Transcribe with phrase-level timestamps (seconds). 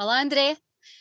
[0.00, 0.56] Olá, André.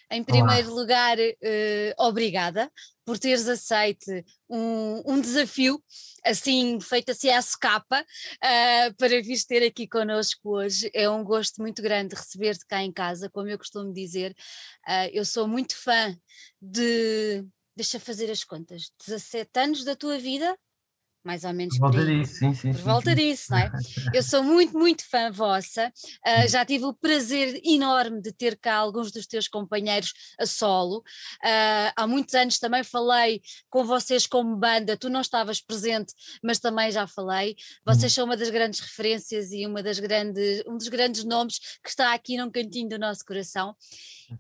[0.10, 0.82] Em primeiro Olá.
[0.82, 2.72] lugar, uh, obrigada
[3.06, 4.08] por teres aceito
[4.50, 5.80] um, um, desafio,
[6.26, 10.90] assim, feito assim à socapa, uh, para vir ter aqui connosco hoje.
[10.96, 14.36] É um gosto muito grande receber-te cá em casa, como eu costumo dizer.
[14.88, 16.18] Uh, eu sou muito fã
[16.60, 17.46] de.
[17.76, 20.58] Deixa fazer as contas, 17 anos da tua vida,
[21.28, 22.72] mais ou menos por, volta disso, sim, sim.
[22.72, 23.16] Por volta sim.
[23.18, 23.72] disso, não é?
[24.14, 25.92] Eu sou muito, muito fã vossa,
[26.26, 31.00] uh, já tive o prazer enorme de ter cá alguns dos teus companheiros a solo.
[31.44, 36.60] Uh, há muitos anos também falei com vocês como banda, tu não estavas presente, mas
[36.60, 37.58] também já falei.
[37.86, 38.16] Vocês hum.
[38.16, 42.14] são uma das grandes referências e uma das grandes, um dos grandes nomes que está
[42.14, 43.76] aqui num cantinho do nosso coração.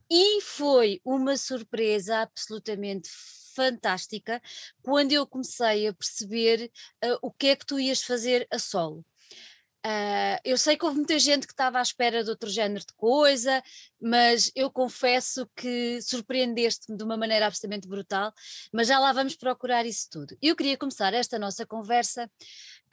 [0.10, 3.10] E foi uma surpresa absolutamente
[3.58, 4.40] fantástica
[4.84, 6.72] quando eu comecei a perceber
[7.04, 9.04] uh, o que é que tu ias fazer a solo.
[9.86, 12.94] Uh, eu sei que houve muita gente que estava à espera de outro género de
[12.94, 13.64] coisa,
[14.02, 18.34] mas eu confesso que surpreendeste-me de uma maneira absolutamente brutal,
[18.74, 20.38] mas já lá vamos procurar isso tudo.
[20.42, 22.30] Eu queria começar esta nossa conversa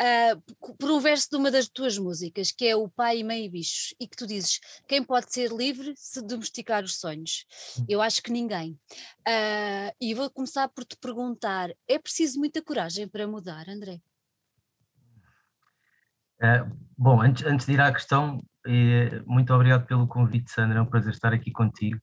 [0.00, 3.44] uh, por um verso de uma das tuas músicas, que é o Pai e Mãe
[3.44, 7.44] e Bichos, e que tu dizes: quem pode ser livre se domesticar os sonhos?
[7.78, 7.84] Hum.
[7.88, 8.72] Eu acho que ninguém.
[9.26, 14.00] Uh, e vou começar por te perguntar: é preciso muita coragem para mudar, André?
[16.42, 18.42] Uh, bom, antes, antes de ir à questão,
[19.26, 20.78] muito obrigado pelo convite, Sandra.
[20.78, 22.00] É um prazer estar aqui contigo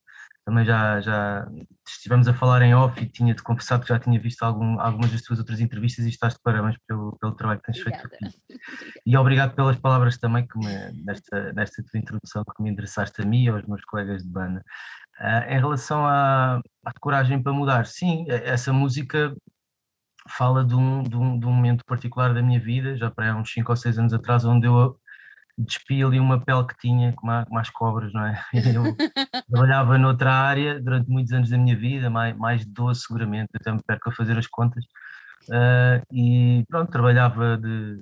[0.52, 1.47] também já, já
[1.88, 5.21] estivemos a falar em off e tinha-te confessado que já tinha visto algum, algumas das
[5.21, 8.09] tuas outras entrevistas e estás de parabéns pelo, pelo trabalho que tens Obrigada.
[8.09, 8.61] feito aqui.
[9.05, 13.25] E obrigado pelas palavras também que me, nesta, nesta tua introdução que me endereçaste a
[13.25, 14.61] mim e aos meus colegas de banda.
[15.22, 19.33] Uh, em relação à, à coragem para mudar, sim, essa música
[20.27, 23.53] fala de um, de, um, de um momento particular da minha vida, já para uns
[23.53, 24.99] 5 ou 6 anos atrás, onde eu
[25.57, 28.41] despi ali uma pele que tinha, como, a, como as cobras, não é?
[28.53, 28.95] Eu
[29.49, 33.72] trabalhava noutra área durante muitos anos da minha vida, mais, mais de 12 seguramente, até
[33.72, 34.83] me perco a fazer as contas,
[35.49, 38.01] uh, e pronto, trabalhava de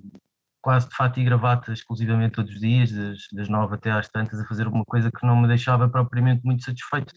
[0.62, 4.40] quase de fato e gravata exclusivamente todos os dias, das, das nove até às tantas,
[4.40, 7.14] a fazer alguma coisa que não me deixava propriamente muito satisfeito.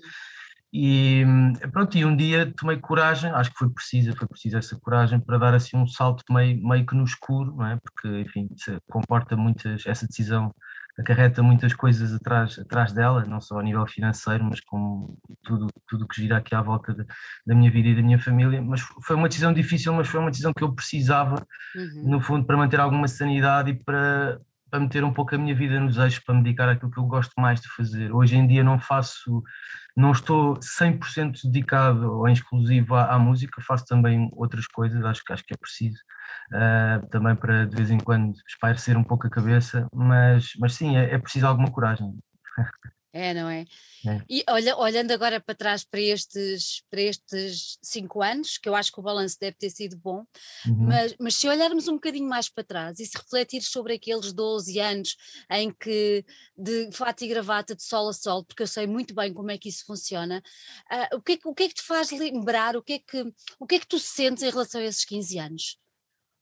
[0.73, 1.23] E
[1.71, 5.37] pronto, e um dia tomei coragem, acho que foi preciso, foi preciso essa coragem para
[5.37, 7.79] dar assim um salto meio, meio que no escuro, não é?
[7.83, 8.49] Porque, enfim,
[8.89, 10.51] comporta muitas, essa decisão
[10.99, 16.07] acarreta muitas coisas atrás, atrás dela, não só a nível financeiro, mas como tudo tudo
[16.07, 17.05] que gira aqui à volta de,
[17.47, 18.63] da minha vida e da minha família.
[18.63, 22.11] Mas foi uma decisão difícil, mas foi uma decisão que eu precisava, uhum.
[22.11, 24.41] no fundo, para manter alguma sanidade e para,
[24.73, 27.05] para meter um pouco a minha vida nos eixos, para me dedicar àquilo que eu
[27.05, 28.11] gosto mais de fazer.
[28.11, 29.43] Hoje em dia não faço
[29.95, 35.45] não estou 100% dedicado ou exclusivo à, à, música, faço também outras coisas, acho, acho
[35.45, 35.99] que é preciso,
[36.55, 40.97] uh, também para de vez em quando espairecer um pouco a cabeça, mas, mas sim,
[40.97, 42.19] é, é preciso alguma coragem.
[43.13, 43.67] É, não é?
[44.07, 44.23] é?
[44.29, 48.91] E olha, olhando agora para trás para estes, para estes cinco anos, que eu acho
[48.91, 50.25] que o balanço deve ter sido bom,
[50.67, 50.87] uhum.
[50.87, 54.79] mas, mas se olharmos um bocadinho mais para trás e se refletir sobre aqueles 12
[54.79, 55.17] anos
[55.51, 56.25] em que
[56.57, 59.59] de fato e gravata de sol a sol, porque eu sei muito bem como é
[59.59, 60.43] que isso funciona,
[60.91, 63.31] uh, o, que é, o que é que te faz lembrar, o que, é que,
[63.59, 65.79] o que é que tu sentes em relação a esses 15 anos?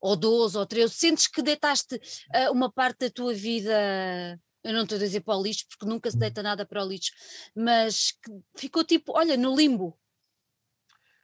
[0.00, 4.82] Ou 12 ou 13, sentes que deitaste uh, uma parte da tua vida eu não
[4.82, 6.20] estou a dizer para o lixo, porque nunca se hum.
[6.20, 7.12] deita nada para o lixo,
[7.54, 8.14] mas
[8.56, 9.96] ficou tipo, olha, no limbo.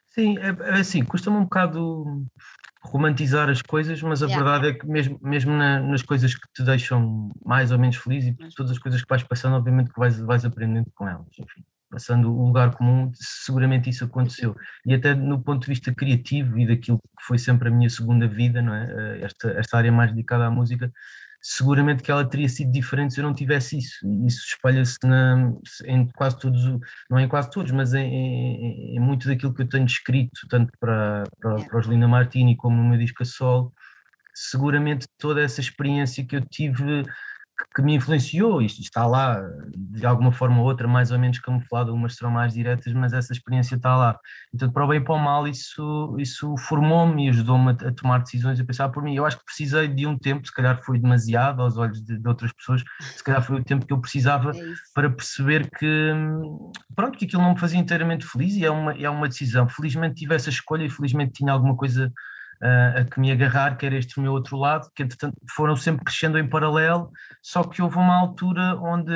[0.06, 2.26] Sim, é, é assim, custa-me um bocado
[2.82, 4.42] romantizar as coisas, mas a yeah.
[4.42, 8.24] verdade é que mesmo, mesmo na, nas coisas que te deixam mais ou menos feliz
[8.24, 11.62] e todas as coisas que vais passando, obviamente que vais, vais aprendendo com elas, enfim,
[11.91, 14.56] passando o lugar comum, seguramente isso aconteceu.
[14.84, 18.26] E até no ponto de vista criativo e daquilo que foi sempre a minha segunda
[18.26, 18.86] vida, não é?
[18.91, 20.91] Eh, esta, esta área mais dedicada à música,
[21.49, 24.05] seguramente que ela teria sido diferente se eu não tivesse isso.
[24.05, 24.99] E isso espalha-se
[25.84, 26.61] em quase todos,
[27.09, 30.73] não em quase todos, mas em, em, em, muito daquilo que eu tenho escrito, tanto
[30.81, 33.73] para, para, para os Linda Martini como no meu disco a solo.
[34.34, 37.05] Seguramente toda essa experiência que eu tive
[37.75, 39.43] que me influenciou, isto está lá
[39.75, 43.33] de alguma forma ou outra, mais ou menos camuflado, umas serão mais diretas, mas essa
[43.33, 44.19] experiência está lá.
[44.54, 48.19] Então, para o bem e para o mal, isso, isso formou-me e ajudou-me a, tomar
[48.19, 49.15] decisões, a pensar por mim.
[49.15, 52.28] Eu acho que precisei de um tempo, se calhar foi demasiado aos olhos de, de
[52.28, 56.13] outras pessoas, se calhar foi o tempo que eu precisava é para perceber que,
[56.95, 59.69] pronto, que aquilo não me fazia inteiramente feliz e é uma, é uma decisão.
[59.69, 62.13] Felizmente tive essa escolha e felizmente tinha alguma coisa
[62.62, 66.04] uh, a que me agarrar, que era este meu outro lado, que entretanto foram sempre
[66.04, 67.10] crescendo em paralelo,
[67.42, 69.12] só que houve uma altura onde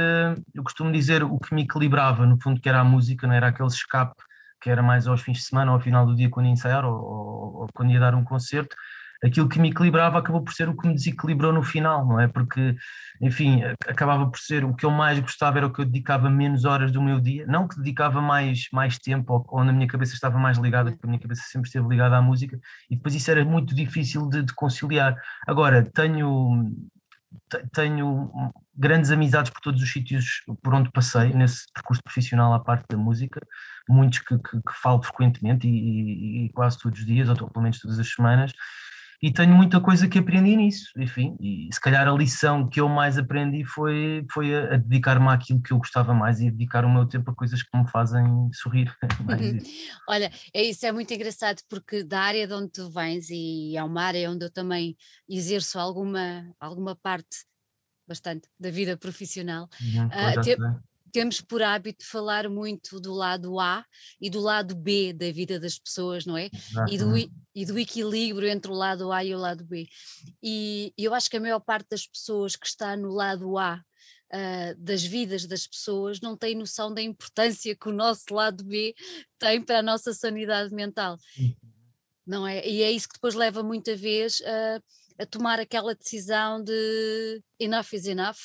[0.55, 3.49] eu costumo dizer o que me equilibrava, no fundo, que era a música, não era
[3.49, 4.15] aquele escape
[4.61, 6.85] que era mais aos fins de semana ou ao final do dia quando ia ensaiar
[6.85, 8.77] ou, ou, ou quando ia dar um concerto,
[9.23, 12.27] aquilo que me equilibrava acabou por ser o que me desequilibrou no final, não é?
[12.27, 12.75] Porque,
[13.21, 16.65] enfim, acabava por ser o que eu mais gostava era o que eu dedicava menos
[16.65, 20.15] horas do meu dia, não que dedicava mais, mais tempo ou, ou na minha cabeça
[20.15, 22.59] estava mais ligada, porque a minha cabeça sempre esteve ligada à música,
[22.91, 25.17] e depois isso era muito difícil de, de conciliar.
[25.47, 26.73] Agora, tenho
[27.73, 28.31] tenho
[28.77, 32.97] grandes amizades por todos os sítios por onde passei nesse percurso profissional à parte da
[32.97, 33.41] música,
[33.89, 37.63] muitos que, que, que falo frequentemente e, e, e, quase todos os dias, ou pelo
[37.63, 38.53] menos todas as semanas,
[39.23, 42.89] e tenho muita coisa que aprendi nisso, enfim, e se calhar a lição que eu
[42.89, 46.87] mais aprendi foi, foi a, a dedicar-me àquilo que eu gostava mais e a dedicar
[46.87, 48.25] o meu tempo a coisas que me fazem
[48.55, 48.91] sorrir.
[50.09, 53.85] Olha, é isso, é muito engraçado porque da área de onde tu vens e é
[53.85, 54.97] uma área onde eu também
[55.29, 57.45] exerço alguma, alguma parte
[58.09, 60.57] bastante da vida profissional, uhum, uh, te,
[61.11, 63.85] temos por hábito falar muito do lado A
[64.21, 66.49] e do lado B da vida das pessoas, não é?
[66.89, 67.17] E do,
[67.55, 69.87] e do, equilíbrio entre o lado A e o lado B.
[70.43, 73.83] E eu acho que a maior parte das pessoas que está no lado A
[74.33, 78.95] Uh, das vidas das pessoas não tem noção da importância que o nosso lado B
[79.41, 81.19] tem para a nossa sanidade mental.
[82.25, 82.65] Não é?
[82.65, 84.81] E é isso que depois leva muita vez uh,
[85.21, 88.39] a tomar aquela decisão de enough is enough,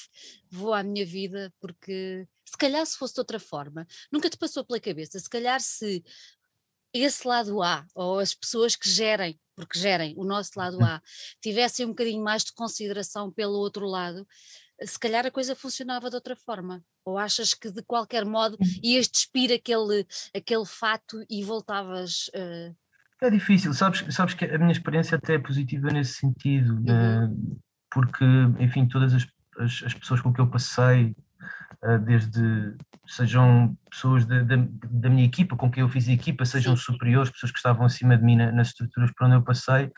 [0.51, 4.63] vou à minha vida porque se calhar se fosse de outra forma, nunca te passou
[4.63, 6.03] pela cabeça, se calhar se
[6.93, 11.01] esse lado A, ou as pessoas que gerem, porque gerem o nosso lado A,
[11.41, 14.25] tivessem um bocadinho mais de consideração pelo outro lado,
[14.83, 16.81] se calhar a coisa funcionava de outra forma.
[17.03, 18.67] Ou achas que de qualquer modo uhum.
[18.83, 20.05] ias despir aquele,
[20.35, 22.29] aquele fato e voltavas.
[22.29, 22.75] Uh...
[23.21, 27.25] É difícil, sabes, sabes que a minha experiência até é positiva nesse sentido, uhum.
[27.25, 27.61] uh,
[27.91, 28.25] porque,
[28.59, 29.27] enfim, todas as,
[29.57, 31.15] as, as, pessoas com que eu passei,
[32.03, 32.75] desde
[33.07, 37.51] sejam pessoas da, da, da, minha equipa, com quem eu fiz equipa, sejam superiores, pessoas
[37.51, 39.91] que estavam acima de mim nas estruturas por onde eu passei,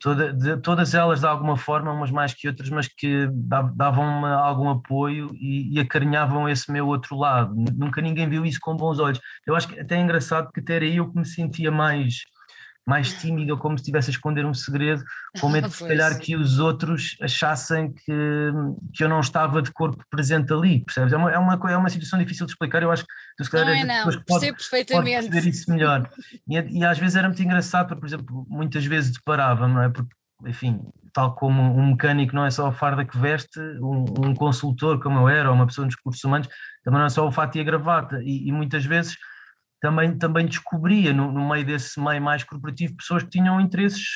[0.00, 3.28] toda, de, todas elas de alguma forma, umas mais que outras, mas que
[3.74, 7.54] davam-me algum apoio e, e, acarinhavam esse meu outro lado.
[7.76, 9.20] Nunca ninguém viu isso com bons olhos.
[9.46, 12.22] Eu acho que até é engraçado que até era eu que me sentia mais
[12.90, 15.04] mais tímido ou como se estivesse a esconder um segredo,
[15.40, 18.52] com medo de se calhar que os outros achassem que,
[18.92, 21.12] que eu não estava de corpo presente ali, percebes?
[21.12, 23.50] É uma, é uma, é uma situação difícil de explicar, eu acho que tu se
[23.50, 25.30] calhar não é, não, pode, perfeitamente.
[25.30, 26.10] pode isso melhor.
[26.48, 29.88] E, e, às vezes era muito engraçado, porque, por exemplo, muitas vezes deparava-me, não é?
[29.88, 30.10] Porque,
[30.46, 30.80] enfim,
[31.12, 35.20] tal como um mecânico não é só a farda que veste, um, um consultor como
[35.20, 36.48] eu era, ou uma pessoa nos recursos humanos,
[36.82, 39.16] também não é só o fato e a gravata, e, e muitas vezes
[39.80, 44.14] também, também descobria no, no, meio desse meio mais corporativo pessoas que tinham interesses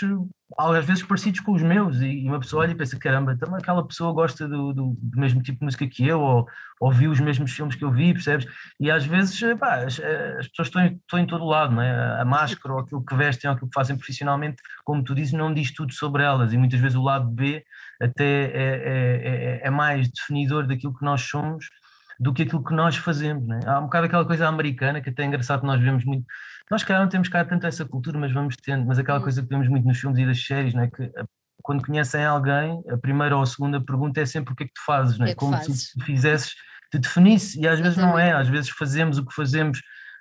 [0.58, 3.84] às vezes parecidos com os meus e, uma pessoa olha e pensa, caramba, também aquela
[3.84, 6.46] pessoa gosta do, do, do, mesmo tipo de música que eu ou,
[6.81, 8.46] ou viu os mesmos filmes que eu vi, percebes?
[8.78, 12.20] E às vezes pá, as, as, pessoas estão, estão em todo lado, não é?
[12.20, 15.52] a máscara ou aquilo que vestem ou aquilo que fazem profissionalmente, como tu dizes, não
[15.52, 17.64] diz tudo sobre elas e muitas vezes o lado B
[18.00, 21.66] até é, é, é, é mais definidor daquilo que nós somos
[22.19, 23.46] do que aquilo que nós fazemos.
[23.46, 23.61] Né?
[23.66, 26.25] Há um bocado aquela coisa americana que até é engraçado que nós vemos muito.
[26.70, 28.87] Nós, cá não temos cá tanto essa cultura, mas vamos tendo.
[28.87, 29.22] Mas aquela hum.
[29.22, 30.88] coisa que vemos muito nos filmes e das séries, né?
[30.94, 31.11] que
[31.64, 34.75] quando conhecem alguém, a primeira ou a segunda pergunta é sempre o que é que
[34.75, 35.31] tu fazes, né?
[35.31, 35.88] É como fazes?
[35.88, 36.52] se tu fizesses,
[36.93, 39.81] te definisse, e às vezes não é, às vezes fazemos o que fazemos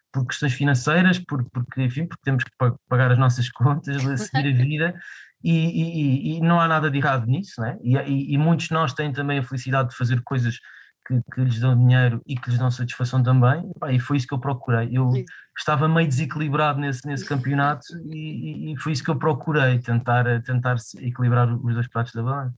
[0.10, 2.52] por questões financeiras, por, porque, enfim, porque temos que
[2.88, 4.96] pagar as nossas contas, seguir a vida,
[5.44, 7.78] e, e, e, não há nada de errado nisso, né?
[7.84, 10.58] e, e, e muitos de nós têm também a felicidade de fazer coisas
[11.06, 14.34] que, que, lhes dão dinheiro e que lhes dão satisfação também, e, foi isso que
[14.34, 14.90] eu procurei.
[14.92, 15.12] Eu.
[15.58, 20.78] Estava meio desequilibrado nesse, nesse campeonato e, e, foi isso que eu procurei, tentar, tentar
[21.00, 22.56] equilibrar os dois pratos da balança.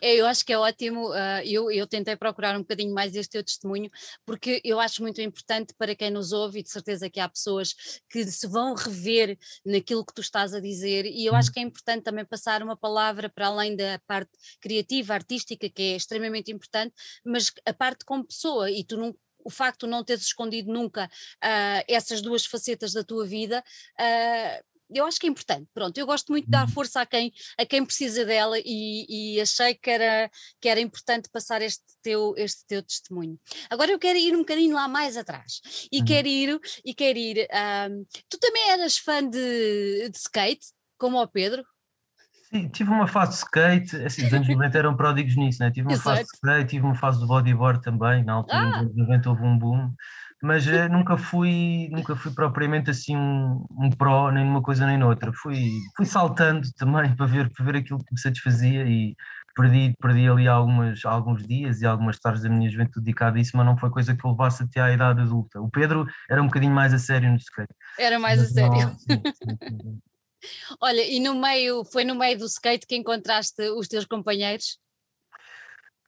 [0.00, 1.10] É, eu acho que é ótimo.
[1.10, 3.90] Uh, eu, eu tentei procurar um bocadinho mais este teu testemunho,
[4.24, 7.74] porque eu acho muito importante para quem nos ouve, e de certeza que há pessoas
[8.08, 9.36] que se vão rever
[9.66, 11.54] naquilo que tu estás a dizer, e eu acho uhum.
[11.54, 15.96] que é importante também passar uma palavra para além da parte criativa, artística, que é
[15.96, 19.12] extremamente importante, mas a parte como pessoa, e tu não
[19.44, 23.62] o facto de não teres escondido nunca uh, essas duas facetas da tua vida,
[23.98, 25.68] uh, eu acho que é importante.
[25.72, 26.72] Pronto, eu gosto muito de dar uhum.
[26.72, 30.30] força a quem, a quem precisa dela e, e, achei que era,
[30.60, 33.38] que era importante passar este teu, este teu testemunho.
[33.70, 36.04] Agora eu quero ir um bocadinho lá mais atrás e uhum.
[36.04, 37.48] quero ir, e quero ir.
[37.90, 40.66] Um, tu também eras fã de, de skate,
[40.98, 41.64] como o Pedro?
[42.52, 45.70] Sim, tive uma fase de skate, assim, os anos 90 eram pródigos nisso, né?
[45.70, 46.08] tive uma Exato.
[46.08, 48.82] fase de skate, tive uma fase de bodyboard também, na altura, ah.
[48.82, 49.94] nos 90 houve um boom,
[50.42, 54.98] mas uh, nunca fui nunca fui propriamente assim um, um pró nem numa coisa nem
[54.98, 59.14] noutra fui fui saltando também para ver para ver aquilo que me satisfazia e
[59.54, 63.56] perdi perdi ali algumas alguns dias e algumas tardes da minha juventude dedicada a isso
[63.56, 66.46] mas não foi coisa que eu levasse até à idade adulta o Pedro era um
[66.46, 69.98] bocadinho mais a sério no skate era mais mas a sério não, sim, sim, sim.
[70.80, 74.78] Olha, e no meio, foi no meio do skate que encontraste os teus companheiros?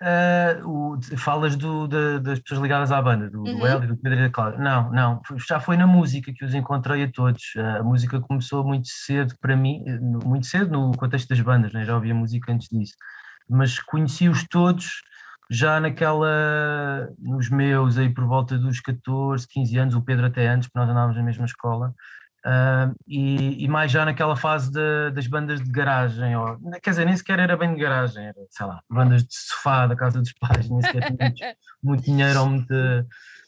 [0.03, 3.59] Uh, o, falas do, das pessoas ligadas à banda, do, uhum.
[3.59, 4.59] do Hélio, do Pedro e da Cláudia.
[4.59, 7.55] Não, não, já foi na música que os encontrei a todos.
[7.57, 9.83] Uh, a música começou muito cedo para mim,
[10.25, 11.85] muito cedo no contexto das bandas, né?
[11.85, 12.95] já ouvia música antes disso,
[13.49, 15.03] mas conheci-os todos
[15.51, 20.69] já naquela, nos meus, aí por volta dos 14, 15 anos, o Pedro até antes,
[20.69, 21.95] porque nós andávamos na mesma escola,
[22.47, 27.07] Uh, e, e, mais já naquela fase de, das bandas de garagem, ou, quer dizer,
[27.07, 30.33] nem sequer era bem de garagem, era, sei lá, bandas de sofá da casa dos
[30.35, 31.41] pais, nem sequer tinha muito,
[31.83, 32.75] muito dinheiro ou muito,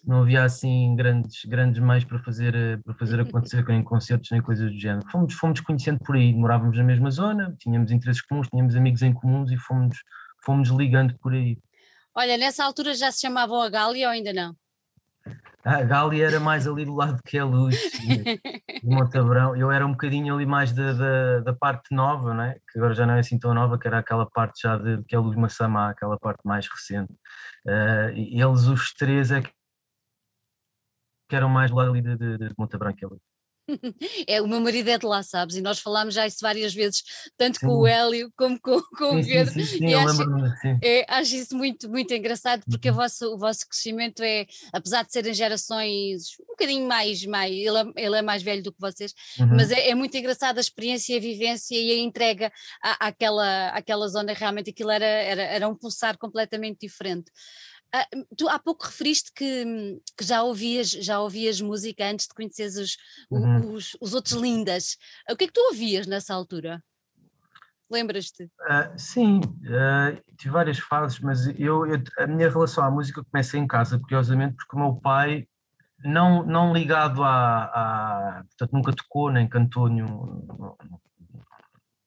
[0.02, 4.72] não havia assim grandes, grandes meios para fazer, para fazer acontecer, nem concertos, nem coisas
[4.72, 5.06] do género.
[5.10, 9.12] Fomos, fomos conhecendo por aí, morávamos na mesma zona, tínhamos interesses comuns, tínhamos amigos em
[9.12, 9.98] comuns e fomos,
[10.42, 11.58] fomos ligando por aí.
[12.14, 14.56] Olha, nessa altura já se chamavam a Gália ou ainda não?
[15.64, 18.40] A Gália era mais ali do lado que é luz, de
[18.84, 19.56] Montabrão.
[19.56, 22.54] Eu era um bocadinho ali mais da, da, da, parte nova, né?
[22.70, 25.16] que agora já não é assim tão nova, que era aquela parte já de que
[25.16, 27.12] é Massamá, aquela parte mais recente.
[27.66, 29.50] Uh, e eles, os três, é que
[31.32, 33.20] eram mais do lado ali de, de, de Montabrão que é luz.
[34.26, 35.56] É, o meu marido é de lá, sabes?
[35.56, 37.02] E nós falámos já isso várias vezes,
[37.36, 37.66] tanto sim.
[37.66, 39.52] com o Hélio como com, com sim, o Pedro.
[39.52, 40.22] Sim, sim, e acho,
[40.82, 42.94] é, acho isso muito, muito engraçado, porque uhum.
[42.94, 47.78] o, vosso, o vosso crescimento é, apesar de serem gerações um bocadinho mais, mais ele,
[47.78, 49.48] é, ele é mais velho do que vocês, uhum.
[49.48, 54.08] mas é, é, muito engraçado a experiência, a vivência e a entrega à, àquela, àquela
[54.08, 57.30] zona, realmente aquilo era, era, era um pulsar completamente diferente.
[57.96, 62.76] Ah, tu há pouco referiste que, que, já, ouvias, já ouvias música antes de conheceres
[62.76, 62.96] os,
[63.30, 63.72] uhum.
[63.72, 64.98] os, os, outros lindas.
[65.30, 66.84] O que é que tu ouvias nessa altura?
[67.90, 68.44] Lembras-te?
[68.44, 73.56] Uh, sim, uh, tive várias fases, mas eu, eu, a minha relação à música começa
[73.56, 75.48] em casa, curiosamente, porque o meu pai,
[76.04, 80.44] não, não ligado a, a Portanto, nunca tocou nem cantou nenhum.
[80.46, 80.76] Não,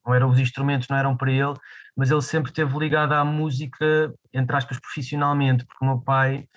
[0.06, 1.54] não eram os instrumentos, não eram para ele,
[2.00, 6.48] mas ele sempre esteve ligado à música, entre aspas, profissionalmente, porque o meu pai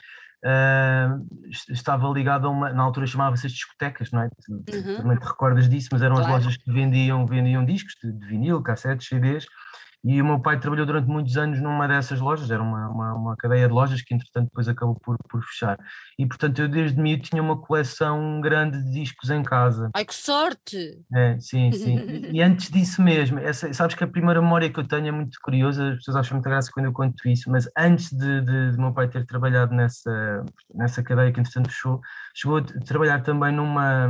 [0.44, 1.26] uh,
[1.68, 4.30] estava ligado a uma, na altura chamava-se as discotecas, não é?
[4.48, 4.98] Uhum.
[4.98, 6.32] Também te recordas disso, mas eram claro.
[6.32, 9.44] as lojas que vendiam, vendiam discos de, de vinil, cassetes, CDs,
[10.04, 13.36] e o meu pai trabalhou durante muitos anos numa dessas lojas, era uma, uma, uma,
[13.36, 15.78] cadeia de lojas que entretanto depois acabou por, por fechar.
[16.18, 19.90] E portanto eu desde mim tinha uma coleção grande de discos em casa.
[19.94, 21.00] Ai que sorte!
[21.14, 21.98] É, sim, sim.
[21.98, 25.12] e, e antes disso mesmo, essa, sabes que a primeira memória que eu tenho é
[25.12, 28.72] muito curiosa, as pessoas acham muita graça quando eu conto isso, mas antes de, de,
[28.72, 30.44] de meu pai ter trabalhado nessa,
[30.74, 32.00] nessa cadeia que entretanto fechou,
[32.34, 34.08] chegou a trabalhar também numa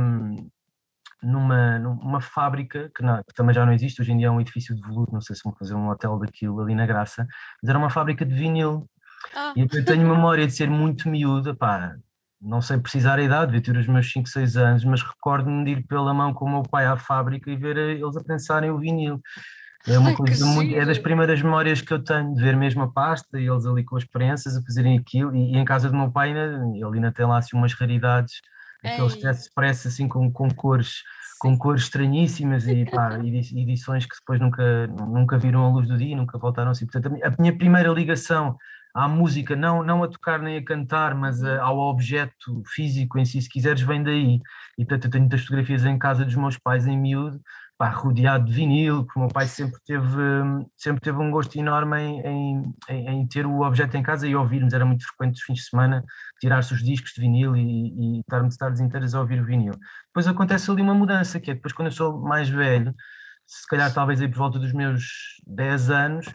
[1.23, 4.41] numa, numa fábrica que, não, que, também já não existe, hoje em dia é um
[4.41, 7.25] edifício de voluto, não sei se vão fazer um hotel daquilo ali na Graça,
[7.61, 8.87] mas era uma fábrica de vinil.
[9.35, 9.53] Ah.
[9.55, 11.95] E eu tenho memória de ser muito miúda, pá,
[12.41, 15.71] não sei precisar a idade, devia ter os meus 5, 6 anos, mas recordo-me de
[15.71, 18.77] ir pela mão com o meu pai à fábrica e ver eles a pensarem o
[18.77, 19.21] vinil.
[19.87, 22.91] É uma coisa muito, é das primeiras memórias que eu tenho de ver mesmo a
[22.91, 25.35] pasta e eles ali com as prensas a fazerem aquilo.
[25.35, 28.41] E, e em casa do meu pai, né, ele ainda tem lá assim umas raridades
[28.83, 31.03] aqueles testes parece assim com, com cores
[31.39, 36.15] com cores estranhíssimas e pá, edições que depois nunca, nunca viram a luz do dia,
[36.15, 36.85] nunca voltaram assim.
[36.85, 38.55] Portanto, a minha primeira ligação
[38.93, 43.25] à música, não, não a tocar nem a cantar, mas a, ao objeto físico em
[43.25, 44.39] si, se quiseres, vem daí.
[44.77, 47.41] E portanto, eu tenho muitas fotografias em casa dos meus pais em miúdo,
[47.77, 50.21] pá, rodeado de vinil, porque o meu pai sempre teve,
[50.77, 54.73] sempre teve um gosto enorme em, em, em ter o objeto em casa e ouvirmos,
[54.73, 56.03] era muito frequente os fins de semana
[56.39, 59.73] tirar-se os discos de vinil e, e estarmos tardes inteiras a ouvir o vinil.
[60.07, 62.93] Depois acontece ali uma mudança, que é depois quando eu sou mais velho,
[63.45, 66.25] se calhar talvez aí por volta dos meus 10 anos,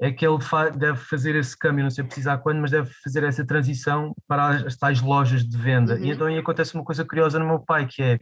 [0.00, 3.24] é que ele fa deve fazer esse câmbio, não sei precisar quando, mas deve fazer
[3.24, 5.94] essa transição para as, as tais lojas de venda.
[5.94, 6.04] Uhum.
[6.04, 8.18] E então aí acontece uma coisa curiosa no meu pai, que é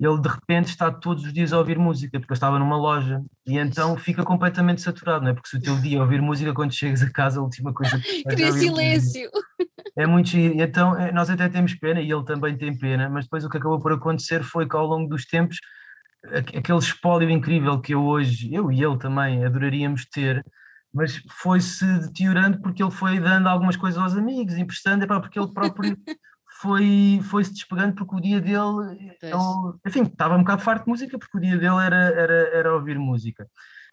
[0.00, 3.22] ele de repente está todos os dias a ouvir música, porque eu estava numa loja,
[3.46, 5.34] e então fica completamente saturado, não é?
[5.34, 7.98] Porque se o teu dia é ouvir música, quando chegas a casa, a última coisa
[8.00, 9.30] que Cria é silêncio.
[9.94, 10.54] É muito giro.
[10.58, 13.58] Então, é, nós até temos pena, e ele também tem pena, mas depois o que
[13.58, 15.58] acabou por acontecer foi que ao longo dos tempos,
[16.32, 20.42] aquele espólio incrível que eu hoje, eu e ele também, adoraríamos ter,
[20.92, 25.38] mas foi-se deteriorando porque ele foi dando algumas coisas aos amigos, emprestando, é para porque
[25.38, 25.96] ele próprio
[26.60, 30.90] foi, foi se despegando porque o dia dele, ele, enfim, estava um bocado farto de
[30.90, 33.46] música porque o dia dele era, era, era ouvir música.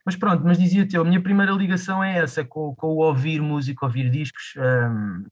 [0.06, 3.42] Mas pronto, mas dizia-te eu, a minha primeira ligação é essa, com, com o ouvir
[3.42, 5.26] música, ouvir discos, um,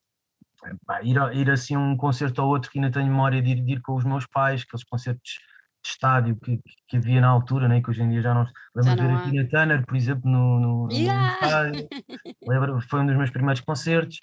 [0.86, 3.62] pá, ir, ir assim a um concerto ou outro que ainda tenho memória de ir,
[3.62, 5.39] de ir com os meus pais, aqueles concertos
[5.88, 8.46] estádio que, que havia na altura, né, que hoje em dia já não.
[8.75, 11.38] Lembro de ver a Tina Turner, por exemplo, no, no, yeah.
[11.39, 11.88] no estádio.
[12.48, 14.20] Lembro, foi um dos meus primeiros concertos.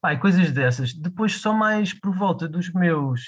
[0.00, 0.92] Pá, coisas dessas.
[0.92, 3.20] Depois, só mais por volta dos meus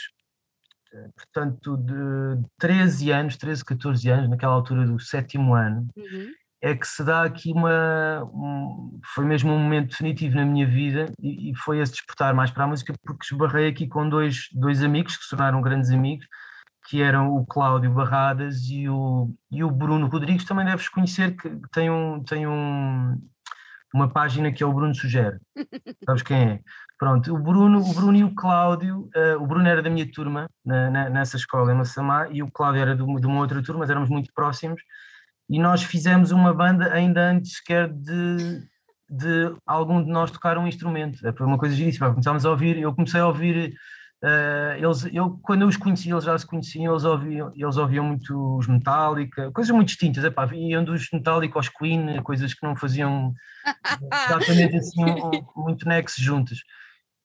[1.14, 6.30] portanto, de 13 anos, 13, 14 anos, naquela altura do sétimo ano, uhum.
[6.62, 8.24] é que se dá aqui uma.
[8.32, 12.50] Um, foi mesmo um momento definitivo na minha vida e, e, foi esse despertar mais
[12.50, 16.26] para a música, porque esbarrei aqui com dois, dois amigos que se tornaram grandes amigos,
[16.88, 20.46] que eram o Cláudio Barradas e o, e o Bruno Rodrigues.
[20.46, 23.20] Também deves conhecer que tem, um, tem um,
[23.92, 25.38] uma página que é o Bruno Sugere.
[26.06, 26.60] Sabes quem é?
[26.98, 30.48] Pronto, o Bruno, o Bruno e o Cláudio, uh, o Bruno era da minha turma
[30.64, 33.62] na, na, nessa escola em Massamá e o Cláudio era de uma, de uma, outra
[33.62, 34.82] turma, mas éramos muito próximos
[35.48, 38.62] e nós fizemos uma banda ainda antes sequer de,
[39.10, 41.18] de algum de nós tocar um instrumento.
[41.36, 43.74] Foi uma coisa giríssima, começámos a ouvir, eu comecei a ouvir,
[44.24, 48.04] uh, eles, eu, quando eu os conheci, eles já se conheciam, eles ouviam, eles ouviam
[48.04, 52.76] muito os Metallica, coisas muito distintas, epá, iam dos Metallica aos Queen, coisas que não
[52.76, 53.34] faziam
[54.26, 55.04] exatamente assim
[55.56, 56.58] muito nexo juntas.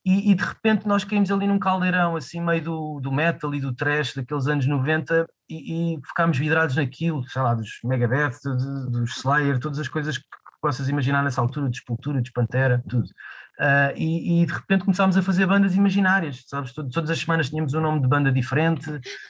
[0.06, 3.62] E, e, de repente nós caímos ali num caldeirão, assim, meio do, do metal e
[3.62, 8.92] do trash daqueles anos 90 e, e ficámos vidrados naquilo, sei lá, dos Megadeth, dos,
[8.92, 10.26] dos Slayer, todas as coisas que
[10.62, 13.08] possas imaginar nessa altura, de Sepultura, de Pantera, tudo.
[13.60, 16.74] Uh, e, e, de repente começámos a fazer bandas imaginárias, sabes?
[16.74, 18.90] Todas as semanas tínhamos um nome de banda diferente,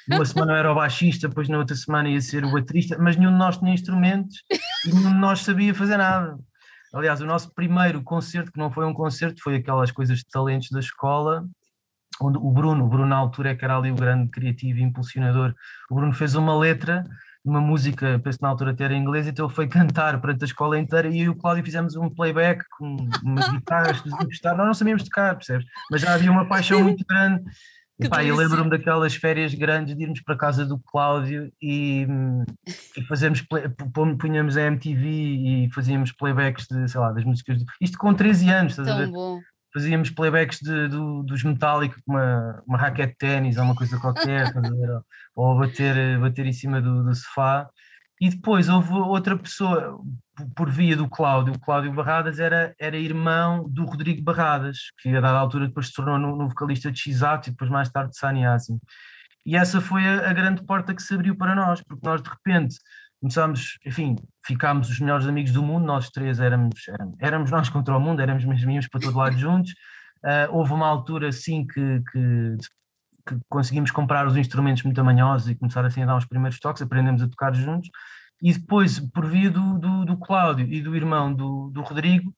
[0.09, 3.31] uma semana era o baixista, depois na outra semana ia ser o baterista, mas nenhum
[3.31, 4.37] de nós tinha instrumentos
[4.85, 6.37] e nenhum de nós sabia fazer nada.
[6.93, 10.69] Aliás, o nosso primeiro concerto, que não foi um concerto, foi aquelas coisas de talentos
[10.69, 11.45] da escola,
[12.21, 14.83] onde o Bruno, o Bruno na altura é que era ali o grande criativo e
[14.83, 15.53] impulsionador,
[15.89, 17.03] o Bruno fez uma letra
[17.45, 20.47] uma música, penso na altura até era em inglês, então ele foi cantar perante a
[20.47, 24.73] escola inteira e eu e o Cláudio fizemos um playback com umas guitarras, nós não
[24.73, 25.65] sabíamos tocar, percebes?
[25.91, 27.43] Mas já havia uma paixão muito grande
[27.99, 32.07] e, pá, eu lembro-me daquelas férias grandes de irmos para a casa do Cláudio e,
[32.97, 33.45] e fazermos,
[34.19, 37.59] punhamos a MTV e fazíamos playbacks de, sei lá, das músicas.
[37.59, 39.11] De, isto com 13 anos, estás Tão a ver?
[39.11, 39.39] Bom.
[39.73, 43.99] Fazíamos playbacks de, do, dos Metallica com uma, uma raquete de ténis ou uma coisa
[43.99, 44.53] qualquer,
[45.35, 47.67] ou bater, bater em cima do, do sofá.
[48.21, 49.99] E depois houve outra pessoa,
[50.55, 55.19] por via do Cláudio, o Cláudio Barradas era, era irmão do Rodrigo Barradas, que a
[55.19, 58.17] dada altura depois se tornou no, no vocalista de X-Ato e depois mais tarde de
[58.17, 58.79] Saniasim.
[59.45, 62.29] E essa foi a, a, grande porta que se abriu para nós, porque nós de
[62.29, 62.77] repente
[63.23, 67.95] começámos, enfim, ficámos os melhores amigos do mundo, nós três éramos, éramos, éramos nós contra
[67.95, 69.71] o mundo, éramos mesmo íamos para todo lado juntos.
[70.21, 72.57] Uh, houve uma altura sim que, que,
[73.25, 76.81] que, conseguimos comprar os instrumentos muito amanhosos e começar assim a dar os primeiros toques,
[76.81, 77.89] aprendemos a tocar juntos
[78.41, 82.35] e depois, por via do, do, do Cláudio e do irmão do, do Rodrigo,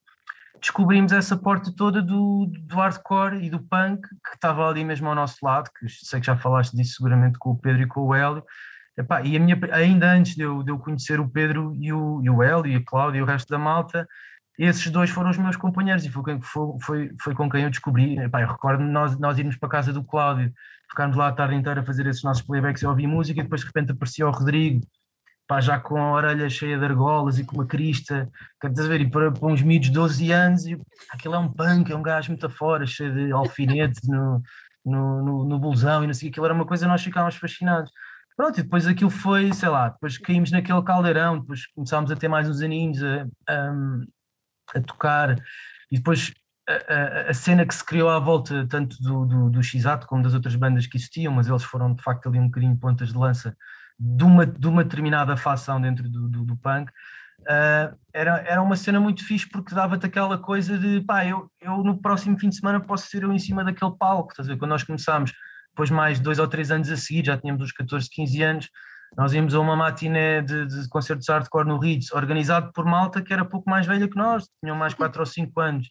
[0.62, 5.16] descobrimos essa porta toda do, do hardcore e do punk que estava ali mesmo ao
[5.16, 8.14] nosso lado, que sei que já falaste disso seguramente com o Pedro e com o
[8.14, 8.44] Hélio.
[8.98, 12.30] Epá, e minha, ainda antes de eu, de eu conhecer o Pedro e o, e
[12.30, 14.08] o Hélio e a Cláudia e o resto da malta,
[14.58, 18.18] esses dois foram os meus companheiros e foi, foi, foi, foi com quem eu descobri.
[18.18, 20.54] Epá, eu recordo nós, nós irmos para a casa do Cláudio,
[20.90, 23.62] ficarmos lá a tarde inteira a fazer esses nossos playbacks e ouvir música, e depois
[23.62, 24.82] de repente aparecia o Rodrigo
[25.62, 28.28] já com a orelha cheia de argolas e com uma crista,
[28.60, 30.80] quer dizer, e para, para uns miúdos de 12 anos, e,
[31.12, 34.42] aquilo é um punk, é um gajo muito afora, cheio de alfinetes no,
[34.84, 37.92] no, no, no e não sei, aquilo era uma coisa, nós ficávamos fascinados.
[38.38, 42.28] Pronto, e depois aquilo foi, sei lá, depois caímos naquele caldeirão, depois começámos a ter
[42.28, 43.74] mais uns aninhos a, a,
[44.76, 45.38] a tocar,
[45.90, 46.34] e depois
[46.68, 50.34] a, a, cena que se criou à volta tanto do, do, do X-Ato como das
[50.34, 53.56] outras bandas que existiam, mas eles foram de facto ali um bocadinho pontas de lança
[53.98, 56.92] de uma, de uma determinada facção dentro do, do, do punk,
[57.42, 61.78] uh, era, era uma cena muito fixe porque dava-te aquela coisa de pá, eu, eu
[61.84, 64.58] no próximo fim de semana posso ser eu em cima daquele palco, estás a ver?
[64.58, 65.32] Quando nós começámos,
[65.76, 68.70] depois mais dois ou três anos a seguir, já tínhamos uns 14, 15 anos,
[69.18, 73.34] nós íamos a uma matiné de, de concertos hardcore no Ritz, organizado por malta que
[73.34, 75.90] era pouco mais velha que nós, tinham mais 4 ou 5 anos.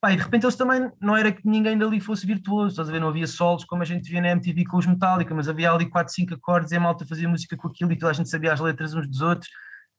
[0.00, 2.92] Pá, e de repente eles também, não era que ninguém dali fosse virtuoso, estás a
[2.92, 3.00] ver?
[3.00, 5.88] Não havia solos como a gente via na MTV com os Metallica, mas havia ali
[5.88, 8.52] 4, 5 acordes e a malta fazia música com aquilo e toda a gente sabia
[8.52, 9.48] as letras uns dos outros.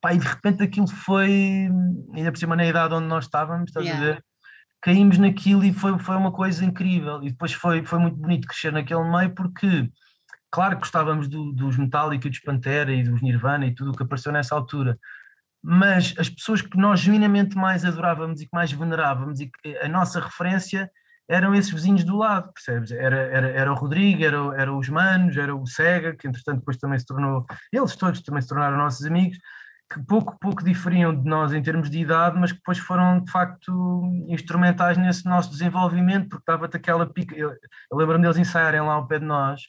[0.01, 1.69] Pá, e de repente aquilo foi,
[2.13, 4.03] ainda por cima na idade onde nós estávamos, estás yeah.
[4.03, 4.25] a ver?
[4.81, 7.21] Caímos naquilo e foi, foi uma coisa incrível.
[7.23, 9.89] E depois foi, foi muito bonito crescer naquele meio porque,
[10.49, 14.31] claro gostávamos do, dos Metallica, dos Pantera e dos Nirvana e tudo o que apareceu
[14.31, 14.97] nessa altura,
[15.63, 19.87] mas as pessoas que nós genuinamente mais adorávamos e que mais venerávamos e que a
[19.87, 20.89] nossa referência
[21.29, 22.91] eram esses vizinhos do lado, percebes?
[22.91, 26.77] Era, era, era o Rodrigo, era, era os Manos, era o Sega, que entretanto depois
[26.77, 29.37] também se tornou, eles todos também se tornaram nossos amigos,
[29.91, 33.29] que pouco, pouco diferiam de nós em termos de idade, mas que depois foram de
[33.29, 37.51] facto instrumentais nesse nosso desenvolvimento, porque estava-te aquela pica, eu,
[37.91, 39.63] lembro-me deles ensaiarem lá ao pé de nós,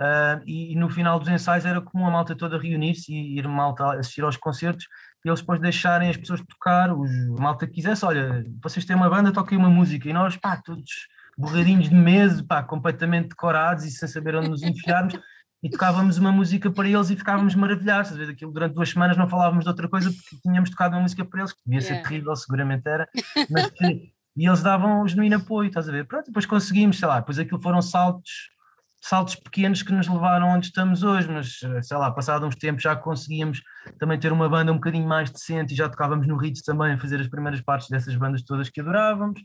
[0.00, 3.48] uh, e, e, no final dos ensaios era comum a malta toda reunir-se e ir
[3.48, 4.86] malta assistir aos concertos,
[5.24, 9.10] e eles depois deixarem as pessoas tocar, os malta que quisesse, olha, vocês têm uma
[9.10, 13.90] banda, toquem uma música, e nós, pá, todos borradinhos de mesa, pá, completamente decorados e
[13.90, 15.14] sem saber onde nos enfiarmos,
[15.66, 18.12] e tocávamos uma música para eles e ficávamos maravilhados.
[18.12, 21.02] Às vezes aquilo durante duas semanas não falávamos de outra coisa porque tínhamos tocado uma
[21.02, 21.96] música para eles, que devia yeah.
[21.96, 23.08] ser terrível, seguramente era,
[23.50, 26.06] mas que, e eles davam o genuíno apoio, estás a ver?
[26.06, 28.54] Pronto, depois conseguimos, sei lá, depois aquilo foram saltos
[29.00, 32.96] saltos pequenos que nos levaram onde estamos hoje, mas sei lá, passado uns tempos já
[32.96, 33.60] conseguíamos
[33.98, 36.98] também ter uma banda um bocadinho mais decente e já tocávamos no Ritz também a
[36.98, 39.40] fazer as primeiras partes dessas bandas todas que adorávamos.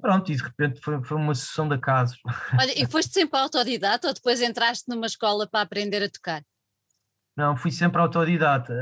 [0.00, 2.18] Pronto, e de repente foi, foi uma sessão de acasos.
[2.60, 6.42] Olha, e foste sempre autodidata ou depois entraste numa escola para aprender a tocar?
[7.36, 8.74] Não, fui sempre autodidata.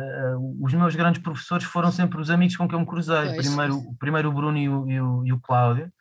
[0.61, 3.37] Os meus grandes professores foram sempre os amigos com quem eu me cruzei.
[3.37, 5.93] Primeiro, primeiro o Bruno e o, e o, e o Cláudio.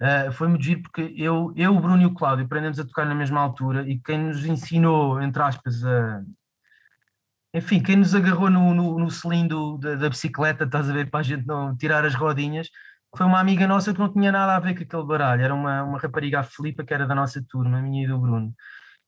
[0.00, 3.04] Uh, foi muito giro porque eu, eu, o Bruno e o Cláudio aprendemos a tocar
[3.04, 6.22] na mesma altura e quem nos ensinou, entre aspas, a,
[7.52, 11.20] enfim, quem nos agarrou no, no, no cilindro da, da, bicicleta, estás a ver, para
[11.20, 12.70] a gente não tirar as rodinhas,
[13.16, 15.82] foi uma amiga nossa que não tinha nada a ver com aquele baralho, era uma,
[15.82, 18.54] uma rapariga a Filipa, que era da nossa turma, a minha e do Bruno.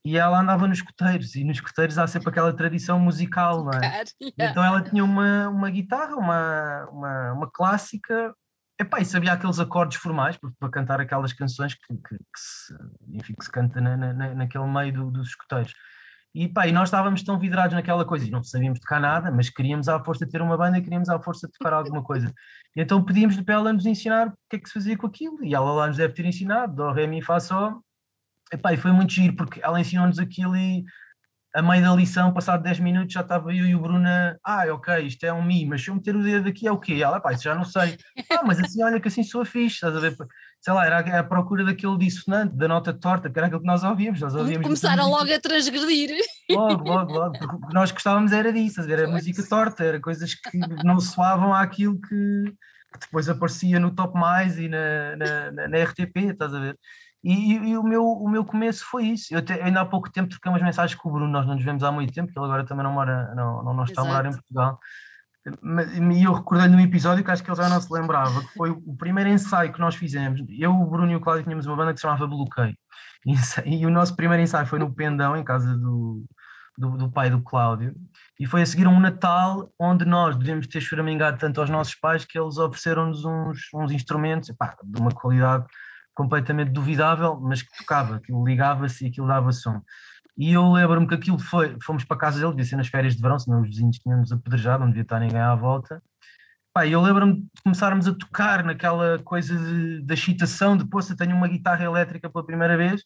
[0.04, 4.02] E ela andava nos escuteiros, e nos escuteiros há sempre aquela tradição musical, não é?
[4.36, 8.34] Então ela tinha uma, uma guitarra, uma, uma, uma clássica,
[8.80, 12.74] Epá, e sabia aqueles acordes formais para, para cantar aquelas canções que, que, que, se,
[13.10, 15.72] enfim, que se canta na, na, naquele meio do, dos escuteiros.
[16.34, 19.50] E, pá, e nós estávamos tão vidrados naquela coisa e não sabíamos tocar nada, mas
[19.50, 22.32] queríamos à força ter uma banda e queríamos à força tocar alguma coisa.
[22.74, 25.44] E então pedimos-lhe para ela nos ensinar o que é que se fazia com aquilo.
[25.44, 27.82] E ela lá nos deve ter ensinado, do, ré, mi, fá, sol.
[28.52, 30.84] Epá, e foi muito giro, porque ela ensinou-nos aquilo e
[31.54, 34.08] a meio da lição, passado 10 minutos, já estava eu e o Bruno,
[34.42, 36.78] ah, ok, isto é um Mi, mas se eu meter o dedo aqui é o
[36.78, 36.94] quê?
[37.02, 37.96] Ela, pá, isso já não sei.
[38.30, 40.16] Ah, mas assim, olha que assim sou fixe, estás a ver?
[40.62, 43.82] Sei lá, era a procura daquele dissonante, da nota torta, que era aquilo que nós
[43.82, 44.20] ouvíamos.
[44.20, 46.10] Nós ouvíamos Começaram logo a transgredir.
[46.48, 51.00] Logo, logo, logo, porque nós gostávamos era disso, era música torta, era coisas que não
[51.00, 52.44] soavam àquilo que,
[52.92, 56.78] que depois aparecia no Top Mais e na, na, na RTP, estás a ver?
[57.24, 59.34] E, e, o, meu, o meu começo foi isso.
[59.34, 61.64] Eu te, ainda há pouco tempo troquei umas mensagens com o Bruno, nós não nos
[61.64, 64.08] vemos há muito tempo, porque ele agora também não mora, não, não, não está Exato.
[64.08, 64.78] a morar em Portugal.
[65.44, 68.70] E eu recordei-lhe num episódio que acho que ele já não se lembrava, que foi
[68.70, 70.40] o primeiro ensaio que nós fizemos.
[70.48, 72.76] Eu, o Bruno e o Cláudio tínhamos uma banda que se chamava Bloqueio.
[73.64, 76.24] E, o nosso primeiro ensaio foi no Pendão, em casa do,
[76.76, 77.94] do, do, pai do Cláudio,
[78.38, 82.24] e foi a seguir um Natal onde nós devemos ter choramingado tanto aos nossos pais
[82.24, 85.64] que eles ofereceram-nos uns, uns instrumentos epá, de uma qualidade
[86.14, 89.80] completamente duvidável, mas que tocava, aquilo ligava-se e aquilo dava som.
[90.42, 93.14] E eu lembro-me que aquilo foi, fomos para a casa dele, devia ser nas férias
[93.14, 96.02] de verão, senão os vizinhos tinham-nos apedrejado, não devia estar ninguém à volta.
[96.74, 101.36] Pá, eu lembro-me de começarmos a tocar naquela coisa de, da excitação, depois eu tenho
[101.36, 103.04] uma guitarra elétrica pela primeira vez,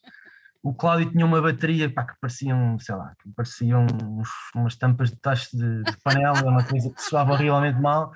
[0.62, 5.10] o Cláudio tinha uma bateria pá, que pareciam, sei lá, que pareciam uns, umas tampas
[5.10, 8.14] de tacho de, de panela, uma coisa que soava horrivelmente mal,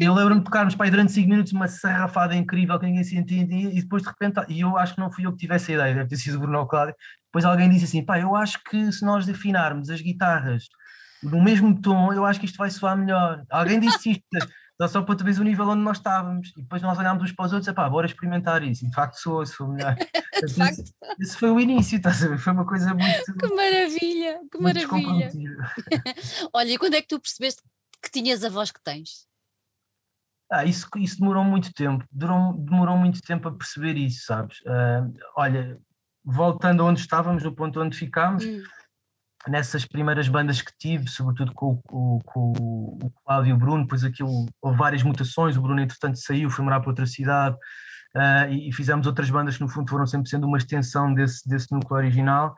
[0.00, 3.70] eu lembro-me de tocarmos para durante 5 minutos uma sarrafada incrível que ninguém se entendia
[3.70, 5.94] e depois de repente, e eu acho que não fui eu que tive essa ideia,
[5.94, 6.94] deve ter sido o Bruno Cláudio,
[7.36, 10.64] depois alguém disse assim, pá, eu acho que se nós definarmos as guitarras
[11.22, 13.44] no mesmo tom, eu acho que isto vai soar melhor.
[13.50, 14.24] Alguém disse isto,
[14.80, 17.32] só, só para tu veres o nível onde nós estávamos, e depois nós olhámos uns
[17.32, 19.96] para os outros, pá, bora experimentar isso, e de facto soa, soa melhor.
[20.46, 20.82] de facto.
[21.20, 22.38] Esse, foi o início, estás a ver?
[22.38, 23.34] Foi uma coisa muito...
[23.38, 25.30] Que maravilha, que maravilha.
[26.54, 27.60] Olha, e quando é que tu percebeste
[28.02, 29.26] que tinhas a voz que tens?
[30.50, 34.60] Ah, isso, isso demorou muito tempo, demorou, demorou muito tempo a perceber isso, sabes?
[34.60, 35.78] Uh, olha,
[36.26, 38.60] voltando onde estávamos, no ponto onde ficámos, hum.
[39.46, 44.02] nessas primeiras bandas que tive, sobretudo com, com, com o Cláudio e o Bruno, depois
[44.02, 47.54] aquilo houve várias mutações, o Bruno entretanto saiu, foi morar para outra cidade,
[48.16, 51.48] uh, e, e, fizemos outras bandas que no fundo foram sempre sendo uma extensão desse,
[51.48, 52.56] desse núcleo original,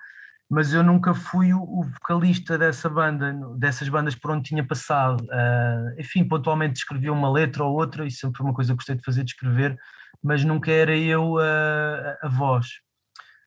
[0.51, 5.23] mas eu nunca fui o, o, vocalista dessa banda, dessas bandas por onde tinha passado.
[5.25, 8.97] Uh, enfim, pontualmente escrevia uma letra ou outra, e sempre foi uma coisa que gostei
[8.97, 9.77] de fazer, de escrever,
[10.23, 12.88] mas nunca era eu a, a voz.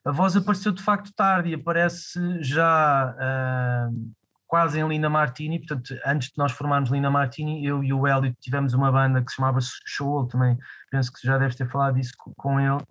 [0.03, 4.11] A voz apareceu de facto tarde e aparece já uh,
[4.47, 8.35] quase em Lina Martini, portanto, antes de nós formarmos Lina Martini, eu e o Hélio
[8.41, 10.57] tivemos uma banda que se chamava Show, também
[10.89, 12.83] penso que já deves ter falado disso com ele,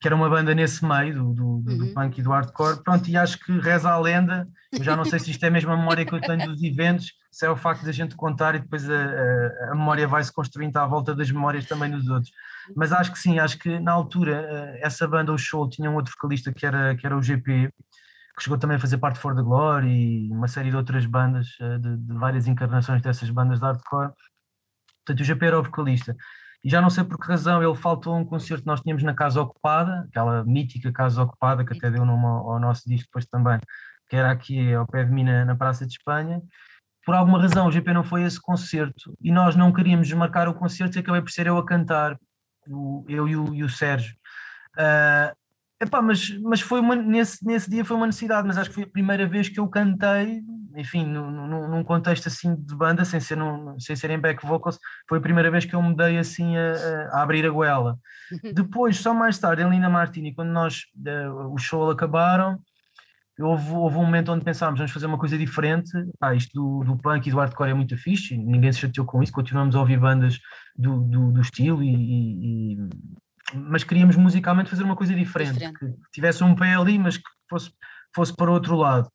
[0.00, 1.94] que era uma banda nesse meio do, do, do uhum.
[1.94, 5.20] punk e do hardcore, pronto, e acho que reza a lenda, eu já não sei
[5.20, 7.84] se isto é mesmo a memória que eu tenho dos eventos, se é o facto
[7.84, 11.14] de a gente contar e depois a, a, a memória vai se construindo à volta
[11.14, 12.32] das memórias também dos outros.
[12.76, 15.94] Mas acho que sim, acho que na altura eh, essa banda, o Show, tinha um
[15.94, 17.70] outro vocalista que era, que era o GP,
[18.36, 19.88] que chegou também a fazer parte de For the Glory
[20.26, 24.12] e uma série de outras bandas, eh, de, de várias encarnações dessas bandas de hardcore.
[25.04, 26.16] Portanto, o GP era o vocalista
[26.64, 29.02] e já não sei por que razão ele faltou a um concerto que nós tínhamos
[29.02, 33.26] na Casa Ocupada, aquela mítica Casa Ocupada, que até deu nome ao, nosso disco depois
[33.26, 33.60] também,
[34.08, 36.40] que era aqui ao pé de mim na, na Praça de Espanha.
[37.04, 40.54] Por alguma razão o GP não foi esse concerto e nós não queríamos marcar o
[40.54, 42.18] concerto e acabei por ser eu a cantar,
[42.68, 44.14] o, eu e o, e o Sérgio.
[44.76, 45.34] Uh,
[45.80, 48.84] epá, mas mas foi uma, nesse, nesse dia foi uma necessidade, mas acho que foi
[48.84, 50.42] a primeira vez que eu cantei,
[50.76, 54.78] enfim, num, num contexto assim de banda, sem ser, num, sem ser em back vocals,
[55.08, 57.98] foi a primeira vez que eu me dei assim a, a abrir a goela.
[58.54, 62.58] Depois, só mais tarde, em Lina Martini, quando nós, uh, o show acabaram,
[63.40, 66.98] houve, houve um momento onde pensámos, vamos fazer uma coisa diferente, ah, isto do, do
[66.98, 69.98] punk e do hardcore é muito fixe, ninguém se chateou com isso, continuamos a ouvir
[69.98, 70.38] bandas
[70.76, 72.78] do, do, do estilo e, e,
[73.54, 77.24] mas queríamos musicalmente fazer uma coisa diferente, diferente, que tivesse um pé ali, mas que
[77.48, 77.70] fosse,
[78.14, 79.10] fosse para outro lado.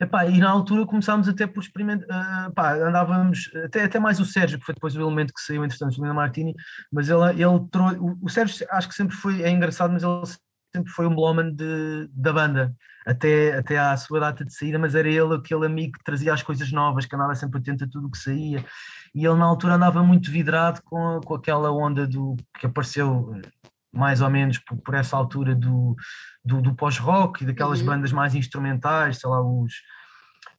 [0.00, 4.58] Epá, e na altura começámos até por experimentar, uh, andávamos, até, até mais o Sérgio,
[4.58, 6.54] que foi depois o elemento que saiu, entretanto, o Lina Martini,
[6.92, 10.24] mas ele, ele trouxe, o, o Sérgio acho que sempre foi, é engraçado, mas ele
[10.72, 12.72] sempre foi um blowman de, da banda,
[13.04, 16.44] até, até à sua data de saída, mas era ele aquele amigo que trazia as
[16.44, 18.64] coisas novas, que andava sempre atento a tudo o que saía,
[19.18, 23.34] e ele na altura andava muito vidrado com, com aquela onda do que apareceu
[23.92, 25.96] mais ou menos por, por essa altura do,
[26.44, 27.86] do, do pós-rock e daquelas uhum.
[27.86, 29.72] bandas mais instrumentais, sei lá, os,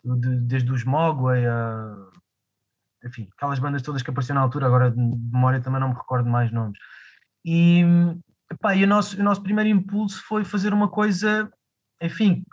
[0.04, 1.95] de, desde os Mogwai a
[3.06, 6.30] enfim, aquelas bandas todas que apareceram na altura, agora de memória também não me recordo
[6.30, 6.78] mais nomes.
[7.45, 7.86] E,
[8.52, 11.50] epá, e o, nosso, o nosso primeiro impulso foi fazer uma coisa,
[12.02, 12.43] enfim,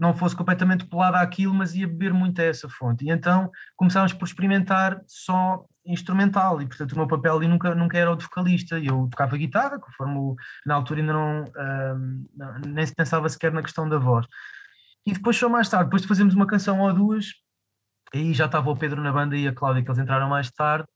[0.00, 3.04] não fosse completamente colada àquilo, mas ia beber muito a essa fonte.
[3.04, 7.98] E então começámos por experimentar só instrumental, e portanto o meu papel ali nunca, nunca
[7.98, 10.34] era o de vocalista, eu tocava guitarra, conforme
[10.64, 11.44] na altura ainda não,
[12.34, 14.26] não, nem se pensava sequer na questão da voz.
[15.04, 17.26] E depois só mais tarde, depois de fazermos uma canção ou duas,
[18.14, 20.88] aí já estava o Pedro na banda e a Cláudia, que eles entraram mais tarde,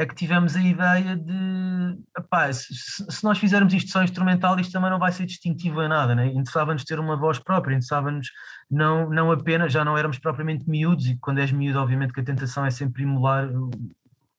[0.00, 4.72] é que tivemos a ideia de epá, se, se, nós fizermos isto só instrumental, isto
[4.72, 6.26] também não vai ser distintivo em nada, né?
[6.28, 8.28] interessava-nos ter uma voz própria, interessava-nos
[8.70, 12.24] não, não apenas, já não éramos propriamente miúdos, e quando és miúdo, obviamente que a
[12.24, 13.46] tentação é sempre emular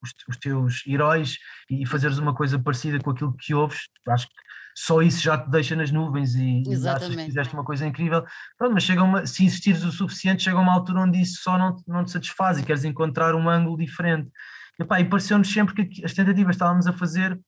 [0.02, 1.38] os, os teus heróis
[1.70, 4.34] e fazeres uma coisa parecida com aquilo que ouves, acho que
[4.74, 8.24] só isso já te deixa nas nuvens e, e achas que fizeste uma coisa incrível.
[8.56, 11.76] Pronto, mas chega uma, se insistires o suficiente, chega uma altura onde isso só não,
[11.86, 14.30] não te satisfaz e queres encontrar um ângulo diferente.
[14.78, 17.38] E, pá, e pareceu-nos sempre que as tentativas que estávamos a fazer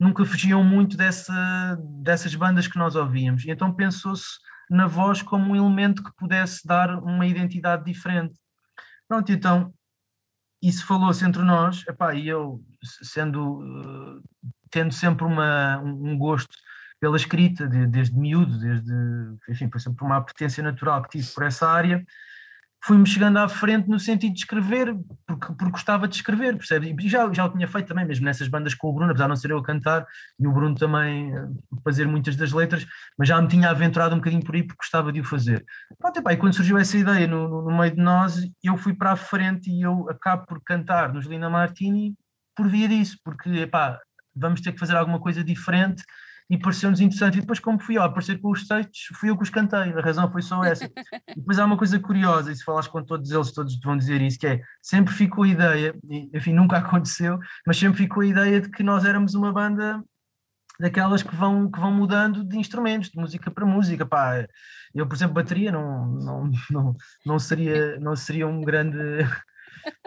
[0.00, 3.44] nunca fugiam muito dessa, dessas bandas que nós ouvíamos.
[3.44, 4.38] E então pensou-se
[4.70, 8.34] na voz como um elemento que pudesse dar uma identidade diferente.
[9.06, 9.74] Pronto, então
[10.62, 12.62] isso falou-se entre nós, epá, e eu,
[13.02, 14.22] sendo, uh,
[14.70, 16.54] tendo sempre uma, um gosto
[17.00, 18.92] pela escrita, de, desde miúdo, desde,
[19.48, 22.04] enfim, foi sempre uma apetência natural que tive por essa área,
[22.82, 26.94] fui-me chegando à frente no sentido de escrever, porque, porque gostava de escrever, percebe?
[26.98, 29.28] E já, já o tinha feito também, mesmo nessas bandas com o Bruno, apesar de
[29.28, 30.06] não ser eu a cantar,
[30.38, 31.48] e o Bruno também a
[31.84, 32.86] fazer muitas das letras,
[33.18, 35.64] mas já me tinha aventurado um bocadinho por aí porque gostava de o fazer.
[35.98, 39.12] Pronto, epá, e quando surgiu essa ideia no, no, meio de nós, eu fui para
[39.12, 42.14] a frente e eu acabo por cantar nos Lina Martini
[42.56, 43.98] por via disso, porque epá,
[44.34, 46.02] vamos ter que fazer alguma coisa diferente
[46.50, 47.38] e pareceu-nos interessante.
[47.38, 49.92] E depois, como fui eu a aparecer com os textos, fui eu que os cantei.
[49.92, 50.84] A razão foi só essa.
[50.84, 54.20] E depois há uma coisa curiosa, e se falares com todos eles, todos vão dizer
[54.20, 55.94] isso, que é, sempre ficou a ideia,
[56.34, 60.02] enfim, nunca aconteceu, mas sempre ficou a ideia de que nós éramos uma banda
[60.80, 64.04] daquelas que vão, que vão mudando de instrumentos, de música para música.
[64.04, 64.44] Pá,
[64.92, 68.98] eu, por exemplo, bateria não, não, não, não, seria, não seria um grande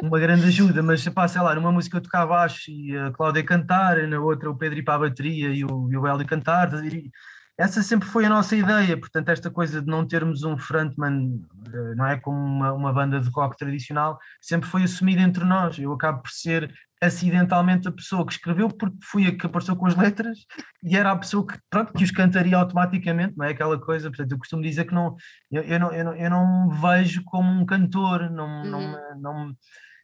[0.01, 3.43] uma grande ajuda, mas pá, sei lá, numa música eu tocava baixo e a Cláudia
[3.43, 6.73] cantar, na outra o Pedro ir para a bateria e o, e o Hélio cantar,
[6.85, 7.11] e
[7.57, 11.39] essa sempre foi a nossa ideia, portanto esta coisa de não termos um frontman,
[11.71, 12.19] eh, não é?
[12.19, 16.31] Como uma, uma banda de rock tradicional, sempre foi assumida entre nós, eu acabo por
[16.31, 20.39] ser acidentalmente a pessoa que escreveu porque fui a que apareceu com as letras
[20.83, 24.31] e era a pessoa que, pronto, que os cantaria automaticamente, não é aquela coisa, portanto
[24.31, 25.15] eu costumo dizer que não,
[25.51, 28.69] eu, eu não, eu não, eu não me vejo como um cantor, não, uhum.
[28.69, 29.55] não, não,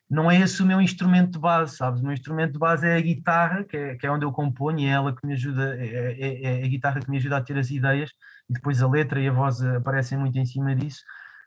[0.10, 2.96] não é esse o meu instrumento de base, sabes, o meu instrumento de base é
[2.96, 5.76] a guitarra, que é, que é onde eu componho e é ela que me ajuda,
[5.80, 8.10] é, é, é a guitarra que me ajuda a ter as ideias
[8.50, 11.04] e depois a letra e a voz aparecem muito em cima disso,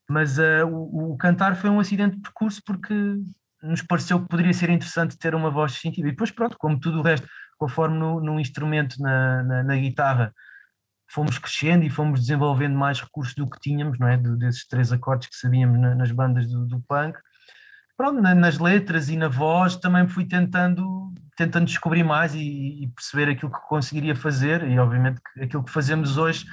[0.09, 2.95] mas uh, o, o, cantar foi um acidente de percurso porque
[3.63, 6.09] nos pareceu que poderia ser interessante ter uma voz distintiva.
[6.09, 7.27] E depois, pronto, como tudo o resto,
[7.59, 10.35] conforme no, no instrumento, na, na, na, guitarra,
[11.09, 14.17] fomos crescendo e fomos desenvolvendo mais recursos do que tínhamos, não é?
[14.17, 17.19] De, desses três acordes que sabíamos na, nas bandas do, do punk.
[17.97, 22.89] Pronto, na, nas letras e na voz também fui tentando, tentando descobrir mais e, e
[22.89, 26.45] perceber aquilo que conseguiria fazer e obviamente aquilo que fazemos hoje,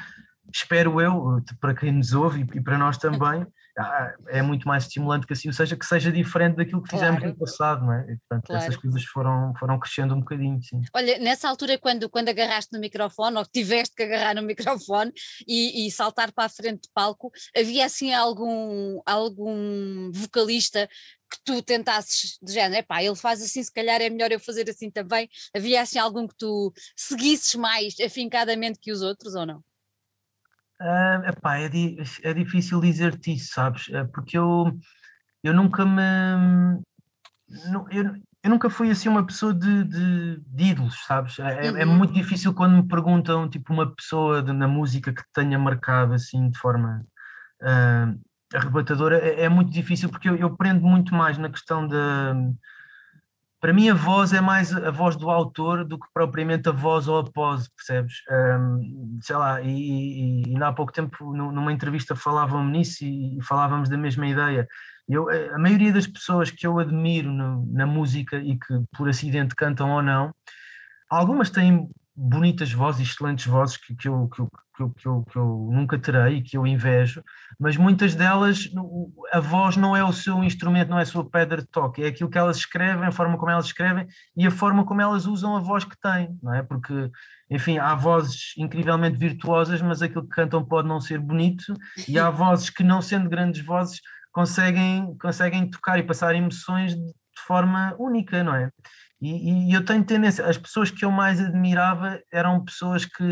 [0.54, 3.45] espero eu, para quem nos ouve e, para nós também,
[4.28, 7.34] é muito mais estimulante que assim, ou seja, que seja diferente daquilo que fizemos claro.
[7.34, 8.02] no passado, não é?
[8.02, 8.63] E, portanto, claro.
[8.63, 10.82] essas coisas foram, foram crescendo um bocadinho, sim.
[10.94, 15.12] Olha, nessa altura, quando, quando agarraste no microfone, ou tiveste que agarrar no microfone
[15.48, 20.89] e, e saltar para a frente de palco, havia assim algum, algum vocalista
[21.30, 24.68] que tu tentasses de género, epá, ele faz assim, se calhar é melhor eu fazer
[24.70, 25.30] assim também.
[25.56, 29.63] Havia assim algum que tu seguisses mais afincadamente que os outros ou não?
[30.82, 33.89] Uh, epá, é, di é difícil dizer-te isso, sabes?
[33.89, 34.72] É porque eu,
[35.44, 36.82] eu nunca me.
[37.92, 41.38] Eu, eu nunca fui assim uma pessoa de, de, de ídolos, sabes?
[41.39, 41.78] É, é uhum.
[41.78, 46.13] é, muito difícil quando me perguntam tipo uma pessoa de, na música que tenha marcado
[46.13, 47.06] assim de forma
[47.62, 49.18] uh, arrebatadora.
[49.18, 52.34] É, é, muito difícil porque eu, eu prendo muito mais na questão da
[53.60, 57.08] para mim a voz é mais a voz do autor do que propriamente a voz
[57.08, 58.15] ou a pose, percebes?
[58.32, 63.43] Um, sei lá, e, e, e, há pouco tempo numa entrevista falavam nisso e, e
[63.43, 64.67] falávamos da mesma ideia.
[65.08, 69.56] Eu, a maioria das pessoas que eu admiro no, na música e que por acidente
[69.56, 70.34] cantam ou não,
[71.10, 71.89] algumas têm
[72.22, 75.70] bonitas vozes, excelentes vozes que, que, eu, que, eu, que, eu, que, eu, que eu
[75.72, 77.24] nunca terei e que eu invejo,
[77.58, 78.70] mas muitas delas
[79.32, 82.08] a voz não é o seu instrumento, não é a sua pedra de toque, é
[82.08, 84.06] aquilo que elas escrevem, a forma como elas escrevem
[84.36, 86.62] e a forma como elas usam a voz que têm, não é?
[86.62, 87.10] Porque,
[87.50, 91.74] enfim, há vozes incrivelmente virtuosas, mas aquilo que cantam pode não ser bonito,
[92.06, 94.02] e há vozes que, não sendo grandes vozes,
[94.34, 97.14] conseguem, conseguem tocar e passar emoções de
[97.48, 98.70] forma única, não é?
[99.22, 103.24] E, e, eu tenho tendência, as pessoas que eu mais admirava eram pessoas que,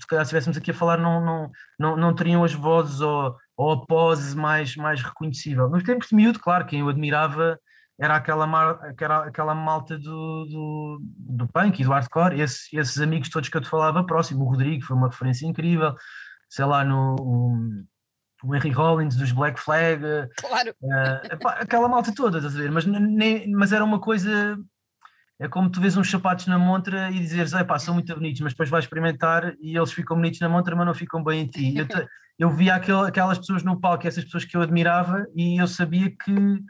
[0.00, 3.36] se calhar, se estivéssemos aqui a falar, não, não, não, não teriam as vozes ou,
[3.54, 5.68] ou a pose mais, mais reconhecível.
[5.68, 7.58] Nos tempos de miúdo, claro, quem eu admirava
[8.00, 13.28] era aquela, aquela, aquela malta do, do, do punk e do hardcore, Esse, esses amigos
[13.28, 15.94] todos que eu te falava próximo, o Rodrigo foi uma referência incrível,
[16.48, 17.54] sei lá, no, o,
[18.44, 20.00] o Henry Rollins dos Black Flag,
[20.36, 20.74] claro.
[20.82, 22.70] Uh, aquela malta toda, estás a ver?
[22.70, 24.58] Mas, nem, mas era uma coisa
[25.38, 28.52] é como tu vês uns sapatos na montra e dizeres, pá, são muito bonitos, mas
[28.52, 31.76] depois vais experimentar e eles ficam bonitos na montra, mas não ficam bem em ti.
[31.76, 32.06] Eu, te,
[32.38, 36.08] eu via aquel, aquelas pessoas no palco, essas pessoas que eu admirava, e eu sabia
[36.08, 36.62] que,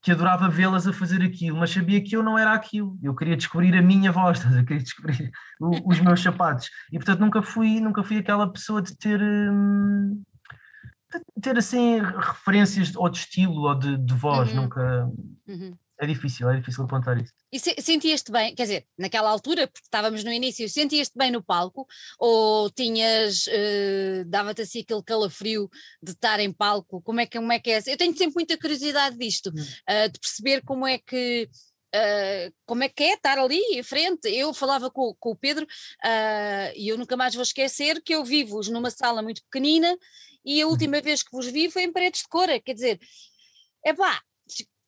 [0.00, 2.96] que adorava vê-las a fazer aquilo, mas sabia que eu não era aquilo.
[3.02, 5.30] Eu queria descobrir a minha voz, eu queria descobrir
[5.60, 6.70] o, os meus sapatos.
[6.92, 9.20] E portanto nunca fui, nunca fui aquela pessoa de ter.
[9.20, 10.22] Hum,
[11.34, 14.62] de ter assim referências ou de estilo ou de, de voz, uhum.
[14.62, 15.10] nunca.
[15.48, 17.32] Uhum é difícil, é difícil apontar isso.
[17.52, 21.42] E se, sentias-te bem, quer dizer, naquela altura, porque estávamos no início, sentias-te bem no
[21.42, 21.86] palco
[22.18, 25.68] ou tinhas, uh, dava-te assim aquele calafrio
[26.00, 27.02] de estar em palco?
[27.02, 27.78] Como é que, como é, que é?
[27.86, 31.48] Eu tenho sempre muita curiosidade disto, uh, de perceber como é que.
[31.88, 34.28] Uh, como é que é estar ali em frente?
[34.28, 35.66] Eu falava com, com o Pedro
[36.76, 39.96] e eu nunca mais vou esquecer que eu vivo numa sala muito pequenina
[40.44, 40.72] e a uhum.
[40.72, 43.00] última vez que vos vi foi em paredes de cor, quer dizer,
[43.82, 44.20] é pá,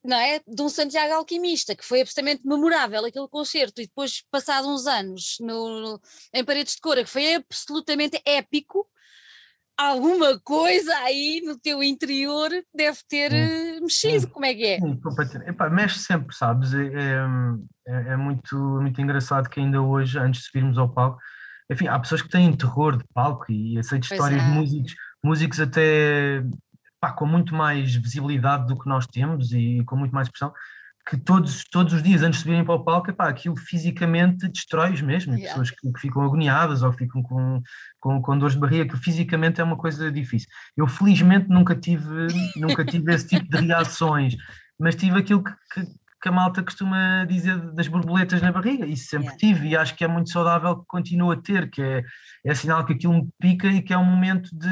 [0.04, 0.40] não é?
[0.46, 5.36] De um Santiago Alquimista, que foi absolutamente memorável aquele concerto, e depois, passado uns anos
[5.40, 6.00] no, no,
[6.32, 8.86] em Paredes de Cora, que foi absolutamente épico,
[9.76, 14.78] alguma coisa aí no teu interior deve ter sim, mexido, sim, como é que é?
[14.78, 15.00] Sim,
[15.46, 16.74] Epá, mexe sempre, sabes?
[16.74, 16.86] É,
[17.86, 21.18] é, é, muito, muito engraçado que ainda hoje, antes de subirmos ao palco,
[21.70, 24.44] enfim, há pessoas que têm terror de palco e aceito histórias é.
[24.44, 26.42] de músicos, músicos até
[27.00, 30.52] pá, com muito mais visibilidade do que nós temos e com muito mais expressão,
[31.08, 35.00] que todos, todos os dias antes de subirem para o palco, epá, aquilo fisicamente destrói-os
[35.00, 35.48] mesmo, yeah.
[35.48, 37.62] pessoas que, que, ficam agoniadas ou ficam com,
[37.98, 40.48] com, com dores de barriga, que fisicamente é uma coisa difícil.
[40.76, 44.36] Eu felizmente nunca tive, nunca tive esse tipo de reações,
[44.78, 45.86] mas tive aquilo que, que,
[46.22, 49.38] que, a malta costuma dizer das borboletas na barriga, isso sempre yeah.
[49.38, 52.04] tive e acho que é muito saudável que continue a ter, que é,
[52.44, 54.68] é sinal que aquilo me pica e que é um momento de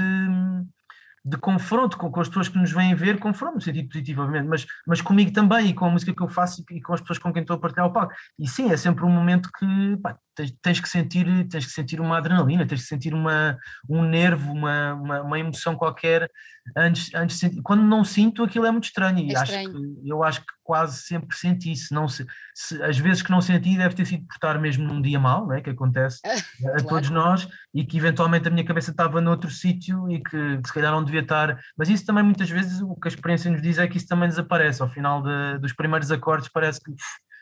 [1.28, 4.66] de confronto com, com, as pessoas que nos vêm ver, confronto no sentido positivamente, mas,
[4.86, 7.18] mas comigo também e com a música que eu faço e, e com as pessoas
[7.18, 8.14] com quem estou a partilhar o palco.
[8.38, 12.00] E sim, é sempre um momento que pá, tens, tens, que sentir, tens que sentir
[12.00, 16.30] uma adrenalina, tens que sentir uma, um nervo, uma, uma, uma emoção qualquer
[16.76, 17.62] antes, antes de sentir.
[17.62, 19.18] Quando não sinto, aquilo é muito estranho.
[19.18, 19.72] E é acho estranho.
[19.72, 21.94] Que, eu acho que quase sempre senti isso.
[21.94, 25.00] Não se, se, as vezes que não senti, deve ter sido por estar mesmo num
[25.00, 26.86] dia mau, né, que acontece a claro.
[26.86, 30.74] todos nós, e que eventualmente a minha cabeça estava noutro sítio e que, que, se
[30.74, 31.58] calhar não devia estar.
[31.74, 34.28] Mas isso também, muitas vezes, o que a experiência nos diz é que isso também
[34.28, 34.82] desaparece.
[34.82, 36.92] Ao final de, dos primeiros acordes, parece que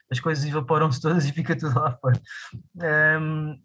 [0.08, 2.20] as coisas evaporam-se todas e fica tudo lá fora.
[3.20, 3.58] Um,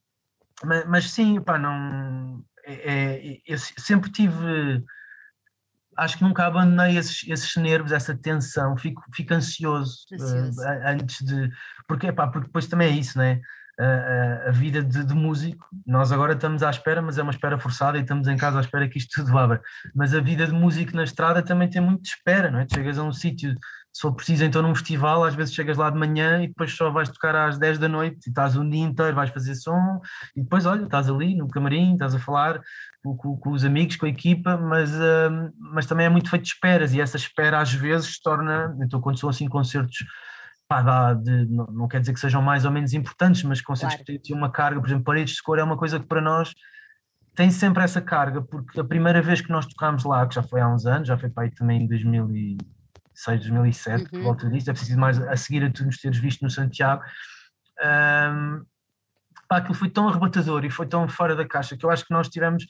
[0.65, 2.43] mas, mas, sim, pá, não.
[2.65, 4.83] É, é, eu sempre tive.
[6.03, 10.61] Acho que nunca abandonei esses, esses nervos, essa tensão, fico, fico ansioso, ansioso.
[10.61, 11.49] Uh, antes de.
[11.87, 13.41] Porque, porque depois também é isso, né?
[13.79, 15.67] a, a vida de, de, músico.
[15.85, 18.61] Nós agora estamos à espera, mas é uma espera forçada e estamos em casa à
[18.61, 19.61] espera que isto tudo abra.
[19.95, 22.65] Mas a vida de músico na estrada também tem muito de espera, não é?
[22.65, 23.55] Tu chegas a um sítio,
[23.93, 26.89] se for preciso, então num festival, às vezes chegas lá de manhã e depois só
[26.89, 29.99] vais tocar às 10 da noite e estás um dia inteiro, vais fazer som
[30.35, 32.61] e depois, olha, estás ali no camarim, estás a falar
[33.03, 36.43] com, com, com os amigos, com a equipa, mas, uh, mas também é muito feito
[36.43, 40.05] de esperas e essa espera às vezes torna, então quando são assim concertos
[40.69, 43.97] pá, dá de, não, não, quer dizer que sejam mais ou menos importantes, mas concertos
[43.97, 44.05] claro.
[44.05, 46.53] que têm uma carga, por exemplo, Paredes de Cor é uma coisa que para nós
[47.35, 50.61] tem sempre essa carga, porque a primeira vez que nós tocámos lá, que já foi
[50.61, 51.87] há uns anos, já foi para aí também em
[53.25, 54.09] 2006, 2007, uhum.
[54.09, 57.03] por volta disso, é preciso mais a seguir a tu nos teres visto no Santiago,
[57.81, 58.63] um,
[59.47, 62.13] pá, aquilo foi tão arrebatador e foi tão fora da caixa que eu acho que
[62.13, 62.65] nós tivemos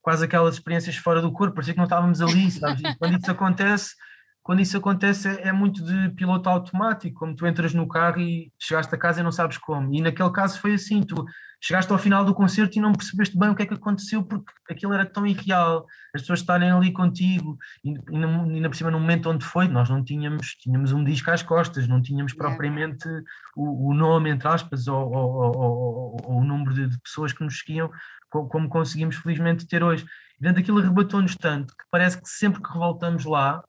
[0.00, 2.80] quase aquelas experiências fora do corpo, parecia que não estávamos ali, sabes?
[2.82, 3.94] E quando isso acontece
[4.42, 8.52] quando isso acontece é, é, muito de piloto automático, como tu entras no carro e
[8.58, 9.94] chegaste a casa e não sabes como.
[9.94, 11.24] E naquele caso foi assim, tu
[11.62, 14.52] chegaste ao final do concerto e não percebeste bem o que é que aconteceu porque
[14.68, 18.98] aquilo era tão irreal, as pessoas estarem ali contigo e, e, ainda por cima no
[18.98, 23.08] momento onde foi, nós não tínhamos, tínhamos um disco às costas, não tínhamos propriamente
[23.54, 27.44] o, o, nome, entre aspas, ou, ou, ou, ou o número de, de, pessoas que
[27.44, 27.88] nos seguiam,
[28.28, 30.04] como, como conseguimos felizmente ter hoje.
[30.40, 33.62] E dentro daquilo arrebatou-nos tanto que parece que sempre que voltamos lá,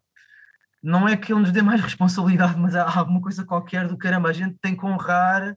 [0.81, 4.29] não é que ele nos dê mais responsabilidade, mas há alguma coisa qualquer do caramba,
[4.29, 5.55] a gente tem que honrar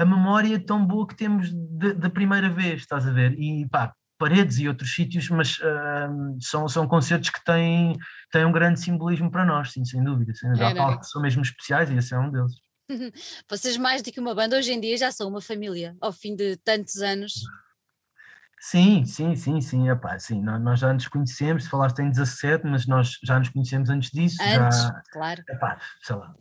[0.00, 3.38] a memória tão boa que temos da primeira vez, estás a ver?
[3.38, 7.98] E pá, paredes e outros sítios, mas uh, são, são concertos que têm,
[8.32, 10.34] têm um grande simbolismo para nós, sim, sem dúvida.
[10.34, 10.70] Sem dúvida.
[10.70, 12.52] Há palcos que são mesmo especiais e esse é um deles.
[13.48, 16.34] Vocês, mais do que uma banda, hoje em dia já são uma família, ao fim
[16.34, 17.34] de tantos anos.
[18.58, 23.18] Sim, sim, sim, sim, epá, sim, nós, já nos conhecemos, falaste em 17, mas nós
[23.22, 24.36] já nos conhecemos antes disso.
[24.42, 25.42] Antes, já, claro.
[25.48, 26.34] Epá, sei lá,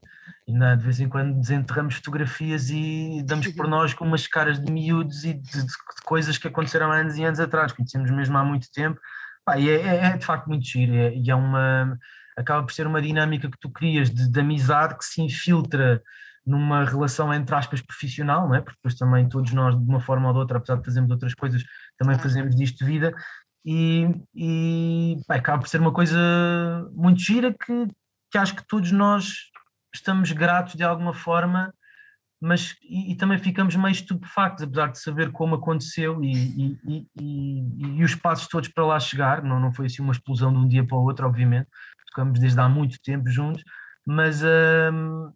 [0.47, 4.71] ainda de vez em quando desenterramos fotografias e damos por nós com umas caras de
[4.71, 5.73] miúdos e de, de,
[6.03, 8.99] coisas que aconteceram anos e anos atrás, conhecemos mesmo há muito tempo,
[9.41, 11.97] epá, e é, é, é, de facto muito giro, é, e é uma,
[12.37, 16.01] acaba por ser uma dinâmica que tu crias de, de amizade que se infiltra
[16.45, 18.61] numa relação entre aspas profissional, não é?
[18.61, 21.33] porque depois também todos nós, de uma forma ou de outra, apesar de fazermos outras
[21.33, 21.63] coisas,
[21.97, 23.13] também fazemos disto vida,
[23.65, 26.17] e, e pá, acaba por ser uma coisa
[26.93, 27.87] muito gira que,
[28.31, 29.48] que acho que todos nós
[29.93, 31.73] estamos gratos de alguma forma,
[32.41, 38.03] mas e, e também ficamos meio estupefactos, apesar de saber como aconteceu e, e, e,
[38.03, 40.85] os passos todos para lá chegar, não, não foi assim uma explosão de um dia
[40.85, 41.67] para o outro, obviamente,
[42.07, 43.63] tocamos desde há muito tempo juntos,
[44.05, 45.31] mas hum,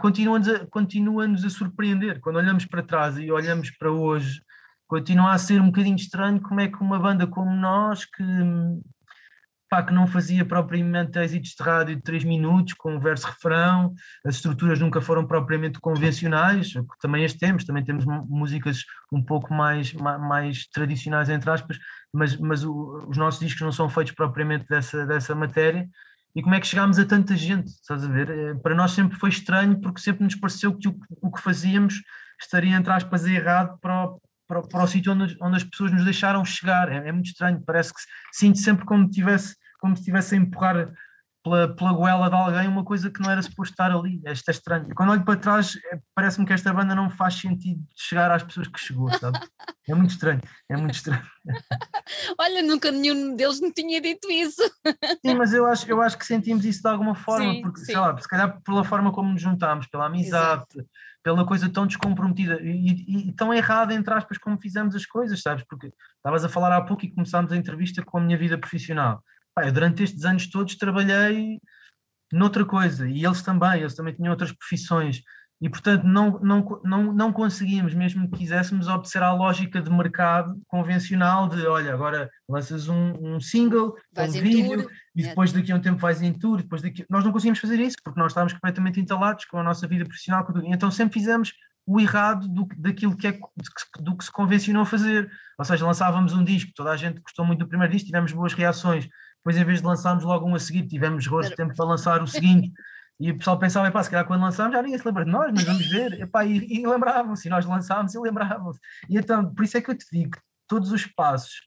[0.00, 2.20] continua-nos a, continua a surpreender.
[2.20, 4.42] Quando olhamos para trás e olhamos para hoje,
[4.86, 8.22] continua a ser um bocadinho estranho como é que uma banda como nós, que,
[9.74, 13.92] pá, que não fazia propriamente êxitos de rádio de 3 minutos, com verso-refrão,
[14.24, 19.92] as estruturas nunca foram propriamente convencionais, também as temos, também temos músicas um pouco mais,
[19.92, 21.76] mais, mais tradicionais, entre aspas,
[22.12, 25.88] mas, mas o, os nossos discos não são feitos propriamente dessa, dessa matéria,
[26.36, 28.30] e como é que chegámos a tanta gente, estás a ver?
[28.30, 32.00] Eh, para nós sempre foi estranho porque sempre nos pareceu que o, o que fazíamos
[32.40, 36.04] estaria, entre aspas, errado para o, para, para o sítio onde, onde, as pessoas nos
[36.04, 36.90] deixaram chegar.
[36.90, 38.00] É, é muito estranho, parece que
[38.32, 39.54] sinto sempre como, tivesse,
[39.84, 40.94] como se estivesse a empurrar
[41.44, 44.18] pela, pela goela de alguém uma coisa que não era suposto estar ali.
[44.24, 44.94] Isto é estranho.
[44.94, 48.66] Quando olho para trás, é, parece-me que esta banda não faz sentido chegar às pessoas
[48.66, 49.38] que chegou, sabe?
[49.86, 51.22] É muito estranho, é muito estranho.
[52.40, 54.62] Olha, nunca nenhum deles me tinha dito isso.
[55.20, 57.86] Sim, mas eu acho, eu acho que sentimos isso de alguma forma, sim, porque, sim.
[57.86, 60.88] sei lá, se calhar pela forma como nos juntámos, pela amizade, Exato.
[61.22, 65.42] pela coisa tão descomprometida e, e, e, tão errada, entre aspas, como fizemos as coisas,
[65.42, 65.62] sabes?
[65.68, 69.22] Porque estavas a falar há pouco e começámos a entrevista com a minha vida profissional
[69.54, 71.60] Pá, eu durante estes anos todos trabalhei
[72.32, 75.22] noutra coisa e eles também, eles também tinham outras profissões
[75.60, 80.60] e portanto não, não, não, não conseguíamos, mesmo que quiséssemos, obedecer à lógica de mercado
[80.66, 84.92] convencional de olha, agora lanças um, um single, um vídeo tour.
[85.14, 85.28] e é.
[85.28, 87.06] depois daqui a um tempo vais em tour, depois daqui...
[87.08, 90.44] nós não conseguimos fazer isso porque nós estávamos completamente entalados com a nossa vida profissional,
[90.66, 91.52] então sempre fizemos
[91.86, 93.38] o errado do, daquilo que é
[94.00, 95.30] do que se convencionou fazer.
[95.58, 98.54] Ou seja, lançávamos um disco, toda a gente gostou muito do primeiro disco, tivemos boas
[98.54, 99.08] reações,
[99.44, 102.22] depois em vez de lançarmos logo um a seguir, tivemos rosto de tempo para lançar
[102.22, 102.72] o seguinte,
[103.20, 105.52] e o pessoal pensava, epá, se calhar quando lançámos já ninguém se lembra de nós,
[105.52, 108.80] mas vamos ver, epá, e, e lembravam-se, e nós lançámos e lembravam-se.
[109.08, 111.60] E então, por isso é que eu te digo, todos os passos,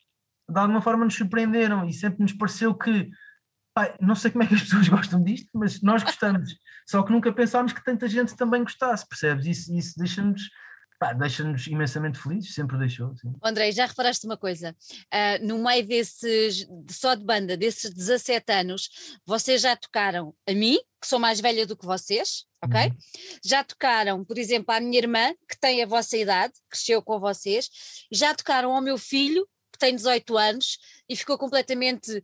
[0.49, 3.11] de alguma forma nos surpreenderam, e sempre nos pareceu que,
[3.75, 6.57] pá, não sei como é que as pessoas gostam disto, mas nós gostamos,
[6.89, 9.45] só que nunca pensámos que tanta gente também gostasse, percebes?
[9.45, 10.41] Isso, isso deixa-nos
[11.17, 13.15] deixa-nos imensamente felizes, sempre deixou.
[13.17, 13.33] Sim.
[13.43, 14.75] André, já reparaste uma coisa?
[15.13, 18.89] Uh, no meio desses, só de banda, desses 17 anos,
[19.25, 22.87] vocês já tocaram a mim, que sou mais velha do que vocês, ok?
[22.87, 22.97] Uhum.
[23.45, 27.69] Já tocaram, por exemplo, à minha irmã, que tem a vossa idade, cresceu com vocês,
[28.11, 32.23] já tocaram ao meu filho, que tem 18 anos, e ficou completamente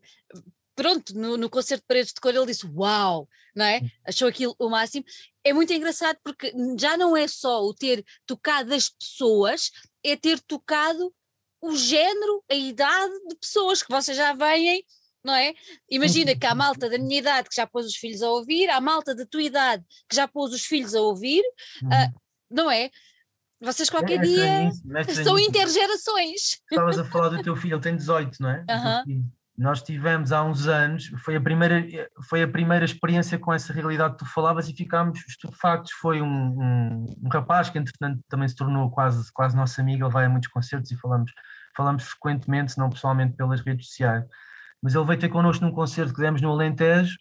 [0.76, 3.82] pronto, no, no concerto de Paredes de Cor ele disse uau, não é?
[4.06, 5.06] Achou aquilo o máximo.
[5.44, 9.72] É muito engraçado porque já não é só o ter tocado as pessoas,
[10.04, 11.14] é ter tocado
[11.62, 14.84] o género, a idade de pessoas que vocês já veem,
[15.24, 15.54] não é?
[15.90, 18.82] Imagina que há malta da minha idade que já pôs os filhos a ouvir, há
[18.82, 21.42] malta da tua idade que já pôs os filhos a ouvir,
[21.84, 22.90] uh, não é?
[23.62, 24.72] Vocês qualquer é, dia
[25.24, 26.60] são intergerações.
[26.70, 28.66] Estavas a falar do teu filho, ele tem 18, não é?
[29.08, 29.32] Uhum.
[29.56, 31.86] Nós tivemos há uns anos, foi a primeira,
[32.28, 35.92] foi a primeira experiência com essa realidade que tu falavas e ficámos estupefactos.
[35.94, 40.06] Foi um, um, um, rapaz que, entretanto, também se tornou quase, quase nosso amigo.
[40.06, 41.32] Ele vai a muitos concertos e falamos,
[41.78, 44.26] falamos frequentemente, se não pessoalmente, pelas redes sociais.
[44.82, 47.16] Mas ele veio ter connosco num concerto que demos no Alentejo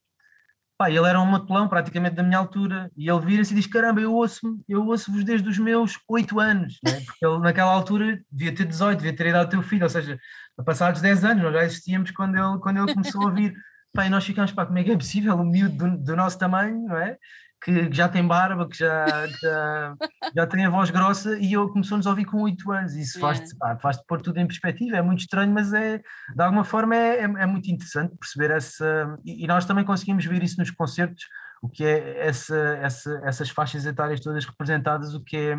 [0.83, 4.01] Pá, ele era um matelão praticamente da minha altura e ele vira-se e diz: Caramba,
[4.01, 7.01] eu ouço-me, eu ouço-vos desde os meus 8 anos, né?
[7.07, 10.18] porque ele naquela altura devia ter 18, devia ter idade do teu filho, ou seja,
[10.64, 13.55] passados 10 anos, nós já existíamos quando ele, quando ele começou a ouvir.
[13.93, 15.37] Pá, e nós ficamos, pá, como é que é possível?
[15.37, 17.16] Um miúdo do, do nosso tamanho, não é?
[17.62, 19.96] Que, já tem barba, que já, que já,
[20.34, 22.94] já, tem a voz grossa e eu começou-nos a ouvir com 8 anos.
[22.94, 26.96] Isso faz-te faz pôr tudo em perspectiva, é muito estranho, mas é, de alguma forma
[26.96, 29.16] é, é, é muito interessante perceber essa.
[29.24, 31.24] E, e, nós também conseguimos ver isso nos concertos,
[31.62, 35.56] o que é essa, essa, essas faixas etárias todas representadas, o que é,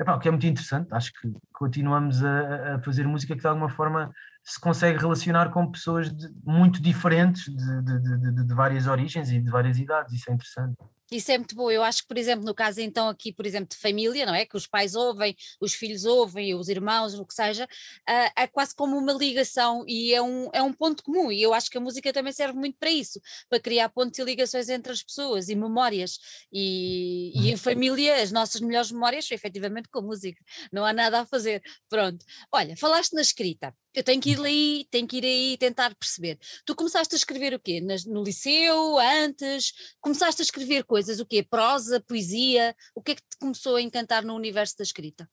[0.00, 0.88] epá, o que é muito interessante.
[0.92, 4.12] Acho que continuamos a, a fazer música que de alguma forma
[4.44, 9.40] se consegue relacionar com pessoas de, muito diferentes, de, de, de, de várias origens e
[9.40, 10.76] de várias idades, isso é interessante.
[11.10, 11.70] Isso é muito bom.
[11.70, 14.44] Eu acho que, por exemplo, no caso então aqui, por exemplo, de família, não é?
[14.44, 18.74] Que os pais ouvem, os filhos ouvem, os irmãos, o que seja, uh, é quase
[18.74, 21.30] como uma ligação e é um, é um ponto comum.
[21.30, 24.24] E eu acho que a música também serve muito para isso, para criar pontos e
[24.24, 26.18] ligações entre as pessoas e memórias.
[26.52, 30.42] E, e em família, as nossas melhores memórias são efetivamente com música.
[30.72, 31.62] Não há nada a fazer.
[31.88, 32.24] Pronto.
[32.52, 33.74] Olha, falaste na escrita.
[33.96, 36.38] Eu tenho que ir aí, tenho que ir aí tentar perceber.
[36.66, 37.80] Tu começaste a escrever o quê?
[38.06, 39.72] No liceu, antes?
[40.02, 41.42] Começaste a escrever coisas, o quê?
[41.42, 42.76] Prosa, poesia?
[42.94, 45.26] O que é que te começou a encantar no universo da escrita?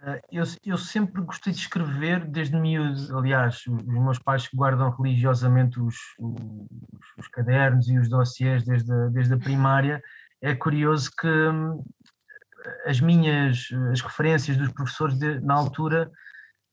[0.00, 3.18] Eh, eu, eu sempre gostei de escrever desde miúdo.
[3.18, 6.38] Aliás, os meus pais guardam religiosamente os, os,
[7.18, 10.00] os cadernos e os dossiês desde a, desde a primária.
[10.40, 11.82] É curioso que hum,
[12.84, 16.08] as minhas as referências dos professores de, na altura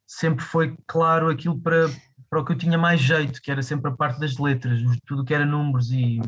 [0.08, 1.88] sempre foi claro aquilo para,
[2.30, 5.24] para o que eu tinha mais jeito, que era sempre a parte das letras, tudo
[5.24, 6.20] que era números e,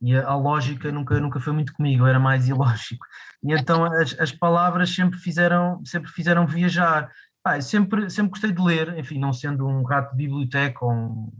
[0.00, 3.04] e a, a, lógica nunca, nunca foi muito comigo, era mais ilógico.
[3.42, 7.10] E então as, as palavras sempre fizeram, sempre fizeram viajar.
[7.44, 11.32] Ah, sempre, sempre gostei de ler, enfim, não sendo um rato de biblioteca ou um,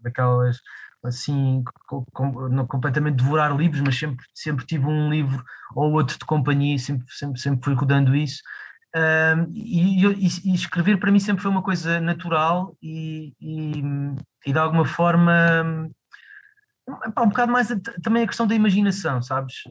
[0.00, 0.58] daquelas
[1.04, 5.44] assim com, com, completamente devorar livros, mas sempre, sempre tive um livro
[5.74, 8.42] ou outro de companhia, sempre, sempre, sempre fui rodando isso
[9.52, 14.84] e, e, e, escrever para mim sempre foi uma coisa natural e, e de alguma
[14.84, 15.90] forma
[17.14, 17.68] pá, um bocado mais
[18.02, 19.62] também a questão da imaginação, sabes?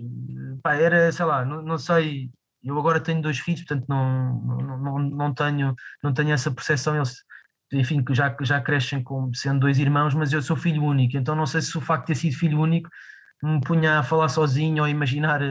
[0.61, 2.29] Pá, era, sei lá, não, não, sei,
[2.63, 6.95] eu agora tenho dois filhos, portanto não, não, não, não, tenho, não tenho essa percepção,
[6.95, 7.23] eles
[7.71, 11.35] enfim, que já, já crescem como sendo dois irmãos, mas eu sou filho único, então
[11.35, 12.89] não sei se o facto de ter sido filho único
[13.43, 15.41] me punha a falar sozinho ou imaginar.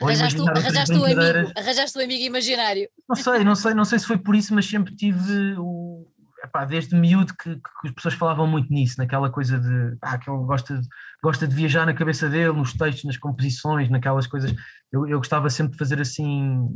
[0.00, 2.88] Ou arranjaste, imaginar arranjaste, o amigo, arranjaste o amigo imaginário.
[3.08, 6.06] Não sei, não sei, não sei se foi por isso, mas sempre tive o.
[6.44, 10.28] Epá, desde miúdo que, que, as pessoas falavam muito nisso, naquela coisa de ah, que
[10.28, 10.86] ele gosta de,
[11.22, 14.52] gosta de viajar na cabeça dele, nos textos, nas composições, naquelas coisas.
[14.92, 16.68] Eu, eu gostava sempre de fazer assim.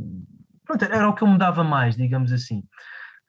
[0.65, 2.63] Pronto, era o que eu me dava mais, digamos assim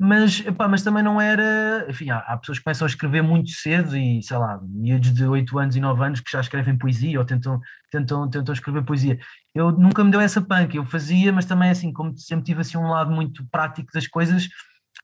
[0.04, 1.86] mas, epá, mas também não era.
[1.88, 5.24] Enfim, há, há, pessoas que começam a escrever muito cedo e, sei lá, miúdos de
[5.24, 9.16] 8 anos e 9 anos que já escrevem poesia ou tentam, tentam, tentam escrever poesia.
[9.54, 12.76] Eu nunca me deu essa punk, eu fazia, mas também, assim, como sempre tive assim,
[12.76, 14.48] um lado muito prático das coisas,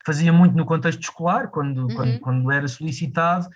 [0.04, 1.94] fazia muito no contexto escolar, quando, uhum.
[1.94, 3.46] quando, quando era solicitado,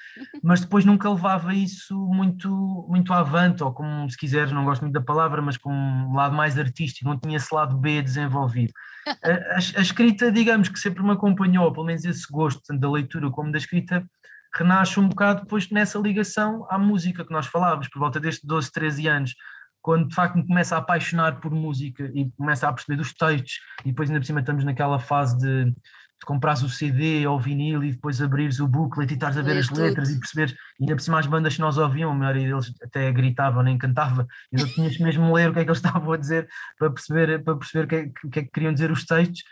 [0.43, 4.95] mas depois nunca levava isso muito, muito avante, ou como se quiseres, não gosto muito
[4.95, 8.73] da palavra, mas com um lado mais artístico, não tinha esse lado B desenvolvido.
[9.05, 12.89] A, a, a, escrita, digamos que sempre me acompanhou, pelo menos esse gosto, tanto da
[12.89, 14.07] leitura como da escrita,
[14.55, 18.71] renasce um bocado depois nessa ligação à música que nós falávamos, por volta destes 12,
[18.71, 19.35] 13 anos,
[19.83, 23.59] quando de facto me começa a apaixonar por música e começa a perceber dos textos,
[23.85, 25.75] e depois ainda por cima estamos naquela fase de
[26.23, 29.43] de comprares o CD ou o vinil e depois abrires o booklet e estares a
[29.43, 30.17] ver as letras tudo.
[30.17, 33.11] e perceberes, e ainda por cima as bandas que nós ouviam, a maioria deles até
[33.11, 36.17] gritava, nem cantava, e eu tinhas mesmo ler o que é que eles estavam a
[36.17, 36.49] dizer
[36.79, 39.43] para perceber, para perceber o que, é, que é que queriam dizer os textos,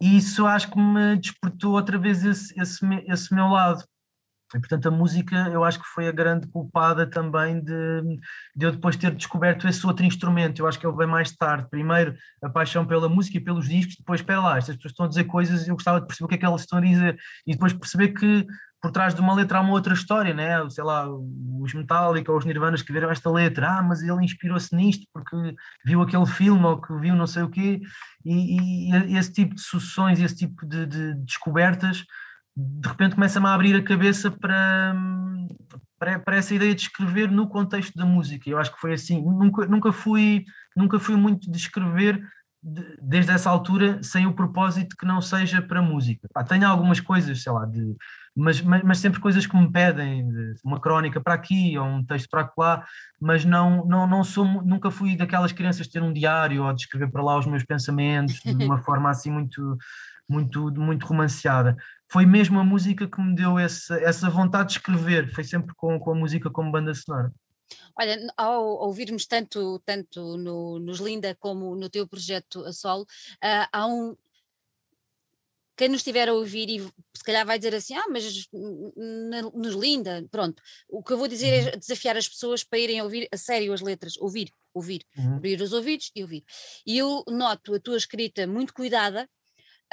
[0.00, 3.84] e isso acho que me despertou outra vez esse, esse, esse meu lado.
[4.54, 8.18] E, portanto, a música eu acho que foi a grande culpada também de,
[8.54, 10.60] de eu depois ter descoberto esse outro instrumento.
[10.60, 11.68] Eu acho que ele veio mais tarde.
[11.68, 15.08] Primeiro, a paixão pela música e pelos discos, depois, espera lá, estas pessoas estão a
[15.08, 17.18] dizer coisas e eu gostava de perceber o que é que elas estão a dizer.
[17.46, 18.46] E depois perceber que
[18.84, 20.68] por trás de uma letra há uma outra história, né?
[20.68, 24.76] sei lá, os Metallica ou os Nirvanas que viram esta letra, ah, mas ele inspirou-se
[24.76, 25.34] nisto porque
[25.86, 27.80] viu aquele filme ou que viu não sei o quê,
[28.26, 32.04] e, e esse tipo de sucessões, esse tipo de, de descobertas
[32.56, 34.94] de repente começa-me a abrir a cabeça para,
[35.98, 38.48] para, para, essa ideia de escrever no contexto da música.
[38.48, 39.22] Eu acho que foi assim.
[39.22, 40.44] Nunca, nunca, fui,
[40.76, 42.22] nunca fui muito de escrever
[42.62, 46.28] de, desde essa altura sem o propósito que não seja para música.
[46.32, 47.96] Ah, tenho algumas coisas, sei lá, de,
[48.36, 50.28] mas, mas, mas, sempre coisas que me pedem,
[50.64, 52.84] uma crónica para aqui ou um texto para lá,
[53.20, 56.82] mas não, não, não sou, nunca fui daquelas crianças de ter um diário ou de
[56.82, 59.76] escrever para lá os meus pensamentos de uma forma assim muito
[60.28, 61.76] muito, muito romanceada.
[62.14, 65.98] Foi mesmo a música que me deu essa, essa vontade de escrever, foi sempre com,
[65.98, 67.32] com a música como banda sonora.
[67.98, 73.66] Olha, ao ouvirmos tanto, tanto no, nos Linda como no teu projeto a solo, uh,
[73.72, 74.16] há um,
[75.76, 76.80] quem nos estiver a ouvir e
[77.16, 78.48] se calhar vai dizer assim, ah, mas
[79.52, 80.62] nos linda, pronto.
[80.88, 81.78] O que eu vou dizer é uhum.
[81.80, 85.34] desafiar as pessoas para irem ouvir a sério as letras, ouvir, ouvir, uhum.
[85.34, 86.44] abrir os ouvidos e ouvir.
[86.86, 89.28] E eu noto a tua escrita muito cuidada,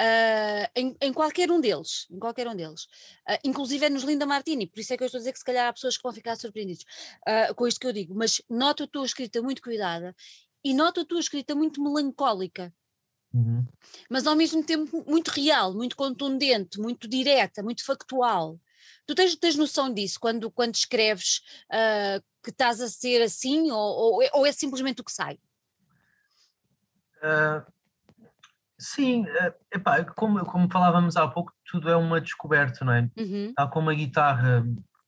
[0.00, 2.84] Uh, em, em, qualquer um deles, em qualquer um deles,
[3.28, 5.38] uh, inclusive é nos Linda Martini, por isso é que eu estou a dizer que
[5.38, 6.82] se calhar há pessoas que vão ficar surpreendidas
[7.28, 10.16] uh, com isto que eu digo, mas noto a tua escrita muito cuidada
[10.64, 12.74] e noto a tua escrita muito melancólica,
[13.32, 13.64] uhum.
[14.10, 18.58] mas ao mesmo tempo muito real, muito contundente, muito direta, muito factual.
[19.06, 21.42] Tu tens, tens noção disso quando, quando escreves
[22.42, 25.38] que estás a ser assim ou, ou, ou, é simplesmente o que sai?
[28.82, 33.08] Sim, eh, epá, como, como falávamos há pouco, tudo é uma descoberta, não é?
[33.16, 33.52] Uhum.
[33.54, 34.64] Tal como a guitarra,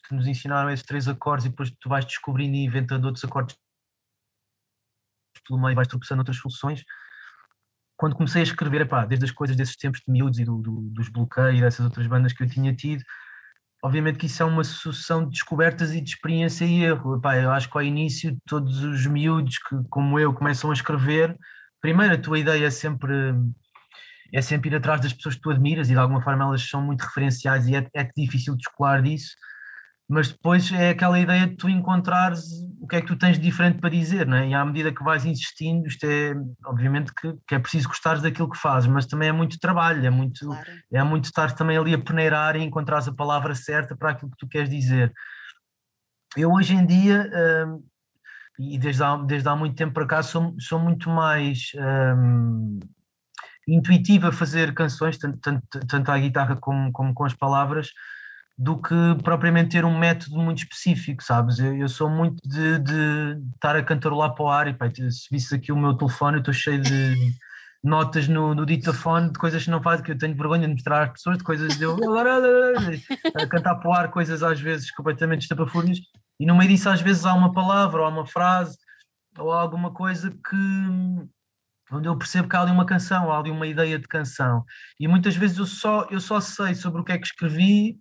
[0.07, 3.57] que nos ensinaram esses três acordes e depois tu vais descobrindo e inventando outros acordes
[5.47, 6.85] pelo meio, vais tropeçando outras soluções.
[7.97, 10.81] Quando comecei a escrever, epá, desde as coisas desses tempos de miúdos e do, do,
[10.91, 13.03] dos bloqueios, dessas outras bandas que eu tinha tido,
[13.83, 17.17] obviamente que isso é uma sucessão de descobertas e de experiência e erro.
[17.17, 21.37] Epá, eu acho que ao início todos os miúdos que, como eu, começam a escrever,
[21.81, 23.35] primeiro a tua ideia é sempre
[24.35, 26.83] é sempre ir atrás das pessoas que tu admiras e de alguma forma elas são
[26.83, 29.37] muito referenciais e é, é difícil descolar disso,
[30.09, 32.45] mas depois é aquela ideia de tu encontrares
[32.81, 34.49] o que é que tu tens de diferente para dizer, não é?
[34.49, 36.35] e à medida que vais insistindo, isto é
[36.67, 40.11] obviamente que, que é preciso gostares daquilo que fazes, mas também é muito trabalho, é
[40.11, 40.67] muito, claro.
[40.93, 44.39] é muito estar também ali a peneirar e encontrar a palavra certa para aquilo que
[44.39, 45.13] tu queres dizer.
[46.37, 47.31] Eu hoje em dia,
[47.69, 47.85] hum,
[48.59, 52.81] e desde há, desde há muito tempo para cá, sou, sou muito mais hum,
[53.67, 57.91] intuitiva fazer canções, tanto, tanto, tanto à guitarra como, como com as palavras,
[58.57, 61.59] do que propriamente ter um método muito específico, sabes?
[61.59, 65.29] Eu, eu sou muito de, de, estar a cantarolar para o ar e pá, se
[65.31, 67.35] visse aqui o meu telefone, eu estou cheio de
[67.83, 71.03] notas no, no ditafone de coisas que não faz, que eu tenho vergonha de mostrar
[71.03, 71.97] às pessoas, de coisas de eu
[73.35, 75.99] a cantar para o ar coisas às vezes completamente estapafúrdias,
[76.39, 78.79] e no meio disso às vezes há uma palavra ou há uma frase
[79.37, 80.57] ou alguma coisa que
[81.95, 84.65] onde eu percebo que há ali uma canção, há ali uma ideia de canção.
[84.99, 87.99] E muitas vezes eu só, eu só sei sobre o que é que escrevi,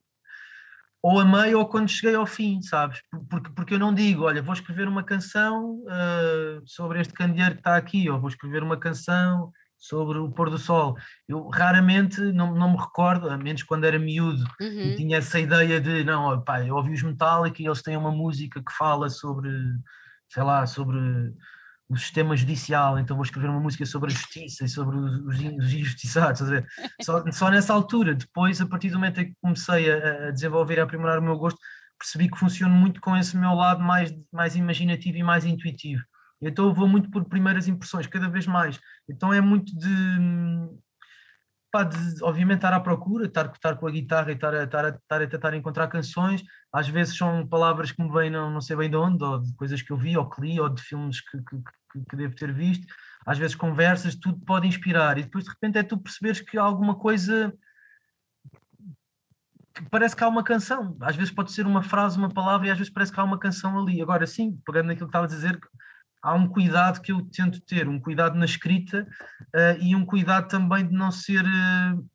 [1.04, 3.02] ou a meio ou quando cheguei ao fim, sabes?
[3.30, 7.60] Porque, porque eu não digo, olha, vou escrever uma canção uh, sobre este candeeiro que
[7.60, 10.96] está aqui, ou vou escrever uma canção sobre o pôr do sol.
[11.28, 14.68] Eu raramente, não, não me recordo, a menos quando era miúdo, uhum.
[14.68, 18.12] e tinha essa ideia de, não, pá, eu ouvi os Metallica e eles têm uma
[18.12, 19.50] música que fala sobre,
[20.30, 20.98] sei lá, sobre
[21.94, 25.40] o sistema judicial, então vou escrever uma música sobre a justiça e sobre os, os
[25.40, 26.42] injustiçados,
[27.02, 30.78] só, só, nessa altura, depois, a partir do momento em que comecei a, a desenvolver
[30.78, 31.60] e a aprimorar o meu gosto,
[31.98, 36.04] percebi que funciona muito com esse meu lado mais, mais imaginativo e mais intuitivo.
[36.42, 38.80] Então eu vou muito por primeiras impressões, cada vez mais.
[39.08, 39.88] Então é muito de,
[41.74, 45.22] pá, de obviamente estar à procura, estar, estar com a guitarra e estar estar, estar
[45.24, 46.44] a tentar encontrar canções.
[46.72, 49.52] Às vezes são palavras que me vêm não, não sei bem de onde, ou de
[49.56, 51.58] coisas que eu vi, ou que li, ou de filmes que, que,
[51.92, 52.86] que, que devo ter visto.
[53.26, 55.18] Às vezes conversas, tudo pode inspirar.
[55.18, 57.52] E depois de repente é tu perceberes que há alguma coisa
[59.74, 60.96] que parece que há uma canção.
[61.02, 63.40] Às vezes pode ser uma frase, uma palavra, e às vezes parece que há uma
[63.40, 64.00] canção ali.
[64.00, 65.60] Agora sim, pegando naquilo que estava a dizer,
[66.24, 69.06] há um cuidado que eu tento ter, um cuidado na escrita
[69.54, 72.10] uh, e um cuidado também de não ser uh,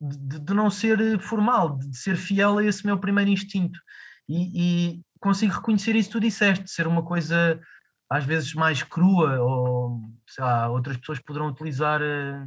[0.00, 3.78] de, de, não ser formal, de ser fiel a esse meu primeiro instinto.
[4.26, 7.60] E, e consigo reconhecer isso que tu disseste, ser uma coisa
[8.08, 12.46] às vezes mais crua, ou sei lá, outras pessoas poderão utilizar a,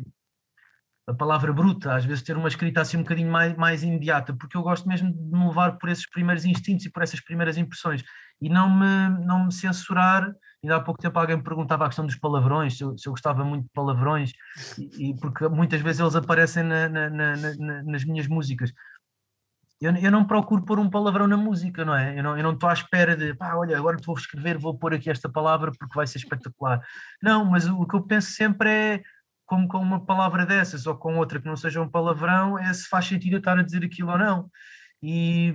[1.08, 4.58] a palavra bruta, às vezes ter uma escrita assim um bocadinho mais, mais imediata, porque
[4.58, 8.04] eu gosto mesmo de me levar por esses primeiros instintos e por essas primeiras impressões
[8.42, 10.34] e não me, não me censurar.
[10.64, 13.12] Ainda há pouco tempo alguém me perguntava a questão dos palavrões, se eu, se eu
[13.12, 14.32] gostava muito de palavrões,
[14.78, 18.72] e, e, porque muitas vezes eles aparecem na, na, na, nas minhas músicas
[19.84, 22.18] eu, eu não procuro pôr um palavrão na música, não é?
[22.18, 24.94] Eu não, eu não estou à espera de, pá, olha, agora vou escrever, vou pôr
[24.94, 26.82] aqui esta palavra porque vai ser espetacular.
[27.22, 29.04] Não, mas o, o que eu penso sempre é,
[29.46, 32.88] como com uma palavra dessas ou com outra que não seja um palavrão, é se
[32.88, 34.50] faz sentido eu estar a dizer aquilo ou não.
[35.02, 35.54] E,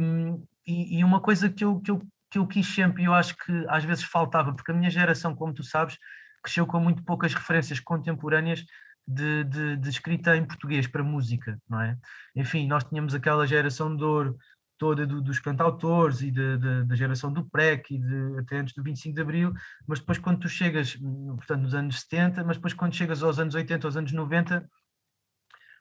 [0.67, 1.99] e, e uma coisa que eu, que, eu,
[2.31, 5.35] que eu quis sempre, e eu acho que às vezes faltava, porque a minha geração,
[5.35, 5.99] como tu sabes,
[6.43, 8.65] cresceu com muito poucas referências contemporâneas
[9.07, 11.97] de, de, de, escrita em português para música, não é?
[12.37, 14.39] Enfim, nós tínhamos aquela geração de ouro
[14.79, 19.15] toda do, dos cantautores e da geração do PREC e de, até antes do 25
[19.15, 19.53] de Abril,
[19.87, 20.97] mas depois quando tu chegas,
[21.37, 24.69] portanto nos anos 70, mas depois quando chegas aos anos 80, aos anos 90,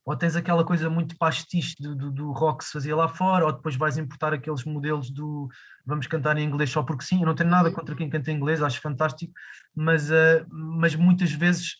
[0.07, 3.45] ou tens aquela coisa muito pastiche do, do, do, rock que se fazia lá fora,
[3.45, 5.49] ou depois vais importar aqueles modelos do
[5.85, 7.19] vamos cantar em inglês só porque sim.
[7.19, 9.33] Eu não tenho nada contra quem canta em inglês, acho fantástico,
[9.75, 11.75] mas, uh, mas muitas vezes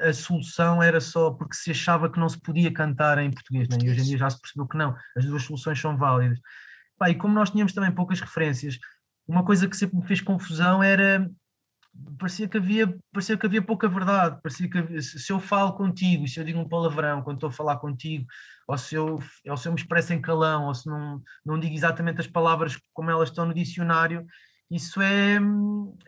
[0.00, 3.76] a solução era só porque se achava que não se podia cantar em português, né?
[3.82, 6.38] e hoje em dia já se percebeu que não, as duas soluções são válidas.
[6.96, 8.78] Pá, e como nós tínhamos também poucas referências,
[9.26, 11.28] uma coisa que sempre me fez confusão era
[12.18, 16.26] parecia que havia parecia que havia pouca verdade parecia que havia, se eu falo contigo
[16.26, 18.26] se eu digo um palavrão quando estou a falar contigo
[18.66, 19.18] ou se eu
[19.48, 22.78] ou se eu me expresso em calão ou se não não digo exatamente as palavras
[22.92, 24.26] como elas estão no dicionário
[24.72, 25.38] isso é,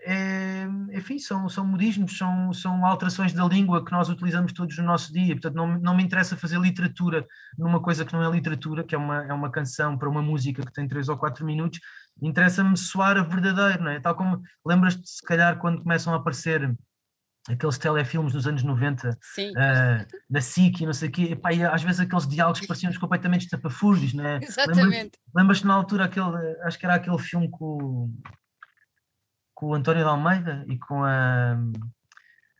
[0.01, 4.85] é enfim são são modismos são são alterações da língua que nós utilizamos todos no
[4.85, 5.35] nosso dia.
[5.35, 7.27] Portanto não não me interessa fazer literatura
[7.59, 10.65] numa coisa que não é literatura que é uma é uma canção para uma música
[10.65, 11.79] que tem três ou quatro minutos
[12.23, 14.01] interessa-me soar a verdadeiro, não é?
[14.01, 16.75] Tal como lembras-te, se calhar, quando começam a aparecer
[17.49, 19.15] aqueles telefilmes dos anos 90, uh,
[20.31, 23.45] na SIC e não sei o quê, epá, e às vezes aqueles diálogos pareciam completamente
[23.45, 24.39] estapafúrdios, não é?
[24.43, 25.19] Exatamente.
[25.35, 28.11] Lembras-te na altura, aquele, acho que era aquele filme com,
[29.55, 31.59] com o António de Almeida e com a...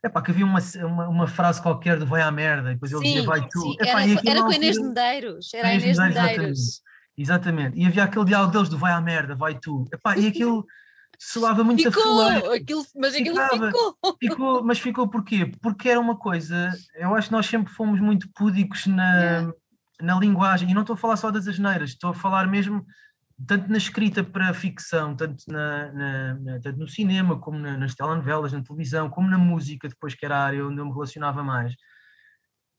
[0.03, 3.01] Epá, que havia uma, uma, uma, frase qualquer de vai à merda, e depois ele
[3.01, 3.59] sim, dizia vai tu.
[3.59, 6.37] Sim, Epá, era, era com Inês de Medeiros, era Inês, Inês Medeiros.
[6.37, 6.81] Medeiros.
[7.17, 7.79] Exatamente.
[7.79, 9.85] E havia aquele diálogo deles do vai à merda, vai tu.
[9.91, 10.65] Epá, e aquilo
[11.19, 14.17] soava muito ficou, a aquilo, Mas aquilo Ficava, ficou.
[14.19, 14.63] ficou.
[14.63, 15.51] Mas ficou porquê?
[15.61, 19.53] Porque era uma coisa, eu acho que nós sempre fomos muito púdicos na, yeah.
[20.01, 22.85] na linguagem, e não estou a falar só das asneiras, estou a falar mesmo
[23.47, 27.93] tanto na escrita para ficção, tanto, na, na, na tanto no cinema, como na, nas
[27.93, 31.43] telenovelas, na televisão, como na música, depois que era a área onde eu me relacionava
[31.43, 31.75] mais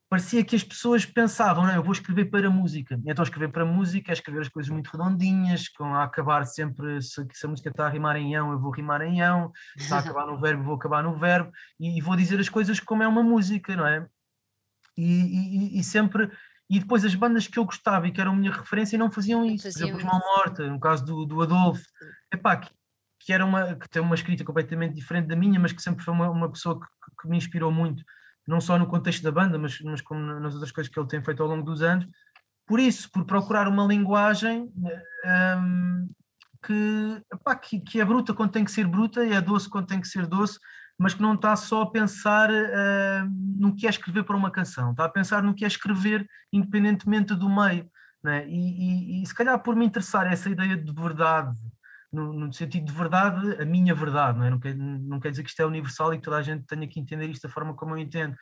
[0.09, 2.99] parecia que as pessoas pensavam, não, eu vou escrever para música.
[3.05, 7.27] Então escrever para música é escrever as coisas muito redondinhas, com a acabar sempre, se,
[7.33, 9.97] se a música está a rimar em ão, eu vou rimar em ão, se está
[9.97, 11.51] a acabar no verbo, eu vou acabar no verbo,
[11.81, 14.07] e, e vou dizer as coisas como é uma música, não é?
[14.97, 16.31] E, e, e, sempre,
[16.71, 19.45] e depois as bandas que eu gostava e que eram a minha referência não faziam
[19.45, 21.85] isso, faziam por exemplo, Mal Morta, no caso do, do Adolfo,
[22.33, 22.71] epá, que,
[23.21, 26.15] que, era uma, que tem uma escrita completamente diferente da minha, mas que sempre foi
[26.15, 26.87] uma, uma pessoa que,
[27.21, 28.03] que me inspirou muito
[28.47, 31.23] não só no contexto da banda, mas, mas como nas outras coisas que ele tem
[31.23, 32.07] feito ao longo dos anos.
[32.67, 34.73] Por isso, por procurar uma linguagem
[35.59, 36.09] um,
[36.65, 39.87] que, epá, que, que, é bruta quando tem que ser bruta e é doce quando
[39.87, 40.59] tem que ser doce,
[40.99, 44.91] mas que não está só a pensar uh, no que é escrever para uma canção,
[44.91, 47.89] está a pensar no que é escrever independentemente do meio.
[48.25, 48.45] É?
[48.49, 51.57] E, e, e, se calhar por me interessar essa ideia de verdade
[52.13, 54.51] no, no, sentido de verdade, a minha verdade, não, é?
[54.51, 56.87] não, quer, não quer dizer que isto é universal e que toda a gente tenha
[56.89, 58.37] que entender isto da forma como eu entendo,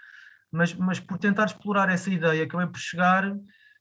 [0.50, 3.34] mas, mas por tentar explorar essa ideia, acabei por chegar,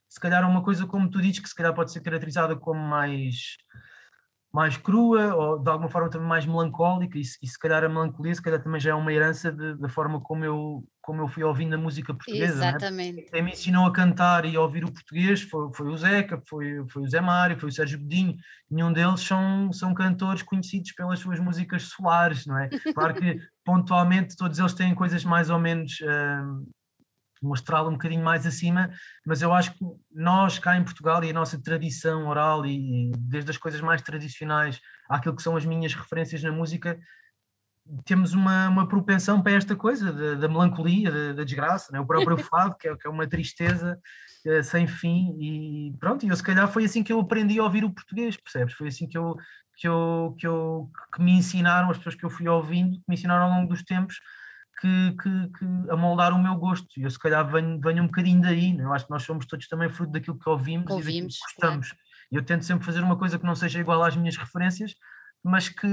[0.10, 2.80] se calhar, a uma coisa como tu dizes, que se calhar pode ser caracterizada como
[2.80, 3.58] mais
[4.54, 8.36] mais crua ou de alguma forma também mais melancólica e, e se calhar a melancolia
[8.36, 11.44] se calhar também já é uma herança de, da forma como eu, como eu fui
[11.44, 12.62] ouvindo a música portuguesa.
[12.62, 12.70] Né?
[12.70, 13.18] Exatamente.
[13.18, 13.28] Né?
[13.30, 16.82] Quem me ensinou a cantar e a ouvir o português foi, foi o Zeca, foi,
[16.88, 18.38] foi o Zé Mário, foi o Sérgio Godinho,
[18.72, 22.70] nenhum deles são, são cantores conhecidos pelas suas músicas solares, não é?
[22.96, 26.00] Claro que pontualmente todos eles têm coisas mais ou menos...
[26.00, 26.66] Uh,
[27.44, 28.90] mostrá-lo um bocadinho mais acima,
[29.26, 29.80] mas eu acho que
[30.14, 34.80] nós cá em Portugal e a nossa tradição oral e desde as coisas mais tradicionais
[35.10, 36.98] àquilo que são as minhas referências na música,
[38.06, 42.00] temos uma, uma propensão para esta coisa da, da melancolia, da, da desgraça, né?
[42.00, 44.00] o próprio fado, que é, que é uma tristeza
[44.46, 47.64] é, sem fim, e pronto, e eu se calhar foi assim que eu aprendi a
[47.64, 48.74] ouvir o português, percebes?
[48.74, 49.36] Foi assim que eu,
[49.78, 53.16] que eu, que eu que me ensinaram, as pessoas que eu fui ouvindo, que me
[53.16, 54.20] ensinaram ao longo dos tempos,
[54.80, 56.88] que, que, que a moldar o meu gosto.
[56.98, 58.84] E eu se calhar venho, venho um bocadinho daí, né?
[58.84, 61.90] eu acho que nós somos todos também fruto daquilo que ouvimos, ouvimos e que gostamos.
[61.90, 62.04] Claro.
[62.32, 64.94] E eu tento sempre fazer uma coisa que não seja igual às minhas referências,
[65.44, 65.88] mas que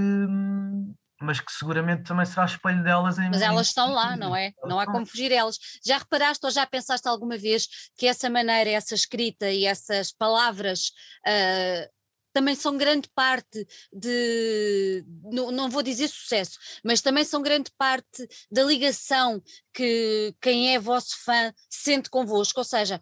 [1.20, 4.52] mas que seguramente também será espelho delas em Mas elas estão lá, não é?
[4.64, 5.58] Não há como fugir elas.
[5.84, 10.92] Já reparaste ou já pensaste alguma vez que essa maneira, essa escrita e essas palavras
[11.26, 12.00] uh,
[12.32, 18.26] também são grande parte de, não, não vou dizer sucesso, mas também são grande parte
[18.50, 19.42] da ligação
[19.74, 23.00] que quem é vosso fã sente convosco, ou seja,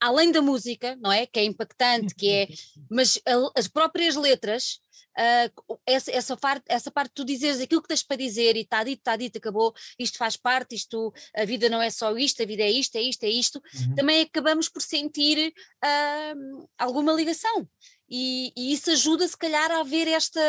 [0.00, 1.26] além da música, não é?
[1.26, 2.48] Que é impactante, que é,
[2.90, 3.20] mas
[3.54, 4.80] as próprias letras,
[5.18, 8.60] uh, essa, essa, parte, essa parte de tu dizeres aquilo que tens para dizer e
[8.60, 12.42] está dito, está dito, acabou, isto faz parte, isto, a vida não é só isto,
[12.42, 13.94] a vida é isto, é isto, é isto, uhum.
[13.94, 15.52] também acabamos por sentir
[15.84, 17.68] uh, alguma ligação.
[18.10, 20.40] E, e, isso ajuda, se calhar, a ver esta.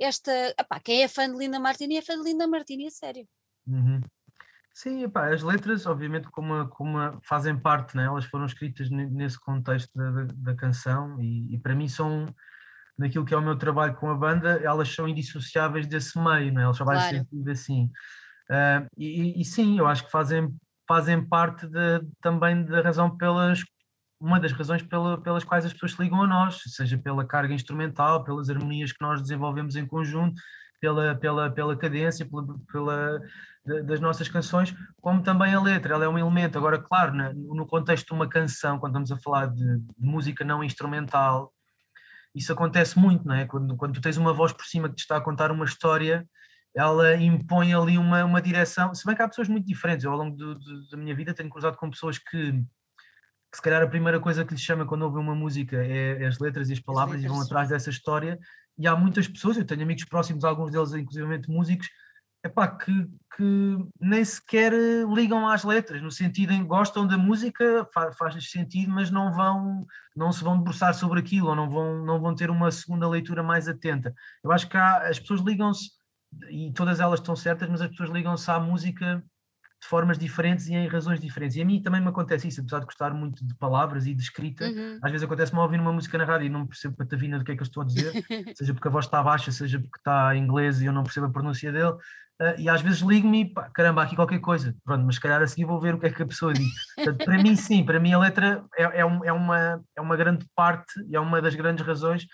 [0.00, 3.28] esta epá, quem é fã de Linda Martini é fã de Linda Martini, é sério.
[3.66, 4.00] Uhum.
[4.72, 8.06] Sim, epá, as letras, obviamente, como, como fazem parte, né?
[8.06, 12.26] elas foram escritas nesse contexto da, da, da canção e, e, para mim são,
[12.98, 16.62] naquilo que é o meu trabalho com a banda, elas são indissociáveis desse meio, né?
[16.62, 17.16] elas trabalham claro.
[17.16, 17.90] sentido assim.
[18.50, 20.54] Uh, e, e, sim, eu acho que fazem,
[20.86, 23.62] fazem parte de, também da razão pelas
[24.20, 27.52] uma das razões pela, pelas quais as pessoas se ligam a nós, seja pela carga
[27.52, 30.40] instrumental, pelas harmonias que nós desenvolvemos em conjunto,
[30.80, 33.20] pela, pela, pela cadência, pela, pela
[33.64, 36.58] das nossas canções, como também a letra, ela é um elemento.
[36.58, 40.62] Agora, claro, no contexto de uma canção, quando estamos a falar de, de música não
[40.62, 41.50] instrumental,
[42.34, 43.46] isso acontece muito, não é?
[43.46, 46.26] Quando, quando tu tens uma voz por cima que te está a contar uma história,
[46.74, 48.94] ela impõe ali uma, uma direção.
[48.94, 51.32] Se bem que há pessoas muito diferentes, eu ao longo do, do, da minha vida
[51.32, 52.64] tenho cruzado com pessoas que
[53.54, 56.26] que se calhar a primeira coisa que lhes chama quando ouvem uma música é, é
[56.26, 58.36] as letras e as palavras as e vão atrás dessa história.
[58.76, 61.88] E há muitas pessoas, eu tenho amigos próximos, alguns deles inclusivamente músicos,
[62.44, 62.92] epá, que,
[63.36, 64.72] que nem sequer
[65.08, 67.88] ligam às letras, no sentido em gostam da música,
[68.18, 72.20] faz-lhes sentido, mas não vão, não se vão debruçar sobre aquilo, ou não vão, não
[72.20, 74.14] vão ter uma segunda leitura mais atenta.
[74.42, 75.90] Eu acho que há, as pessoas ligam-se,
[76.50, 79.24] e todas elas estão certas, mas as pessoas ligam-se à música
[79.84, 81.56] de formas diferentes e em razões diferentes.
[81.56, 84.22] E a mim também me acontece isso, apesar de gostar muito de palavras e de
[84.22, 84.98] escrita, uhum.
[85.02, 87.54] às vezes acontece-me ouvir uma música na rádio e não percebo patavina do que é
[87.54, 88.12] que eu estou a dizer,
[88.56, 91.26] seja porque a voz está baixa, seja porque está em inglês e eu não percebo
[91.26, 94.74] a pronúncia dele, uh, e às vezes ligo-me e pá, caramba, há aqui qualquer coisa,
[94.82, 96.72] pronto, mas se calhar a seguir vou ver o que é que a pessoa diz.
[96.96, 100.16] Portanto, para mim sim, para mim a letra é, é, um, é, uma, é uma
[100.16, 102.26] grande parte e é uma das grandes razões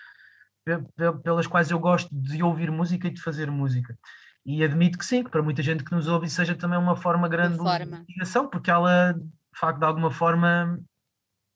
[1.23, 3.97] pelas quais eu gosto de ouvir música e de fazer música.
[4.45, 7.27] E admito que sim, que para muita gente que nos ouve seja também uma forma
[7.27, 10.79] grande de ligação, porque ela, de facto, de alguma forma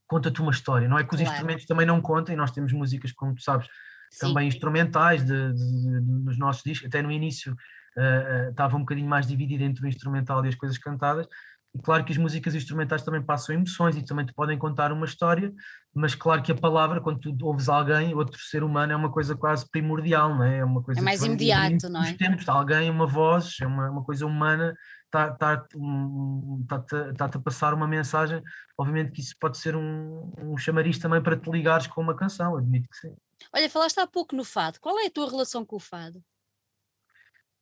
[0.08, 0.88] conta-te uma história.
[0.88, 1.34] Não é que os claro.
[1.34, 3.68] instrumentos também não contem, nós temos músicas, como tu sabes,
[4.12, 4.28] sim.
[4.28, 8.82] também instrumentais de, de, de, nos nossos discos, até no início uh, uh, estava um
[8.82, 11.28] bocadinho mais dividido entre o instrumental e as coisas cantadas,
[11.76, 15.06] e claro que as músicas instrumentais também passam emoções e também te podem contar uma
[15.06, 15.54] história,
[15.94, 19.36] mas claro que a palavra, quando tu ouves alguém, outro ser humano, é uma coisa
[19.36, 20.60] quase primordial, não é?
[20.60, 22.14] É uma coisa é mais imediato, não é?
[22.14, 24.74] Tempos, alguém, uma voz, é uma, uma coisa humana,
[25.06, 28.42] está-te tá, tá, tá, a passar uma mensagem.
[28.78, 32.56] Obviamente que isso pode ser um, um chamariz também para te ligares com uma canção,
[32.56, 33.16] admito que sim.
[33.54, 34.80] Olha, falaste há pouco no fado.
[34.80, 36.24] Qual é a tua relação com o fado?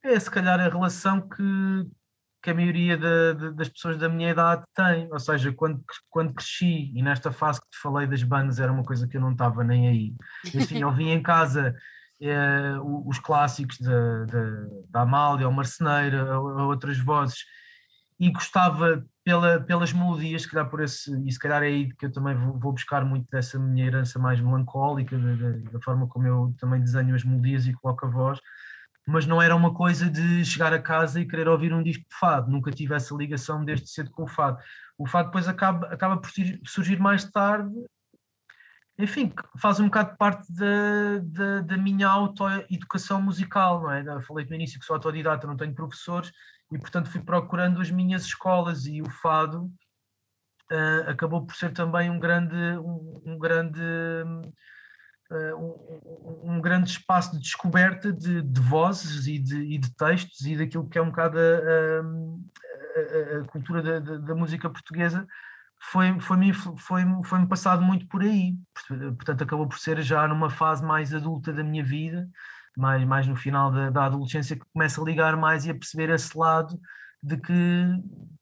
[0.03, 1.43] É se calhar a relação que,
[2.43, 5.07] que a maioria de, de, das pessoas da minha idade tem.
[5.11, 8.83] Ou seja, quando, quando cresci e nesta fase que te falei das bandas era uma
[8.83, 10.13] coisa que eu não estava nem aí.
[10.53, 11.73] Enfim, ouvi em casa
[12.21, 12.75] eh,
[13.05, 13.77] os clássicos
[14.89, 17.45] da Amália, o Marceneiro, a, a, outras vozes
[18.19, 22.05] e gostava pela, pelas melodias, se calhar por esse, e se calhar é aí que
[22.05, 26.27] eu também vou, vou buscar muito dessa minha herança mais melancólica, da, da forma como
[26.27, 28.39] eu também desenho as melodias e coloco a voz
[29.05, 32.15] mas não era uma coisa de chegar a casa e querer ouvir um disco de
[32.17, 34.57] fado, nunca tive essa ligação desde cedo com o fado.
[34.97, 36.29] O fado depois acaba, acaba por
[36.65, 37.73] surgir mais tarde,
[38.97, 44.01] enfim, faz um bocado parte da, da, da minha autoeducação musical, não é?
[44.07, 46.31] Eu falei no início que sou autodidata, não tenho professores,
[46.71, 49.65] e portanto fui procurando as minhas escolas e o fado
[50.71, 53.81] uh, acabou por ser também um grande, um, um grande
[55.33, 60.45] uh, um, um, grande espaço de descoberta de, de vozes e de, e de, textos
[60.45, 61.41] e daquilo que é um bocado a,
[62.99, 65.27] a, a cultura da, da, música portuguesa
[65.79, 68.55] foi, foi-me foi, foi passado muito por aí.
[68.87, 72.29] Portanto, acabou por ser já numa fase mais adulta da minha vida,
[72.77, 76.09] mais, mais no final da, da adolescência, que começa a ligar mais e a perceber
[76.09, 76.79] esse lado
[77.23, 77.53] de que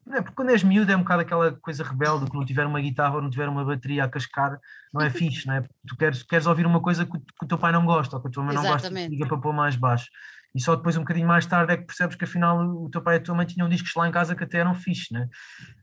[0.10, 2.82] é, porque quando és miúdo é um bocado aquela coisa rebelde, que não tiver uma
[2.82, 4.60] guitarra ou não tiver uma bateria a cascar,
[4.94, 5.62] não é fixe, não é?
[5.88, 8.28] Tu queres, queres ouvir uma coisa que, que o teu pai não gosta, ou que
[8.28, 10.10] a tua mãe não gosta, liga para pôr mais baixo.
[10.54, 13.16] E só depois, um bocadinho mais tarde, é que percebes que afinal o teu pai
[13.16, 15.30] e a tua mãe tinham discos lá em casa que até eram fixe, né?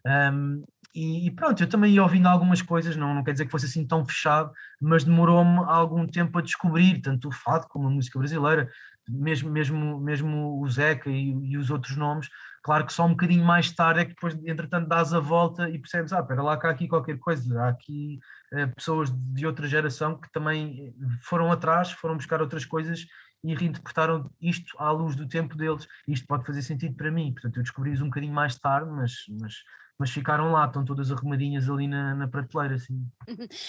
[0.07, 0.62] Um,
[0.94, 3.86] e, pronto, eu também ia ouvindo algumas coisas, não, não quer dizer que fosse assim
[3.86, 8.68] tão fechado, mas demorou-me algum tempo a descobrir, tanto o fado como a música brasileira,
[9.09, 12.28] mesmo, mesmo, mesmo o Zeca e, e, os outros nomes,
[12.62, 15.78] claro que só um bocadinho mais tarde é que depois, entretanto, dás a volta e
[15.78, 18.18] percebes, ah, espera lá que há aqui qualquer coisa, há aqui
[18.52, 23.06] eh, pessoas de outra geração que também foram atrás, foram buscar outras coisas
[23.44, 25.86] e reinterpretaram isto à luz do tempo deles.
[26.06, 29.54] Isto pode fazer sentido para mim, portanto, eu descobri-os um bocadinho mais tarde, mas, mas
[29.98, 32.76] mas ficaram lá, estão todas arrumadinhas ali na, na prateleira.
[32.76, 33.04] Assim.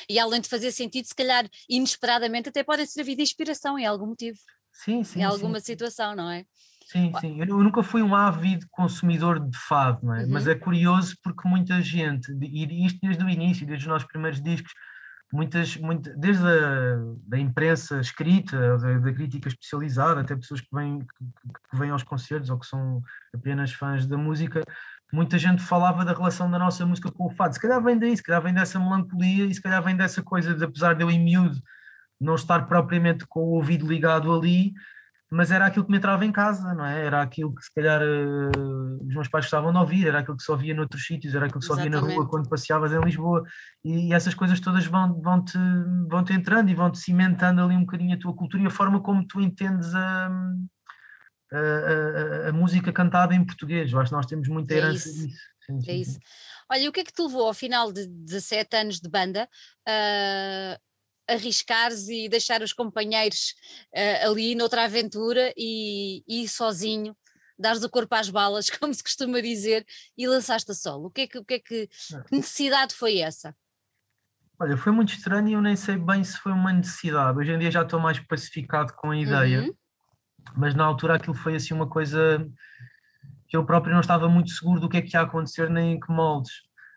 [0.08, 4.06] e além de fazer sentido, se calhar inesperadamente até pode servir de inspiração em algum
[4.06, 4.38] motivo.
[4.80, 5.20] Sim, sim.
[5.20, 5.66] Em alguma sim.
[5.66, 6.46] situação, não é?
[6.86, 7.42] Sim, sim.
[7.42, 10.24] Eu nunca fui um ávido consumidor de fado, não é?
[10.24, 10.30] Uhum.
[10.32, 14.42] mas é curioso porque muita gente, e isto desde o início, desde os nossos primeiros
[14.42, 14.72] discos,
[15.34, 16.96] muitas, muitas, desde a
[17.28, 21.26] da imprensa escrita, da, da, crítica especializada, até pessoas que vêm, que,
[21.72, 23.02] que vêm aos concertos ou que são
[23.36, 24.64] apenas fãs da música,
[25.12, 27.54] muita gente falava da relação da nossa música com o fado.
[27.54, 30.56] Se calhar vem daí, se calhar vem dessa melancolia e se calhar vem dessa coisa
[30.56, 31.62] de, apesar de eu em miúdo
[32.20, 34.74] não estar propriamente com o ouvido ligado ali,
[35.32, 37.06] mas era aquilo que me entrava em casa, não é?
[37.06, 40.44] Era aquilo que se calhar uh, os meus pais gostavam de ouvir, era aquilo que
[40.44, 43.44] só via noutros sítios, era aquilo que só via na rua quando passeavas em Lisboa,
[43.84, 45.58] e, e essas coisas todas vão, vão, -te,
[46.10, 49.02] vão -te entrando e vão-te cimentando ali um bocadinho a tua cultura e a forma
[49.02, 50.32] como tu entendes a
[51.52, 53.92] a, a, a, música cantada em português.
[53.92, 55.28] Eu acho que nós temos muita é herança é disso.
[55.66, 56.20] Sim, sim, é isso.
[56.72, 59.50] Olha, o que é que te levou ao final de 17 anos de banda
[59.88, 60.80] a
[61.30, 63.56] arriscares e deixar os companheiros
[63.94, 67.16] uh, ali noutra aventura e, e ir sozinho,
[67.58, 69.86] dares o corpo às balas, como se costuma dizer,
[70.18, 71.08] e lançaste a solo?
[71.08, 73.56] O que é que, o que, é que, que necessidade foi essa?
[74.62, 77.38] Olha, foi muito estranho e eu nem sei bem se foi uma necessidade.
[77.38, 79.62] Hoje em dia já estou mais pacificado com a ideia.
[79.62, 79.74] Uhum
[80.56, 82.46] mas na altura aquilo foi assim uma coisa
[83.48, 86.00] que eu próprio não estava muito seguro do que é que ia acontecer nem em
[86.00, 86.52] que moldes.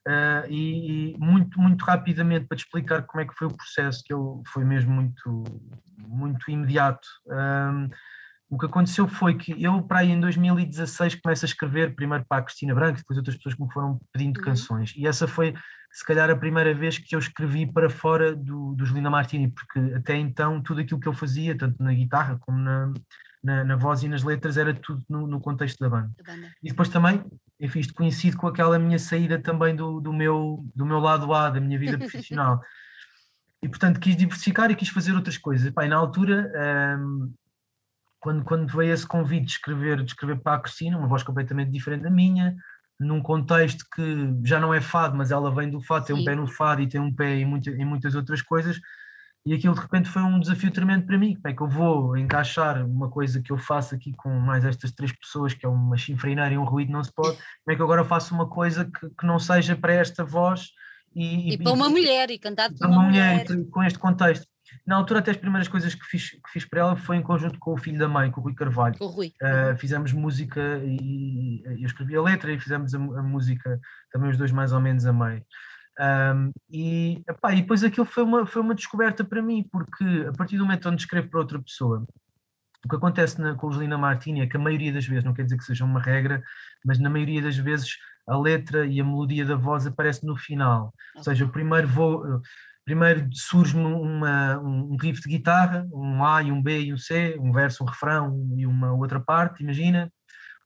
[0.06, 4.02] Uh, e, e, muito, muito rapidamente para te explicar como é que foi o processo,
[4.04, 5.44] que eu, foi mesmo muito,
[5.98, 7.06] muito imediato.
[7.26, 7.88] Um,
[8.52, 12.38] o que aconteceu foi que eu, para aí em 2016, começo a escrever primeiro para
[12.38, 14.44] a Cristina Branco, depois outras pessoas que me foram pedindo uhum.
[14.44, 14.92] canções.
[14.94, 15.54] E essa foi,
[15.90, 19.94] se calhar, a primeira vez que eu escrevi para fora do, do Julina Martini, porque
[19.94, 22.92] até então tudo aquilo que eu fazia, tanto na guitarra como na,
[23.42, 26.10] na, na, voz e nas letras, era tudo no, no contexto da banda.
[26.18, 26.52] da banda.
[26.62, 27.24] E depois também,
[27.62, 31.48] enfim, isto coincide com aquela minha saída também do, do, meu, do meu lado A,
[31.48, 32.60] da minha vida profissional.
[33.62, 35.68] e portanto quis diversificar e quis fazer outras coisas.
[35.68, 36.52] E, pá, na altura,
[36.98, 37.32] um,
[38.18, 41.70] quando, quando veio esse convite de escrever, de escrever para a Cristina, uma voz completamente
[41.70, 42.56] diferente da minha,
[42.98, 46.22] num contexto que já não é fado, mas ela vem do fado, tem Sim.
[46.22, 48.80] um pé no fado e tem um pé em, muita, em muitas outras coisas,
[49.44, 51.34] e aquilo de repente foi um desafio tremendo para mim.
[51.34, 54.92] Como é que eu vou encaixar uma coisa que eu faço aqui com mais estas
[54.92, 57.82] três pessoas, que é uma chinfreineira e um ruído não se pode, como é que
[57.82, 60.70] agora eu faço uma coisa que, que não seja para esta voz
[61.14, 63.70] e, e, para uma e, mulher e cantado por uma, uma mulher, mulher.
[63.70, 64.46] Com este contexto.
[64.86, 67.58] Na altura, até as primeiras coisas que fiz, que fiz para ela foi em conjunto
[67.58, 68.96] com o filho da mãe, com o Rui Carvalho.
[68.98, 69.32] Com o Rui.
[69.42, 73.78] Uh, fizemos música e, eu escrevi a letra e fizemos a, a música
[74.10, 75.44] também os dois mais ou menos a meio.
[76.00, 80.32] Um, e, epá, e depois aquilo foi uma, foi uma descoberta para mim, porque a
[80.32, 82.06] partir do momento onde escrevo para outra pessoa,
[82.84, 85.44] o que acontece na, com Julina Martini é que a maioria das vezes, não quer
[85.44, 86.42] dizer que seja uma regra,
[86.84, 90.92] mas na maioria das vezes a letra e a melodia da voz aparece no final.
[91.16, 92.40] Ou seja, primeiro vou.
[92.84, 97.36] Primeiro surge uma, um riff de guitarra, um A e um B e um C,
[97.38, 100.12] um verso, um refrão e uma outra parte, imagina,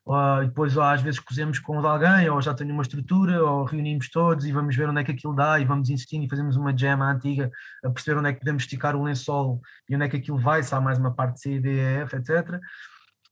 [0.06, 3.44] ou depois ou às vezes cozemos com o de alguém, ou já tenho uma estrutura,
[3.44, 6.28] ou reunimos todos e vamos ver onde é que aquilo dá e vamos insistindo e
[6.28, 7.50] fazemos uma jam antiga
[7.84, 10.62] a perceber onde é que podemos esticar o lençol e onde é que aquilo vai,
[10.62, 12.60] se há mais uma parte C, D, E, F, etc.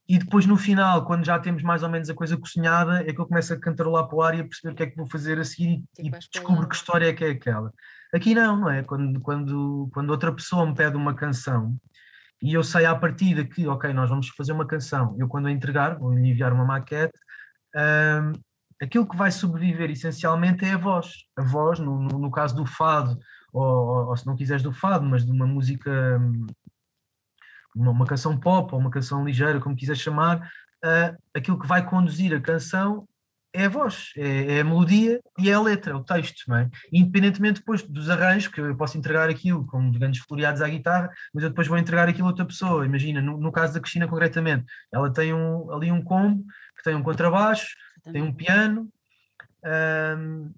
[0.07, 3.21] E depois no final, quando já temos mais ou menos a coisa cozinhada, é que
[3.21, 5.05] eu começo a cantarolar para o ar e a perceber o que é que vou
[5.07, 7.73] fazer a seguir e, e descubro que história é que é aquela.
[8.13, 8.83] Aqui não, não é?
[8.83, 11.75] Quando, quando, quando outra pessoa me pede uma canção,
[12.41, 15.51] e eu sei à partida que, ok, nós vamos fazer uma canção, eu quando a
[15.51, 17.17] entregar, vou enviar uma maquete,
[17.75, 18.33] um,
[18.81, 21.25] aquilo que vai sobreviver essencialmente é a voz.
[21.37, 23.17] A voz, no, no, no caso do fado,
[23.51, 26.21] ou, ou, se não quiseres do fado, mas de uma música,
[27.75, 30.39] uma, uma canção pop ou uma canção ligeira, como quiseres chamar,
[30.83, 33.07] uh, aquilo que vai conduzir a canção
[33.55, 36.69] é a voz, é, é, a melodia e é a letra, o texto, não é?
[36.91, 41.43] Independentemente depois dos arranjos, que eu posso entregar aquilo com grandes floreados à guitarra, mas
[41.43, 42.85] eu depois vou entregar aquilo a outra pessoa.
[42.85, 46.43] Imagina, no, no caso da Cristina concretamente, ela tem um, ali um combo
[46.77, 47.75] que tem um contrabaixo,
[48.11, 48.89] tem um piano
[50.17, 50.51] um,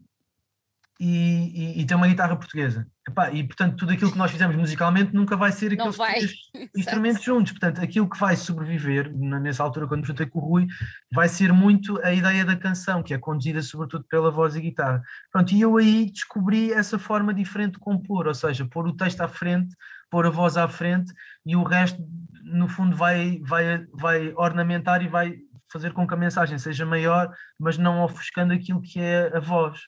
[0.99, 2.87] e, e, e, tem uma guitarra portuguesa.
[3.07, 5.97] Epá, e portanto, tudo aquilo que nós fizemos musicalmente nunca vai ser aqueles
[6.75, 7.53] instrumentos juntos.
[7.53, 10.67] Portanto, aquilo que vai sobreviver nessa altura, quando me juntei com o Rui,
[11.13, 15.01] vai ser muito a ideia da canção, que é conduzida sobretudo pela voz e guitarra.
[15.31, 19.21] Pronto, e eu aí descobri essa forma diferente de compor, ou seja, pôr o texto
[19.21, 19.73] à frente,
[20.09, 21.13] pôr a voz à frente
[21.45, 22.03] e o resto,
[22.43, 25.37] no fundo, vai, vai, vai ornamentar e vai
[25.71, 29.79] fazer com que a mensagem seja maior, mas não ofuscando aquilo que é a voz,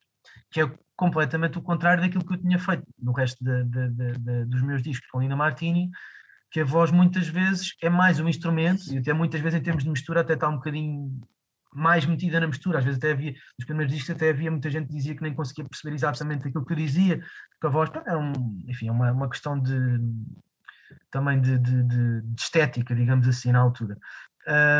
[0.51, 4.45] que é completamente o contrário daquilo que eu tinha feito no resto de, de, de,
[4.45, 5.89] dos meus discos com Lina Martini,
[6.51, 9.83] que a voz muitas vezes é mais um instrumento, e até muitas vezes em termos
[9.83, 11.21] de mistura até está um bocadinho
[11.71, 14.87] mais metida na mistura, às vezes até havia, nos primeiros discos até havia muita gente
[14.87, 17.19] que dizia que nem conseguia perceber exatamente aquilo que eu dizia,
[17.51, 18.33] porque a voz é um,
[18.67, 19.99] enfim, é uma, uma questão de
[21.11, 23.97] também de, de, de, estética, digamos assim, na altura.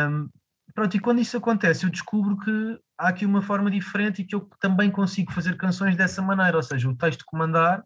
[0.08, 0.28] Um,
[0.74, 4.34] pronto, e quando isso acontece, eu descubro que há aqui uma forma diferente e que
[4.34, 7.82] eu também consigo fazer canções dessa maneira, ou seja, o texto comandar,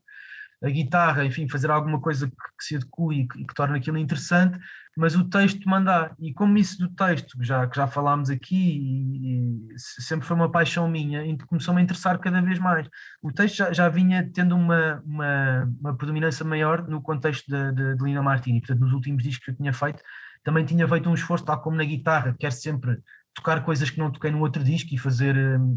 [0.62, 2.35] a guitarra, enfim, fazer alguma coisa que,
[2.65, 4.59] se adeque e que, que torne aquilo interessante,
[4.97, 6.15] mas o texto mandar.
[6.19, 10.37] E como isso do texto, que já, que já falámos aqui, e, e sempre foi
[10.37, 12.89] uma paixão minha, começou-me a interessar cada vez mais.
[13.23, 17.97] O texto já, já vinha tendo uma, uma, uma predominância maior no contexto de, de,
[17.97, 20.03] de Lina Martini, portanto, nos últimos discos que eu tinha feito,
[20.43, 22.99] também tinha feito um esforço, tal como na guitarra, quer sempre
[23.35, 25.76] tocar coisas que não toquei no outro disco e fazer um,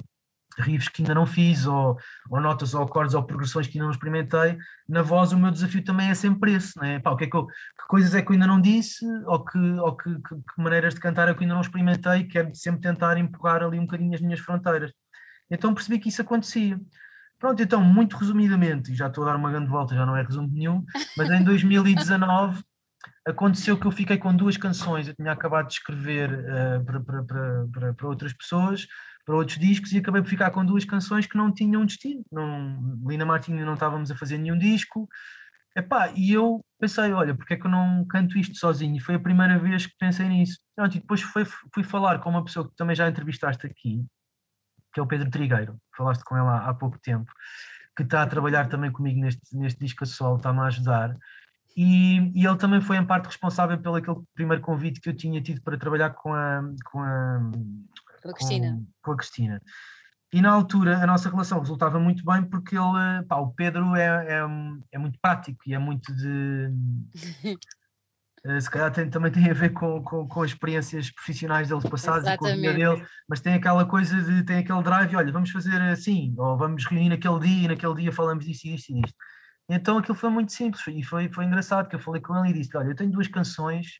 [0.60, 1.97] riffs que ainda não fiz, ou,
[2.30, 4.58] ou, notas, ou acordes, ou progressões que ainda não experimentei.
[4.88, 6.99] Na voz, o meu desafio também é sempre esse, né?
[6.99, 9.43] Pá, o que, é que, eu, que coisas é que eu ainda não disse, ou,
[9.43, 12.53] que, ou que, que, que, maneiras de cantar é que eu ainda não experimentei, quero
[12.55, 14.91] sempre tentar empurrar ali um bocadinho as minhas fronteiras.
[15.49, 16.80] Então percebi que isso acontecia.
[17.39, 20.24] Pronto, então, muito resumidamente, e já estou a dar uma grande volta, já não é
[20.24, 20.84] resumo nenhum,
[21.16, 22.64] mas em 2019
[23.26, 28.34] aconteceu que eu fiquei com duas canções, eu tinha acabado de escrever uh, para, outras
[28.34, 28.88] pessoas,
[29.26, 32.24] para outros discos, e acabei por ficar com duas canções que não tinham destino.
[32.32, 35.08] Não, Lina Martins não estávamos a fazer nenhum disco.
[35.76, 38.95] Epá, e eu pensei, olha, porque é que eu não canto isto sozinho?
[38.95, 40.60] E foi a primeira vez que pensei nisso.
[40.76, 44.04] Pronto, e depois fui, fui falar com uma pessoa que também já entrevistaste aqui,
[44.91, 47.32] que é o Pedro Trigueiro, falaste com ela há, há pouco tempo,
[47.95, 51.16] que está a trabalhar também comigo neste, neste disco a solo, está-me a ajudar.
[51.78, 55.39] E, e, ele também foi em parte responsável pelo aquele primeiro convite que eu tinha
[55.39, 57.51] tido para trabalhar com a, com a,
[58.23, 58.84] com a Cristina.
[58.99, 59.61] Com, a Cristina.
[60.34, 64.07] E na altura a nossa relação resultava muito bem porque ele, pá, o Pedro é,
[64.07, 64.41] é,
[64.91, 66.71] é, muito prático e é muito de.
[68.45, 71.84] Eh, se calhar tem, também tem a ver com, com, com as experiências profissionais deles
[71.84, 75.32] passados e com a vida dele, mas tem aquela coisa de, tem aquele drive, olha,
[75.32, 78.91] vamos fazer assim, ou vamos reunir naquele dia e naquele dia falamos disso e disto
[78.91, 79.17] e disto.
[79.70, 82.61] Então aquilo foi muito simples e foi, foi engraçado que eu falei com ele e
[82.61, 83.99] disse: Olha, eu tenho duas canções,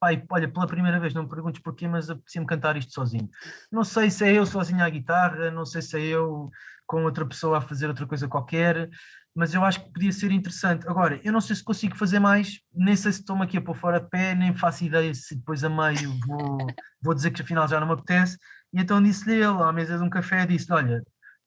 [0.00, 3.28] pai, olha, pela primeira vez, não me perguntes porquê, mas apetecia-me cantar isto sozinho.
[3.70, 6.50] Não sei se é eu sozinho à guitarra, não sei se é eu
[6.86, 8.90] com outra pessoa a fazer outra coisa qualquer,
[9.34, 10.86] mas eu acho que podia ser interessante.
[10.86, 13.74] Agora, eu não sei se consigo fazer mais, nem sei se estou-me aqui a pôr
[13.74, 16.58] fora de pé, nem faço ideia se depois a meio vou,
[17.02, 18.36] vou dizer que afinal já não me apetece.
[18.72, 21.02] E então disse-lhe ele, à mesa de um café, disse olha,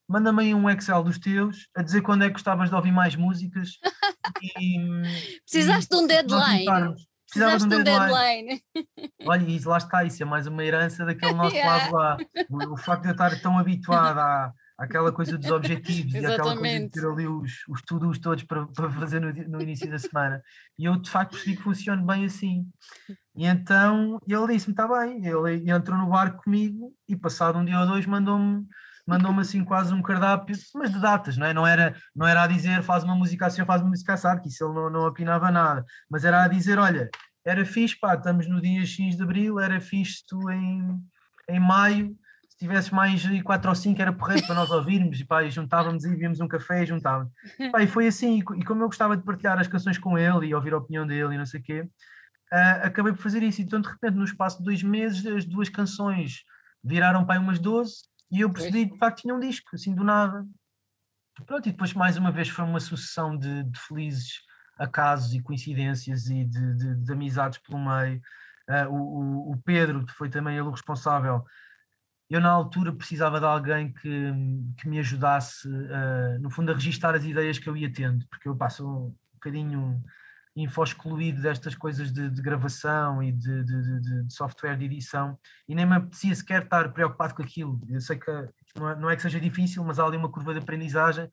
[0.08, 3.16] manda-me aí um Excel dos teus, a dizer quando é que gostavas de ouvir mais
[3.16, 3.72] músicas.
[4.60, 4.78] E,
[5.49, 6.95] Precisaste e, de um deadline.
[7.30, 8.62] Precisaste de um deadline.
[9.26, 11.91] Olha, e lá está, isso é mais uma herança daquele nosso yeah.
[11.91, 12.18] lado lá.
[12.72, 16.80] O, facto de eu estar tão habituado à, àquela coisa dos objetivos e àquela coisa
[16.80, 20.41] de ter ali os, os to todos para, para fazer no, no, início da semana.
[20.78, 22.66] E eu de facto percebi que funciona bem assim.
[23.36, 25.26] E então ele disse-me: está bem.
[25.26, 28.66] Ele entrou no barco comigo e, passado um dia ou dois, mandou-me
[29.08, 31.53] mandou-me assim quase um cardápio, mas de datas, não é?
[31.53, 34.41] Não era, não era a dizer faz uma música assim ou faz uma música assado,
[34.41, 37.10] que isso ele não, não opinava nada, mas era a dizer, olha,
[37.45, 41.01] era fixe, pá, estamos no dia X de Abril, era fixe tu em,
[41.49, 42.14] em Maio,
[42.49, 46.03] se tivesses mais 4 ou 5 era porreiro para nós ouvirmos, e pá, e juntávamos
[46.03, 47.32] e víamos um café e juntávamos.
[47.72, 50.53] Pá, e foi assim, e como eu gostava de partilhar as canções com ele e
[50.53, 51.82] ouvir a opinião dele e não sei o quê,
[52.51, 55.70] uh, acabei por fazer isso, então de repente no espaço de dois meses as duas
[55.70, 56.43] canções
[56.84, 60.45] viraram para umas 12 e eu percebi, de facto, tinha um disco, assim, do nada.
[61.45, 64.41] Pronto, e depois, mais uma vez, foi uma sucessão de, de felizes
[64.78, 68.21] acasos e coincidências e de, de, de amizades pelo meio.
[68.69, 71.45] Uh, o, o, Pedro, que foi também ele o responsável,
[72.30, 74.34] eu na altura precisava de alguém que,
[74.78, 78.49] que me ajudasse, uh, no fundo, a registar as ideias que eu ia tendo, porque
[78.49, 80.03] eu passo um bocadinho
[80.58, 85.38] info-excluído destas coisas de, de gravação e de, de, de, software de edição
[85.70, 87.80] e nem me apetecia sequer estar preocupado com aquilo.
[87.88, 88.32] Eu sei que
[88.76, 91.30] não é, não é que seja difícil, mas há ali uma curva de aprendizagem.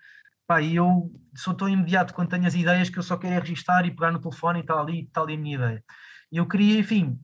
[0.46, 3.38] Pá, e eu sou tão imediato quando tenho as ideias que eu só quero é
[3.38, 5.84] registar e pegar no telefone e está ali, está ali a minha ideia.
[6.30, 7.18] E eu queria, enfim,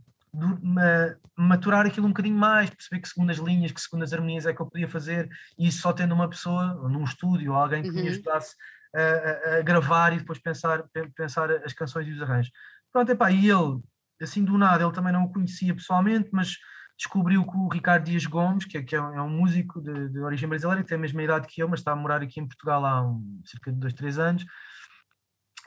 [1.37, 4.67] maturar aquilo um bocadinho mais, perceber que segundas linhas, que segundas harmonias é que eu
[4.67, 5.29] podia fazer,
[5.59, 7.97] e isso só tendo uma pessoa, num estúdio, alguém que uhum.
[7.97, 8.57] me ajudasse
[8.95, 10.85] a, a, gravar e depois pensar,
[11.15, 12.53] pensar as canções e os arranjos.
[12.93, 13.81] Pronto, epá, e ele,
[14.21, 16.57] assim do nada, ele também não o conhecia pessoalmente, mas
[16.97, 20.19] descobriu que o Ricardo Dias Gomes, que é, que é um é músico de, de,
[20.21, 22.47] origem brasileira, que tem a mesma idade que eu, mas está a morar aqui em
[22.47, 24.45] Portugal há um, cerca de dois, três anos,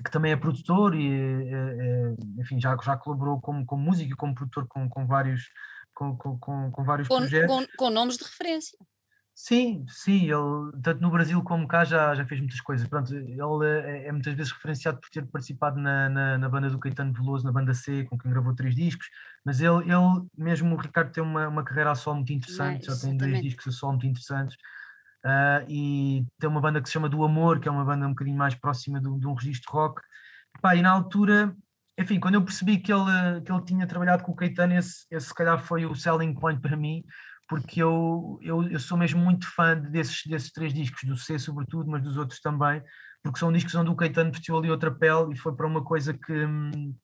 [0.03, 4.15] que também é produtor e, é, é, enfim, já, já colaborou como, como músico e
[4.15, 5.49] como produtor com, com vários,
[5.93, 7.67] com, com, com vários projetos.
[7.77, 8.77] Com nomes de referência.
[9.35, 12.88] Sim, sim, ele tanto no Brasil como cá já, já fez muitas coisas.
[12.88, 13.35] Pronto, ele
[13.65, 17.43] é, é muitas vezes referenciado por ter participado na, na, na, banda do Caetano Veloso,
[17.43, 19.07] na banda C, com quem gravou três discos,
[19.43, 22.95] mas ele, ele mesmo, o Ricardo, tem uma, uma carreira a solo muito interessante, já
[22.95, 24.55] tem dois discos a solo muito interessantes,
[25.26, 28.11] uh, e tem uma banda que se chama Do Amor, que é uma banda um
[28.11, 29.99] bocadinho mais próxima de, de um registro rock.
[30.61, 31.55] Pá, e na altura,
[31.97, 35.27] enfim, quando eu percebi que ele, que ele tinha trabalhado com o Caetano, esse, esse
[35.27, 37.03] se calhar foi o selling point para mim,
[37.53, 41.88] porque eu, eu, eu sou mesmo muito fã desses, desses três discos, do C sobretudo,
[41.88, 42.81] mas dos outros também,
[43.21, 46.15] porque são discos onde o Caetano vestiu ali outra pele e foi para uma coisa
[46.15, 46.34] que.
[46.34, 46.95] Hum,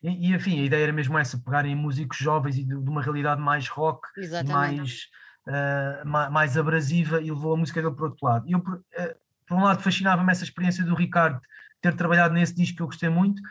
[0.00, 3.02] e, e enfim, a ideia era mesmo essa, pegarem músicos jovens e de, de uma
[3.02, 4.06] realidade mais rock,
[4.46, 5.06] mais,
[5.48, 8.48] uh, mais, mais, abrasiva e levou a música dele para o outro lado.
[8.48, 8.62] Eu, uh,
[9.44, 11.40] por um lado, fascinava-me essa experiência do Ricardo
[11.82, 13.42] ter trabalhado nesse disco que eu gostei muito,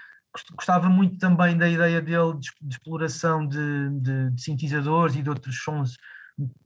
[0.55, 5.29] gostava muito também da ideia dele de, de exploração de, de, de, sintetizadores e de
[5.29, 5.97] outros sons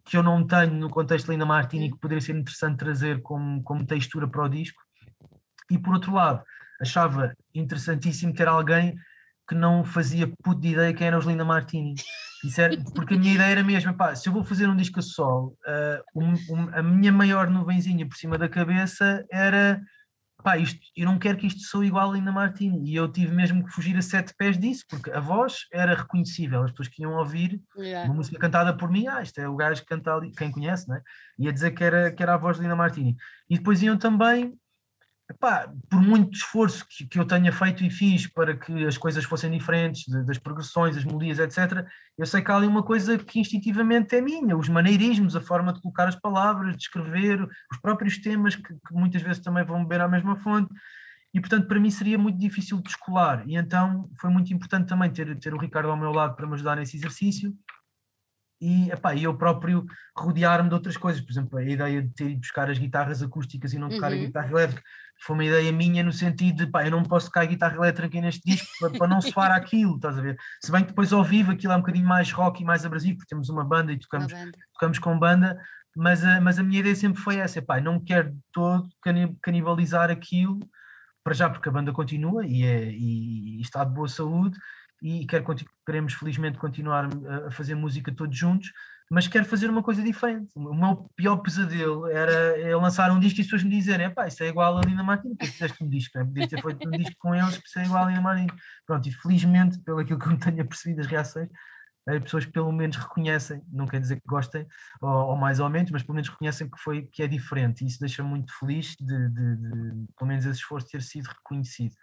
[0.06, 3.62] que eu não tenho no contexto de Linda Martini, que poderia ser interessante trazer como,
[3.64, 4.82] como textura para o disco.
[5.70, 6.44] E por outro lado,
[6.82, 8.96] achava interessantíssimo ter alguém
[9.48, 11.96] que não fazia puto de ideia quem era os Linda Martini.
[12.58, 15.02] Era, porque a minha ideia era mesmo, pá, se eu vou fazer um disco a
[15.02, 19.82] sol, uh, um, um, a minha maior nuvenzinha por cima da cabeça era
[20.44, 22.90] pá, isto, eu não quero que isto soe igual a Linda Martini.
[22.90, 26.64] E eu tive mesmo que fugir a sete pés disso, porque a voz era reconhecível,
[26.64, 28.06] as pessoas que iam ouvir yeah.
[28.06, 30.88] uma música cantada por mim, ah, isto é o gajo que canta ali, quem conhece,
[30.90, 31.02] né?
[31.38, 33.16] ia dizer que era, que era a voz de Linda Martini.
[33.50, 34.59] E depois iam também
[35.30, 39.24] Epá, por muito esforço que, que, eu tenha feito e fiz para que as coisas
[39.24, 41.86] fossem diferentes, de, das progressões, as melodias, etc.,
[42.18, 45.72] eu sei que há ali uma coisa que instintivamente é minha, os maneirismos, a forma
[45.72, 49.84] de colocar as palavras, de escrever, os próprios temas que, que muitas vezes também vão
[49.84, 50.74] beber à mesma fonte,
[51.32, 55.12] e portanto para mim seria muito difícil de descolar, e então foi muito importante também
[55.12, 57.56] ter, ter o Ricardo ao meu lado para me ajudar nesse exercício,
[58.62, 62.40] e epá, eu próprio rodear-me de outras coisas, por exemplo, a ideia de ter ido
[62.40, 64.18] buscar as guitarras acústicas e não tocar uhum.
[64.18, 64.84] a guitarra elétrica,
[65.22, 68.20] foi uma ideia minha no sentido de pá, eu não posso tocar a guitarra elétrica
[68.22, 70.38] neste disco para, para não soar aquilo, estás a ver?
[70.62, 73.18] Se bem que depois ao vivo aquilo é um bocadinho mais rock e mais abrasivo,
[73.18, 74.52] porque temos uma banda e tocamos, banda.
[74.74, 75.60] tocamos com banda,
[75.96, 78.90] mas a, mas a minha ideia sempre foi essa, pá, não quero todo
[79.42, 80.60] canibalizar aquilo,
[81.24, 84.58] para já porque a banda continua e, é, e, e está de boa saúde
[85.02, 85.44] e quer,
[85.86, 87.10] queremos felizmente continuar
[87.48, 88.72] a fazer música todos juntos,
[89.10, 90.52] mas quero fazer uma coisa diferente.
[90.56, 94.44] O meu pior pesadelo era lançar um disco e as pessoas me dizerem: pá, isso
[94.44, 96.26] é igual a Lina Martins, porque fizeste um disco, né?
[96.26, 98.54] podia ter feito um disco com eles, isso é igual a Lina Martins.
[98.86, 101.50] Pronto, e felizmente, pelo aquilo que eu tenha percebido as reações,
[102.08, 104.66] as pessoas pelo menos reconhecem, não quer dizer que gostem,
[105.02, 107.88] ou, ou, mais ou menos, mas pelo menos reconhecem que, foi, que é diferente, e
[107.88, 111.94] isso deixa muito feliz de, de, de, pelo menos esse esforço ter sido reconhecido.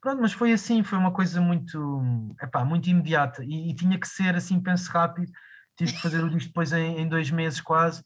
[0.00, 4.06] Pronto, mas foi assim, foi uma coisa muito, epá, muito imediata, e, e tinha que
[4.06, 5.30] ser assim, penso rápido,
[5.76, 8.04] tive que fazer o disco depois em, em, dois meses quase,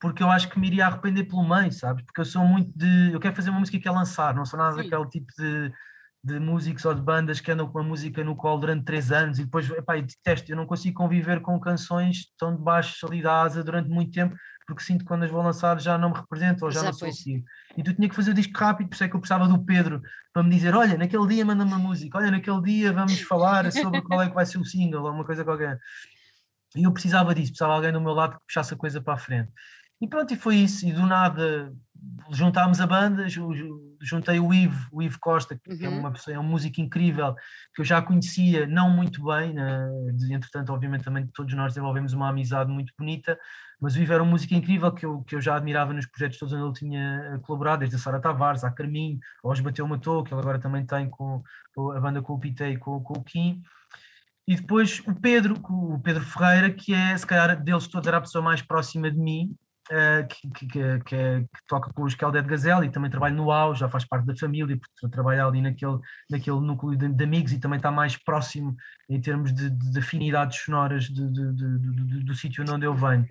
[0.00, 2.04] porque eu acho que me iria arrepender pelo meio, sabes?
[2.04, 3.12] Porque eu sou muito de.
[3.12, 4.88] Eu quero fazer uma música que é lançar, não sou nada Sim.
[4.88, 5.72] daquele tipo de,
[6.24, 9.38] de músicos ou de bandas que andam com a música no colo durante três anos
[9.38, 13.42] e depois, epá, eu detesto, eu não consigo conviver com canções tão debaixo ali da
[13.42, 14.34] asa durante muito tempo,
[14.70, 16.92] porque sinto que quando as vou lançar já não me representam ou já, já não
[16.92, 17.44] sou assim.
[17.76, 19.58] E tu tinha que fazer o disco rápido, por isso é que eu precisava do
[19.64, 20.00] Pedro
[20.32, 24.00] para me dizer: olha, naquele dia manda-me uma música, olha, naquele dia vamos falar sobre
[24.02, 25.78] qual é que vai ser o single ou uma coisa qualquer.
[26.76, 29.14] E eu precisava disso, precisava de alguém do meu lado que puxasse a coisa para
[29.14, 29.50] a frente.
[30.00, 30.86] E pronto, e foi isso.
[30.86, 31.72] E do nada
[32.30, 33.26] juntámos a banda,
[34.00, 35.96] juntei o Ivo, o Ivo Costa, que é uhum.
[35.96, 37.34] é uma pessoa, é um músico incrível,
[37.74, 39.88] que eu já conhecia, não muito bem, né?
[40.30, 43.38] entretanto, obviamente, também todos nós desenvolvemos uma amizade muito bonita,
[43.80, 46.38] mas o Ivo era um músico incrível que eu, que eu já admirava nos projetos
[46.38, 50.32] todos onde ele tinha colaborado, desde a Sara Tavares, a Carminho, aos Bateu Matou, que
[50.32, 51.42] ele agora também tem com,
[51.74, 53.62] com a banda com o Pite e com, com o Kim.
[54.46, 58.20] E depois o Pedro, o Pedro Ferreira, que é, se calhar, deles todos era a
[58.20, 59.56] pessoa mais próxima de mim,
[60.28, 63.74] que, que, que, é, que, toca com os Kelder Gazelle e também trabalha no AU,
[63.74, 65.98] já faz parte da família, porque trabalha ali naquele,
[66.30, 68.76] naquele núcleo de, de, amigos e também está mais próximo
[69.08, 73.26] em termos de, de afinidades sonoras de, do sítio onde eu venho.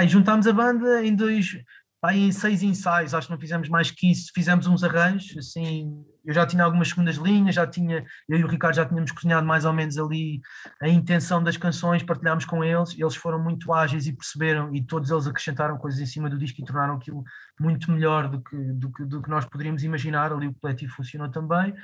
[0.00, 1.56] E juntámos a banda em dois,
[2.00, 6.04] pá, em seis ensaios, acho que não fizemos mais que isso, fizemos uns arranjos, assim,
[6.24, 9.46] eu já tinha algumas segundas linhas, já tinha, eu e o Ricardo já tínhamos cozinhado
[9.46, 10.40] mais ou menos ali
[10.80, 15.10] a intenção das canções, partilhámos com eles, eles foram muito ágeis e perceberam, e todos
[15.10, 17.24] eles acrescentaram coisas em cima do disco e tornaram aquilo
[17.58, 21.30] muito melhor do que, do que, do que nós poderíamos imaginar, ali o coletivo funcionou
[21.30, 21.74] também.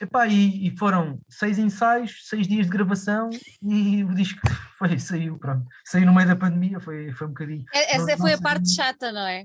[0.00, 3.28] Epá, e, e, foram seis ensaios, seis dias de gravação
[3.62, 4.40] e o disco
[4.78, 5.66] foi, saiu, pronto.
[5.84, 7.64] Saiu no meio da pandemia, foi, foi um bocadinho.
[7.74, 9.44] É, essa não, foi não a parte chata, não é?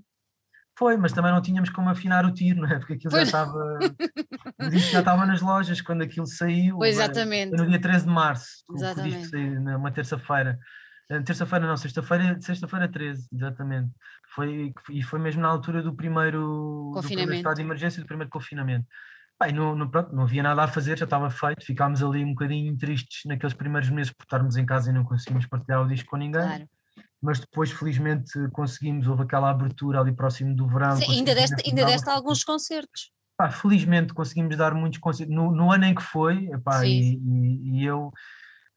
[0.78, 2.80] Foi, mas também não tínhamos como afinar o tiro, não é?
[2.80, 3.22] Porque aquilo foi.
[3.22, 3.80] já estava.
[4.62, 6.78] o disco já estava nas lojas quando aquilo saiu.
[6.78, 7.56] Pois, exatamente.
[7.56, 9.16] No dia 13 de março, exatamente.
[9.16, 10.58] o disco saiu, numa terça-feira.
[11.10, 13.92] Eh, terça-feira não, sexta-feira, sexta-feira 13, exatamente.
[14.34, 18.30] Foi, e foi mesmo na altura do primeiro, do primeiro estado de emergência, do primeiro
[18.30, 18.86] confinamento.
[19.54, 22.76] Não, não, pronto, não havia nada a fazer, já estava feito, ficámos ali um bocadinho
[22.78, 26.18] tristes naqueles primeiros meses por estarmos em casa e não conseguimos partilhar o disco com
[26.18, 26.42] ninguém.
[26.42, 26.70] Claro.
[27.22, 30.96] Mas depois, felizmente, conseguimos, houve aquela abertura ali próximo do verão.
[30.96, 33.12] Sim, ainda deste, ainda deste alguns concertos.
[33.38, 37.80] Pá, felizmente conseguimos dar muitos concertos no, no ano em que foi, epá, e, e,
[37.80, 38.08] e, eu,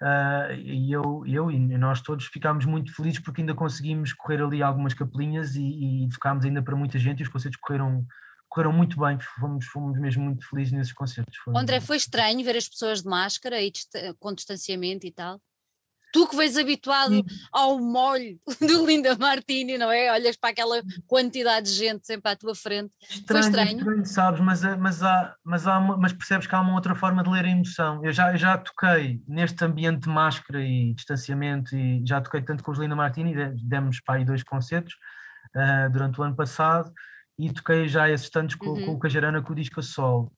[0.02, 4.60] uh, e eu, eu e nós todos ficámos muito felizes porque ainda conseguimos correr ali
[4.60, 8.04] algumas capelinhas e, e tocámos ainda para muita gente e os concertos correram
[8.48, 11.36] correram muito bem, fomos, fomos mesmo muito felizes nesses concertos.
[11.38, 11.56] Foi...
[11.56, 13.70] André, foi estranho ver as pessoas de máscara e
[14.18, 15.40] com distanciamento e tal?
[16.10, 17.24] Tu que vês habituado Sim.
[17.52, 20.10] ao molho do Linda Martini, não é?
[20.10, 22.94] Olhas para aquela quantidade de gente sempre à tua frente.
[23.10, 23.78] Estranho, foi estranho.
[23.78, 27.22] estranho sabes, mas, mas, há, mas, há uma, mas percebes que há uma outra forma
[27.22, 28.02] de ler a emoção.
[28.02, 32.64] Eu já, eu já toquei neste ambiente de máscara e distanciamento e já toquei tanto
[32.64, 34.94] com os Linda Martini, demos para aí dois concertos
[35.54, 36.90] uh, durante o ano passado
[37.38, 38.86] e toquei já esses tantos com, uhum.
[38.86, 40.32] com o Cajarana com o disco a sol.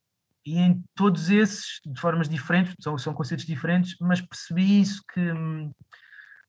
[0.45, 5.21] E em todos esses, de formas diferentes, são, são conceitos diferentes, mas percebi isso que
[5.21, 5.71] hum,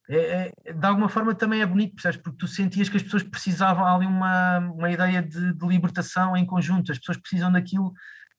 [0.10, 2.18] é, é, de alguma forma também é bonito, percebes?
[2.18, 6.45] Porque tu sentias que as pessoas precisavam ali uma, uma ideia de, de libertação em
[6.45, 7.94] conjunto, as pessoas precisam daquilo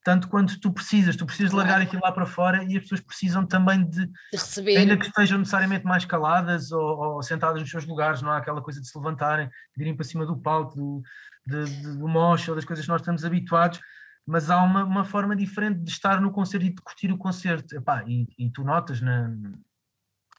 [0.04, 3.46] tanto quanto tu precisas, tu precisas largar aquilo lá para fora e as pessoas precisam
[3.46, 4.76] também de, de receber.
[4.76, 8.60] ainda que estejam necessariamente mais caladas ou, ou, sentadas nos seus lugares, não há aquela
[8.60, 11.02] coisa de se levantarem, de irem para cima do palco, do,
[11.46, 13.80] de, de, do mosh ou das coisas que nós estamos habituados,
[14.26, 17.74] mas há uma, uma forma diferente de estar no concerto e de curtir o concerto.
[17.74, 19.30] Epá, e, e tu notas, na,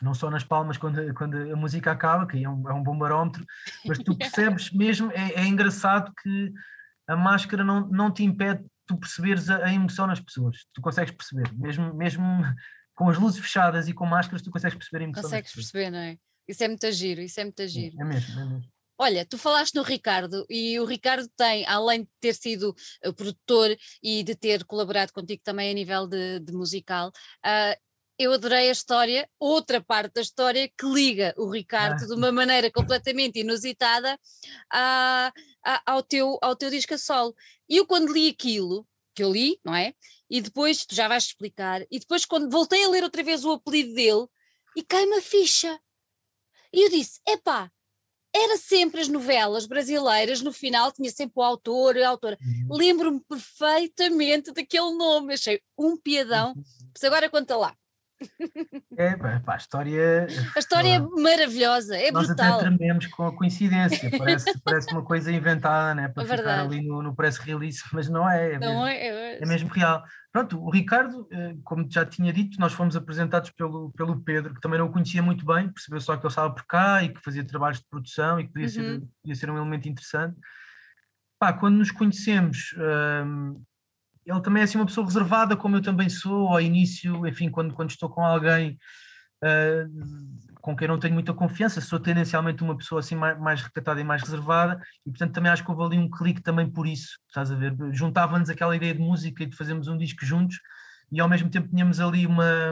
[0.01, 2.97] não só nas palmas quando, quando a música acaba, que é um, é um bom
[2.97, 3.45] barómetro,
[3.85, 6.51] mas tu percebes mesmo, é, é engraçado que
[7.07, 11.13] a máscara não, não te impede tu perceberes a, a, emoção nas pessoas, tu consegues
[11.13, 12.23] perceber, mesmo, mesmo
[12.95, 15.23] com as luzes fechadas e com máscaras, tu consegues perceber a emoção.
[15.23, 16.17] Consegues perceber, não é?
[16.47, 17.95] Isso é muito giro, isso é muito giro.
[17.99, 18.72] É mesmo, é mesmo.
[18.97, 22.75] Olha, tu falaste no Ricardo e o Ricardo tem, além de ter sido
[23.05, 27.81] uh, produtor e de ter colaborado contigo também a nível de, de musical, uh,
[28.17, 32.07] eu adorei a história, outra parte da história que liga o Ricardo ah.
[32.07, 34.19] de uma maneira completamente inusitada
[34.71, 35.33] a,
[35.65, 37.35] a, ao, teu, ao teu disco a solo.
[37.67, 39.93] E eu quando li aquilo, que eu li, não é?
[40.29, 43.51] E depois, tu já vais explicar, e depois quando voltei a ler outra vez o
[43.51, 44.27] apelido dele,
[44.75, 45.79] e cai-me a ficha.
[46.71, 47.71] E eu disse, epá,
[48.35, 52.37] era sempre as novelas brasileiras, no final tinha sempre o autor e a autora.
[52.41, 52.75] Uhum.
[52.75, 56.53] Lembro-me perfeitamente daquele nome, achei um piadão.
[56.93, 57.75] Mas agora conta lá.
[58.97, 60.27] É, pá, a história.
[60.55, 62.45] A história é maravilhosa, é nós brutal.
[62.45, 66.07] Nós até trememos com a coincidência, parece, parece uma coisa inventada, né?
[66.09, 68.53] Para é ficar ali no, no press release, mas não é.
[68.53, 70.03] É, não mesmo, é, é, é mesmo real.
[70.31, 74.61] Pronto, o Ricardo, eh, como já tinha dito, nós fomos apresentados pelo, pelo Pedro, que
[74.61, 77.21] também não o conhecia muito bem, percebeu só que ele estava por cá e que
[77.21, 78.73] fazia trabalhos de produção e que podia, uhum.
[78.73, 80.35] ser, podia ser um elemento interessante.
[81.39, 82.75] Pá, quando nos conhecemos.
[83.25, 83.61] Hum,
[84.25, 87.73] ele também é assim uma pessoa reservada, como eu também sou, ao início, enfim, quando,
[87.73, 88.77] quando estou com alguém
[89.43, 93.99] uh, com quem não tenho muita confiança, sou tendencialmente uma pessoa assim mais, mais recatada
[93.99, 97.19] e mais reservada, e portanto também acho que houve ali um clique também por isso,
[97.27, 97.75] estás a ver?
[97.91, 100.57] Juntava-nos aquela ideia de música e de fazermos um disco juntos,
[101.11, 102.71] e ao mesmo tempo tínhamos ali uma,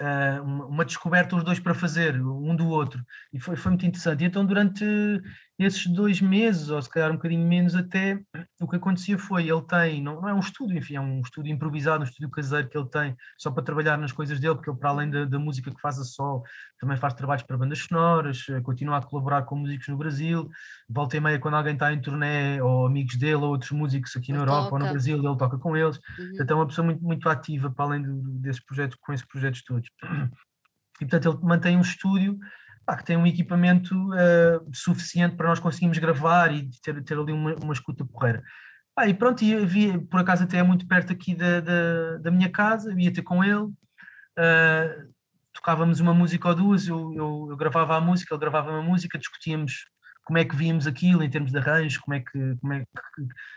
[0.00, 4.24] uh, uma, descoberta os dois para fazer, um do outro, e foi, foi muito interessante.
[4.24, 4.82] E então, durante
[5.60, 8.18] esses dois meses, ou se calhar um bocadinho menos até,
[8.58, 11.52] o que acontecia foi, ele tem, não, não, é um estúdio, enfim, é um estúdio
[11.52, 14.78] improvisado, um estúdio caseiro que ele tem só para trabalhar nas coisas dele, porque ele,
[14.78, 16.42] para além da, da música que faz a sol,
[16.78, 20.48] também faz trabalhos para bandas sonoras, eh, continua a colaborar com músicos no Brasil,
[20.88, 24.32] volta e meia quando alguém está em turnê, ou amigos dele, ou outros músicos aqui
[24.32, 24.74] na Europa toca.
[24.74, 26.32] ou no Brasil, ele toca com eles, uhum.
[26.40, 29.62] então é uma pessoa muito, muito ativa, para além do, desses projetos, com esses projetos
[29.62, 29.88] todos.
[31.00, 32.38] E portanto ele mantém um estúdio
[32.90, 37.32] pá, que tem um equipamento uh, suficiente para nós conseguirmos gravar e ter, ter ali
[37.32, 38.42] uma, uma escuta porreira.
[38.96, 42.30] Ah, e pronto, e havia, por acaso até é muito perto aqui da, da, da
[42.30, 45.12] minha casa, ia ter com ele, uh,
[45.52, 49.18] tocávamos uma música ou duas, eu, eu, eu, gravava a música, ele gravava uma música,
[49.18, 49.84] discutíamos
[50.24, 52.86] como é que víamos aquilo em termos de arranjos, como é que, como é que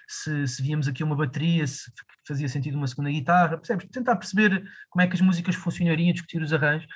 [0.08, 1.92] se, se víamos aqui uma bateria, se
[2.28, 3.88] fazia sentido uma segunda guitarra, percebes?
[3.90, 6.88] Tentar perceber como é que as músicas funcionariam, discutir os arranjos.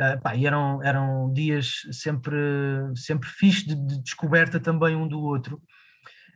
[0.00, 2.36] Uh, pá, e eram, eram dias sempre,
[2.96, 5.62] sempre fixe de, de descoberta também um do outro.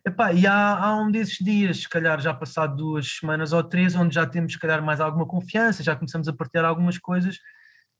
[0.07, 3.95] Epá, e há, há, um desses dias, se calhar já passado duas semanas ou três,
[3.97, 7.37] onde já temos, se calhar, mais alguma confiança, já começamos a partilhar algumas coisas,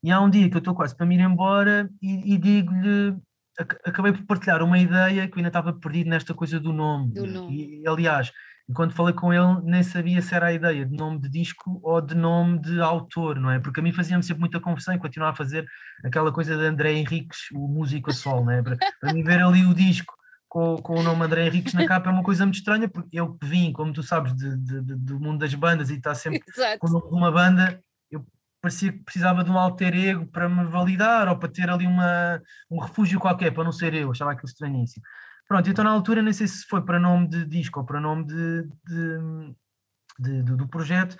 [0.01, 3.15] e há um dia que eu estou quase para me ir embora e, e digo-lhe,
[3.85, 7.13] acabei por partilhar uma ideia que eu ainda estava perdido nesta coisa do nome.
[7.13, 7.81] Do nome.
[7.81, 8.31] E, aliás,
[8.73, 11.99] quando falei com ele, nem sabia se era a ideia de nome de disco ou
[11.99, 13.59] de nome de autor, não é?
[13.59, 15.65] Porque a mim fazia-me sempre muita confusão e continuar a fazer
[16.03, 18.61] aquela coisa de André Henriques, o músico a sol, não é?
[18.61, 20.13] Para, para mim ver ali o disco
[20.49, 23.33] com, com o nome André Henriques na capa é uma coisa muito estranha, porque eu
[23.35, 26.41] que vim, como tu sabes, de, de, de, do mundo das bandas e está sempre
[26.49, 26.79] Exato.
[26.79, 28.25] com o nome de uma banda, eu
[28.59, 32.41] parecia que precisava de um alter ego para me validar ou para ter ali uma,
[32.69, 35.03] um refúgio qualquer, para não ser eu, achava aquilo estranhíssimo.
[35.49, 38.23] Pronto, então na altura nem sei se foi para nome de disco ou para nome
[38.23, 39.55] de, de,
[40.19, 41.17] de, de do projeto,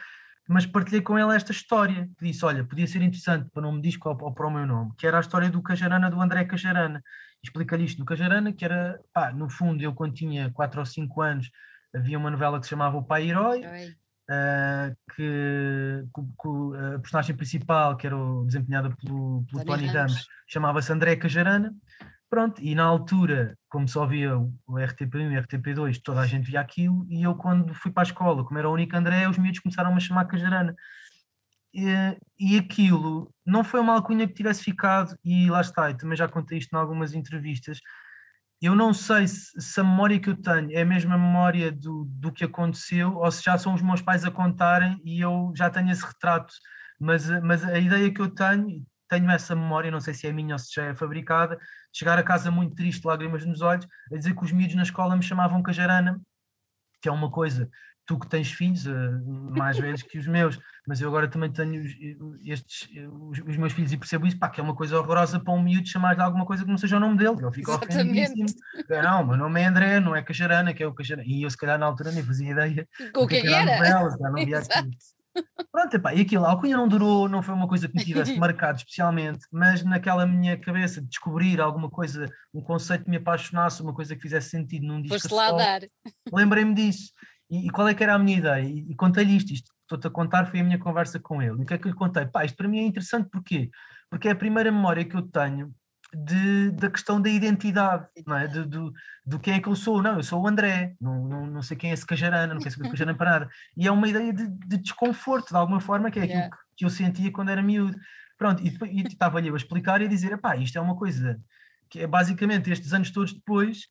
[0.48, 3.82] mas partilhei com ele esta história, que disse, olha, podia ser interessante para o nome
[3.82, 6.46] disco ou, ou para o meu nome, que era a história do Cajarana, do André
[6.46, 7.04] Cajarana.
[7.44, 11.22] Explicar isto do Cajarana, que era, pá, no fundo, eu quando tinha 4 ou 5
[11.22, 11.50] anos,
[11.96, 17.36] havia uma novela que se chamava O Pai Herói, uh, que, que, que, a personagem
[17.36, 18.16] principal, que era
[18.46, 21.74] desempenhada pelo, pelo Tony Ramos, chamava-se André Cajarana,
[22.30, 26.46] Pronto, e na altura, como só via o RTP1 e o RTP2, toda a gente
[26.46, 29.38] via aquilo, e eu quando fui para a escola, como era o único André, os
[29.38, 30.76] miúdos começaram a chamar Cajarana.
[31.74, 31.86] E,
[32.40, 36.28] e aquilo não foi uma alcunha que tivesse ficado, e lá está, e também já
[36.28, 37.80] contei isto em algumas entrevistas,
[38.62, 42.06] eu não sei se, se, a memória que eu tenho é a mesma memória do,
[42.10, 45.70] do que aconteceu, ou se já são os meus pais a contarem e eu já
[45.70, 46.54] tenho esse retrato,
[47.00, 50.56] mas, mas a ideia que eu tenho, tenho essa memória, não sei se é minha
[50.56, 51.58] ou se já é fabricada,
[51.94, 55.16] chegar a casa muito triste, lágrimas nos olhos, a dizer que os miúdos na escola
[55.16, 56.20] me chamavam Cajarana,
[57.02, 57.70] que é uma coisa,
[58.06, 58.92] tu que tens filhos, eh,
[59.56, 61.84] mais vezes que os meus, mas eu agora também tenho
[62.44, 65.54] estes, os, os, meus filhos e percebo isso, pá, que é uma coisa horrorosa para
[65.54, 68.48] um miúdo chamar-lhe alguma coisa que não seja o nome dele, ele fica ofendidíssimo.
[68.90, 71.28] Não, meu nome é André, não é Cajarana, que é o Cajarana.
[71.28, 73.78] E eu se calhar na altura nem fazia ideia o que, que era.
[73.78, 74.92] Novela, não via aquilo.
[75.72, 78.36] Pronto, epá, e aquilo, a alcunha não durou, não foi uma coisa que me tivesse
[78.40, 83.82] marcado especialmente, mas naquela minha cabeça de descobrir alguma coisa, um conceito que me apaixonasse,
[83.82, 85.82] uma coisa que fizesse sentido num disco Foste lá dar.
[86.34, 87.12] Lembrei-me disso.
[87.50, 88.64] E, e, qual é que era a minha ideia?
[88.64, 91.60] E, e contei-lhe isto, isto estou-te a contar foi a minha conversa com ele.
[91.60, 92.26] E o que é que eu lhe contei?
[92.26, 93.70] Pá, isto para mim é interessante porquê?
[94.10, 95.74] Porque é a primeira memória que eu tenho
[96.14, 98.48] de, da questão da identidade, não é?
[98.48, 98.94] De, do,
[99.26, 100.02] do quem é que eu sou.
[100.02, 102.72] Não, eu sou o André, não, não, não sei quem é esse Cajarana, não sei
[102.72, 103.50] se é Cajarana para nada.
[103.78, 106.56] E é uma ideia de, de, desconforto, de alguma forma, que é aquilo yeah.
[106.56, 107.98] que, que, eu sentia quando era miúdo.
[108.38, 111.40] Pronto, e, e estava-lhe a explicar e a dizer, pá, isto é uma coisa
[111.90, 113.88] que é basicamente estes anos todos depois,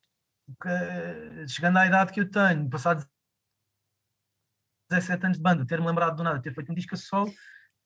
[0.61, 3.05] que, chegando à idade que eu tenho, passados
[4.89, 7.31] 17 anos de banda, ter-me lembrado do nada, ter feito um disco a solo,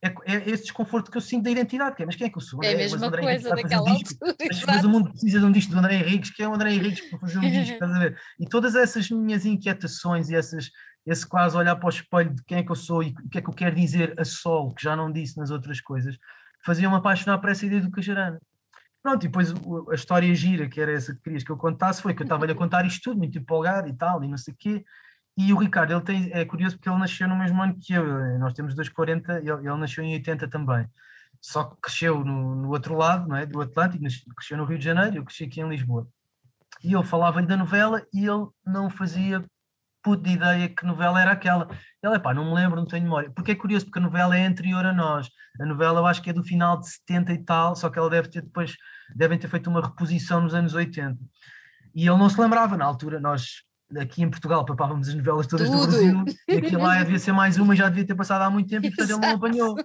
[0.04, 2.38] é, é esse desconforto que eu sinto da identidade, que é, mas quem é que
[2.38, 2.62] eu sou?
[2.62, 4.48] É a mesma coisa daquela um disco, altura.
[4.52, 6.74] Mas, mas, o mundo precisa de um disco do André Henriques, que é o André
[6.74, 8.20] Henriques para fazer um disco, estás a ver?
[8.38, 10.70] E todas essas minhas inquietações e essas,
[11.06, 13.38] esse quase olhar para o espelho de quem é que eu sou e o que
[13.38, 16.18] é que eu quero dizer a sol, que já não disse nas outras coisas,
[16.66, 18.42] faziam-me apaixonar por essa ideia do Cajarana.
[19.02, 19.54] Pronto, e depois
[19.90, 22.52] a história gira, que era essa que querias que eu contasse, foi que eu estava-lhe
[22.52, 24.84] a contar isto tudo, muito empolgado e tal, e não sei o quê,
[25.36, 28.38] e o Ricardo, ele tem, é curioso porque ele nasceu no mesmo ano que eu,
[28.38, 30.88] nós temos 2,40, ele, ele nasceu em 80 também.
[31.42, 33.46] Só que cresceu no, no outro lado, não é?
[33.46, 34.06] do Atlântico,
[34.36, 36.08] cresceu no Rio de Janeiro, eu cresci aqui em Lisboa.
[36.84, 39.44] E eu falava-lhe da novela e ele não fazia
[40.04, 41.68] puto de ideia que novela era aquela.
[42.02, 43.32] Ele, pá, não me lembro, não tenho memória.
[43.32, 45.30] Porque é curioso, porque a novela é anterior a nós.
[45.60, 48.10] A novela eu acho que é do final de 70 e tal, só que ela
[48.10, 48.76] deve ter depois,
[49.16, 51.18] devem ter feito uma reposição nos anos 80.
[51.96, 53.64] E ele não se lembrava, na altura nós
[54.00, 55.82] aqui em Portugal papávamos as novelas todas Tudo.
[55.82, 58.70] do Brasil e aqui lá devia ser mais uma já devia ter passado há muito
[58.70, 59.76] tempo e portanto ele não apanhou.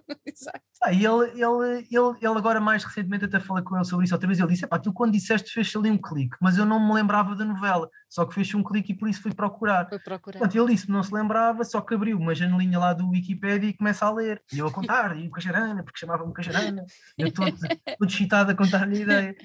[0.83, 4.15] Ah, e ele, ele, ele, ele agora mais recentemente até falei com ele sobre isso
[4.15, 6.79] outra vez, ele disse, pá, tu quando disseste fez ali um clique, mas eu não
[6.79, 9.89] me lembrava da novela, só que fez um clique e por isso fui procurar.
[9.89, 10.39] Foi procurar.
[10.39, 13.73] Portanto, ele disse não se lembrava, só que abriu uma janelinha lá do Wikipedia e
[13.73, 16.85] começa a ler, e eu a contar, e o Cajarana, porque chamava-me Cajarana,
[17.17, 17.57] eu todo,
[17.99, 19.37] todo excitado a contar-lhe a ideia.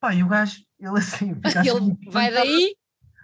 [0.00, 2.76] Pá, e o gajo, ele assim, ele assim, vai daí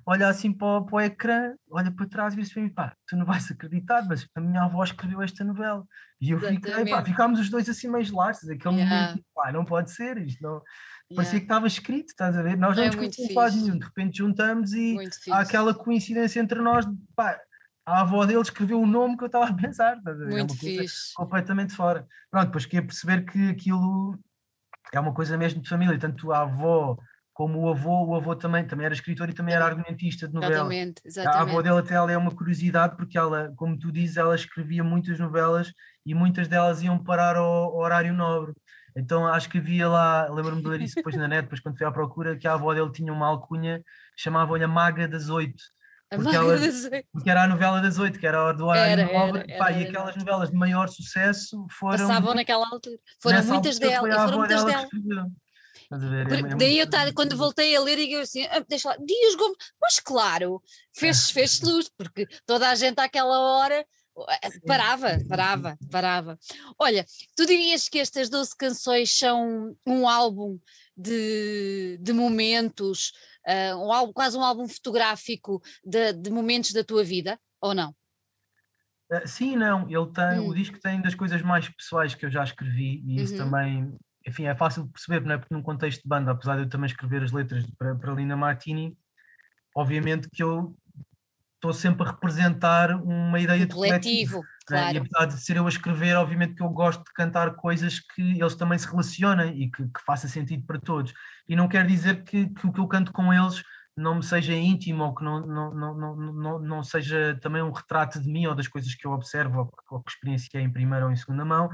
[0.07, 3.17] olha assim para o, para o ecrã, olha para trás e diz assim, pá, tu
[3.17, 5.85] não vais acreditar, mas a minha avó escreveu esta novela.
[6.21, 9.07] E eu fiquei, pá, ficámos os dois assim meio gelados, aquele yeah.
[9.07, 10.63] momento, pá, não pode ser, isto não...
[11.11, 11.17] Yeah.
[11.17, 12.57] Parecia que estava escrito, estás a ver?
[12.57, 14.97] Nós não é nos conhecemos nenhum, de repente juntamos e
[15.31, 17.39] há aquela coincidência entre nós, pá,
[17.87, 20.33] a avó dele escreveu o nome que eu estava a pensar, estás a ver?
[20.33, 21.13] É muito é fixe.
[21.15, 22.07] completamente fora.
[22.31, 24.19] Pronto, depois queria perceber que aquilo
[24.93, 26.97] é uma coisa mesmo de família, tanto a avó
[27.35, 30.55] como o avô, o avô também, também era escritor e também era argumentista de novelas.
[30.55, 31.37] Exatamente, exatamente.
[31.37, 34.85] A avó dela até ela é uma curiosidade porque ela, como tu dizes, ela escrevia
[34.85, 35.73] muitas novelas
[36.07, 38.55] e muitas delas iam parar ao, ao horário nobre.
[38.97, 41.85] Então acho que havia lá, lembro-me de ler isso depois na net, depois quando fui
[41.85, 43.83] à procura, que a avó dele tinha uma alcunha,
[44.17, 45.63] chamavam-lhe a Maga das Oito.
[46.15, 46.57] Porque, ela,
[47.13, 49.53] porque, era a novela das oito, que era a hora do horário era, nobre, era,
[49.53, 52.07] era, pá, e aquelas novelas de maior sucesso foram.
[52.07, 52.97] Passavam naquela altura.
[53.21, 54.23] Foram muitas delas.
[54.23, 54.89] Foram muitas delas.
[55.91, 58.97] Ver, é, Daí eu tar, quando voltei a ler, e eu assim, ah, deixa lá,
[58.97, 60.63] Dias Gomes, mas claro,
[60.97, 63.85] fez, fez luz, porque toda a gente àquela hora
[64.43, 66.39] eh, parava, parava, parava.
[66.79, 67.05] Olha,
[67.37, 70.59] tu dirias que estas 12 canções são um álbum
[70.97, 73.13] de, de momentos,
[73.47, 77.91] uh, um álbum, quase um álbum fotográfico de, de momentos da tua vida, ou não?
[79.11, 79.83] Uh, sim, não.
[79.91, 80.49] Ele tem, hum.
[80.49, 83.39] o disco tem das coisas mais pessoais que eu já escrevi e isso uhum.
[83.39, 85.39] também enfim, é fácil de perceber, não é?
[85.39, 88.37] Porque num contexto de banda, apesar de eu também escrever as letras para, para Lina
[88.37, 88.97] Martini,
[89.75, 90.77] obviamente que eu
[91.57, 94.33] estou sempre a representar uma ideia um de coletivo.
[94.33, 94.95] coletivo claro.
[94.95, 98.39] E apesar de ser eu a escrever, obviamente que eu gosto de cantar coisas que
[98.39, 101.13] eles também se relacionem e que, que faça sentido para todos.
[101.49, 103.63] E não quer dizer que, que o que eu canto com eles
[103.97, 107.71] não me seja íntimo ou que não, não, não, não, não, não seja também um
[107.71, 111.07] retrato de mim ou das coisas que eu observo ou, ou que experienciei em primeira
[111.07, 111.71] ou em segunda mão,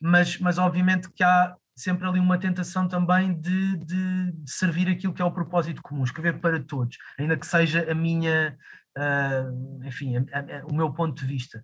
[0.00, 5.14] mas, mas obviamente que há sempre ali uma tentação também de, de, de, servir aquilo
[5.14, 8.56] que é o propósito comum, escrever para todos, ainda que seja a minha,
[8.98, 11.62] uh, enfim, a, a, o meu ponto de vista.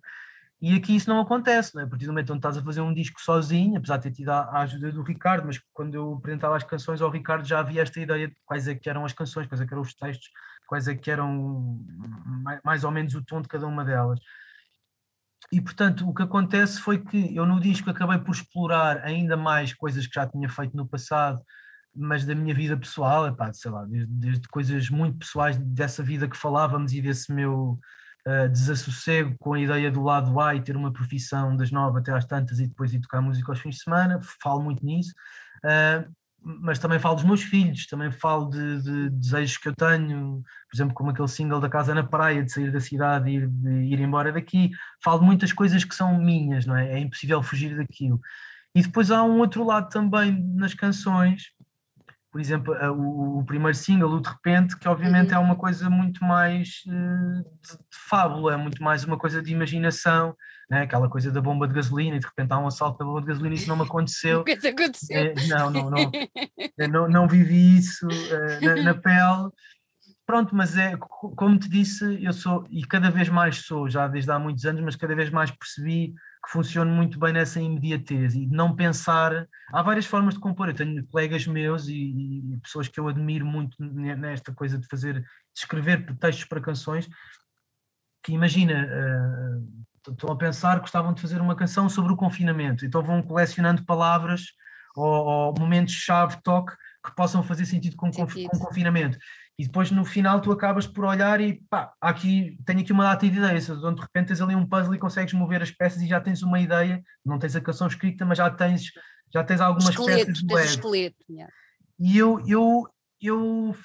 [0.59, 1.85] E aqui isso não acontece, não é?
[1.85, 4.29] a partir do momento onde estás a fazer um disco sozinho, apesar de ter tido
[4.29, 7.83] a, a, ajuda do Ricardo, mas quando eu apresentava as canções ao Ricardo já havia
[7.83, 10.29] esta ideia de quais é que eram as canções, quais é que eram os textos,
[10.65, 11.79] quais é que eram
[12.43, 14.19] mais, mais ou menos o tom de cada uma delas.
[15.51, 19.73] E portanto, o que acontece foi que eu no disco acabei por explorar ainda mais
[19.73, 21.41] coisas que já tinha feito no passado,
[21.95, 26.27] mas da minha vida pessoal, epá, sei lá, desde, desde coisas muito pessoais dessa vida
[26.27, 27.79] que falávamos e desse meu
[28.27, 32.11] uh, desassossego com a ideia do lado A e ter uma profissão das nove até
[32.11, 35.13] às tantas e depois ir tocar música aos fins de semana, falo muito nisso.
[35.63, 36.13] Uh,
[36.61, 40.75] mas também falo dos meus filhos, também falo de, de, desejos que eu tenho, por
[40.75, 43.69] exemplo, como aquele single da Casa na Praia, de sair da cidade e ir, de
[43.69, 44.71] ir embora daqui.
[45.03, 46.93] Falo de muitas coisas que são minhas, não é?
[46.93, 48.19] É impossível fugir daquilo.
[48.73, 51.51] E depois há um outro lado também nas canções,
[52.31, 55.37] por exemplo, o, o primeiro single, o De Repente, que obviamente uhum.
[55.37, 59.51] é uma coisa muito mais uh, de, de fábula, é muito mais uma coisa de
[59.51, 60.35] imaginação,
[60.69, 60.81] né?
[60.81, 63.27] aquela coisa da bomba de gasolina e de repente há um assalto pela bomba de
[63.27, 64.39] gasolina, isso não me aconteceu.
[64.45, 65.17] Nunca te aconteceu.
[65.17, 66.11] É, não, não, não,
[66.89, 69.49] não, não, vivi isso uh, na, na, pele.
[70.25, 74.29] Pronto, mas é como te disse, eu sou, e cada vez mais sou, já desde
[74.29, 76.13] há muitos anos, mas cada vez mais percebi
[76.45, 79.47] que funciona muito bem nessa imediatez e não pensar.
[79.71, 80.67] Há várias formas de compor.
[80.67, 81.93] Eu tenho colegas meus e,
[82.53, 85.25] e pessoas que eu admiro muito nesta coisa de fazer, de
[85.55, 87.09] escrever textos para canções,
[88.23, 93.01] que imagina, uh, estão a pensar, gostavam de fazer uma canção sobre o confinamento, então
[93.01, 94.53] vão colecionando palavras
[94.95, 96.73] ou, ou momentos-chave, toque,
[97.05, 98.49] que possam fazer sentido com, sentido.
[98.49, 99.17] com confinamento.
[99.59, 103.27] E depois no final tu acabas por olhar e pá, aqui, tenho aqui uma data
[103.27, 106.07] de ideias, onde de repente tens ali um puzzle e consegues mover as peças e
[106.07, 108.91] já tens uma ideia, não tens a canção escrita, mas já tens,
[109.33, 111.51] já tens algumas esqueleto, peças tens esqueleto, yeah.
[111.99, 112.87] E eu, eu,
[113.21, 113.75] eu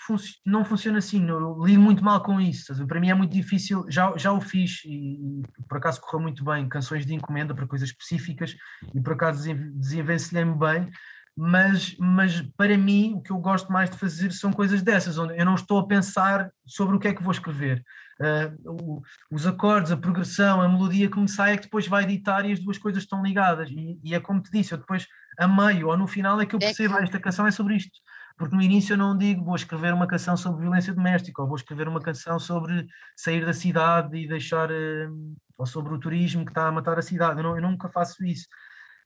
[0.45, 2.87] não funciona assim, eu lido muito mal com isso.
[2.87, 6.45] Para mim é muito difícil, já, já o fiz e, e, por acaso correu muito
[6.45, 8.55] bem, canções de encomenda para coisas específicas
[8.95, 9.43] e por acaso
[9.75, 10.91] desenvencilhei-me bem,
[11.35, 15.39] mas, mas para mim o que eu gosto mais de fazer são coisas dessas, onde
[15.39, 17.83] eu não estou a pensar sobre o que é que vou escrever.
[18.21, 22.03] Uh, o, os acordes, a progressão, a melodia que me sai é que depois vai
[22.05, 23.71] editar e as duas coisas estão ligadas.
[23.71, 25.07] E, e é como te disse, eu depois
[25.39, 27.05] a meio ou no final é que eu é percebo, é que...
[27.05, 27.99] esta canção é sobre isto
[28.37, 31.57] porque no início eu não digo vou escrever uma canção sobre violência doméstica ou vou
[31.57, 32.87] escrever uma canção sobre
[33.17, 35.09] sair da cidade e deixar eh,
[35.57, 38.25] ou sobre o turismo que está a matar a cidade, eu, não, eu nunca faço
[38.25, 38.47] isso.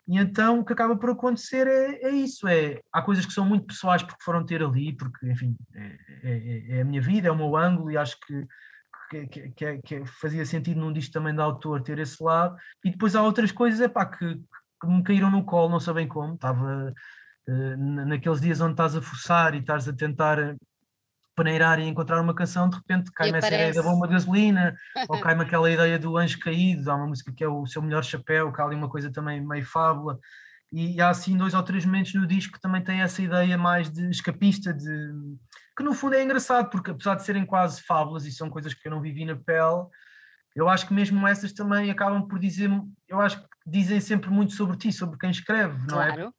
[0.08, 3.44] E então o que acaba por acontecer é, é isso, é, há coisas que são
[3.44, 7.30] muito pessoais porque foram ter ali, porque enfim, é, é, é a minha vida, é
[7.30, 8.46] o meu ângulo e acho que
[9.08, 12.90] que, que, que, que, fazia sentido num disco também da autor ter esse lado, e
[12.90, 14.34] depois há outras coisas epá, que,
[14.80, 16.92] que me caíram no colo, não sabem como, estava
[17.48, 20.56] naqueles dias onde estás a forçar e estás a tentar eh,
[21.36, 24.74] peneirar e encontrar uma canção, de repente cai-me essa ideia da bomba de gasolina,
[25.08, 28.02] ou cai-me aquela ideia do anjo caído, há uma música que é o seu melhor
[28.02, 30.18] chapéu, que há ali uma coisa também meio fábula,
[30.72, 33.90] e há assim dois ou três momentos no disco que também tem essa ideia mais
[33.90, 35.12] de escapista, de
[35.76, 38.88] que no fundo é engraçado, porque apesar de serem quase fábulas e são coisas que
[38.88, 39.86] eu não vivi na pele,
[40.56, 42.70] eu acho que mesmo essas também acabam por dizer,
[43.06, 46.30] eu acho que dizem sempre muito sobre ti, sobre quem escreve, não é?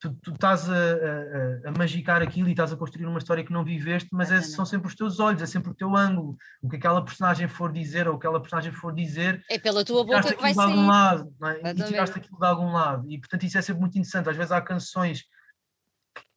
[0.00, 3.52] Tu, tu estás a, a, a, magicar aquilo e estás a construir uma história que
[3.52, 6.36] não viveste, mas é, são sempre os teus olhos, é sempre o teu ângulo.
[6.62, 9.44] O que aquela personagem for dizer ou o que aquela personagem for dizer.
[9.48, 10.64] É pela tua boca que vai sair.
[10.64, 11.70] Algum lado, é?
[11.70, 13.10] E tiraste aquilo de algum lado.
[13.10, 14.30] E portanto isso é sempre muito interessante.
[14.30, 15.24] Às vezes há canções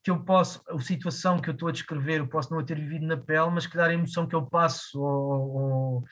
[0.03, 2.77] que eu posso, a situação que eu estou a descrever, eu posso não a ter
[2.77, 6.03] vivido na pele, mas que dar a emoção que eu passo ou, ou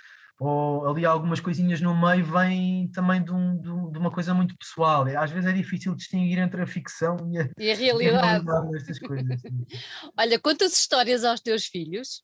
[0.44, 3.62] ou ali algumas coisinhas no meio vêm também de, um,
[3.92, 5.06] de, uma coisa muito pessoal.
[5.16, 8.44] Às vezes é difícil distinguir entre a ficção e a, e a realidade.
[8.44, 9.42] E a coisas,
[10.18, 12.24] Olha, quantas histórias aos teus filhos?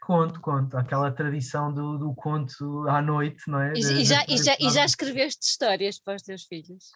[0.00, 0.76] Conto, conto.
[0.76, 3.74] Aquela tradição do, do conto à noite, não é?
[3.74, 6.90] E, e já, e, já, e já escreveste histórias para os teus filhos?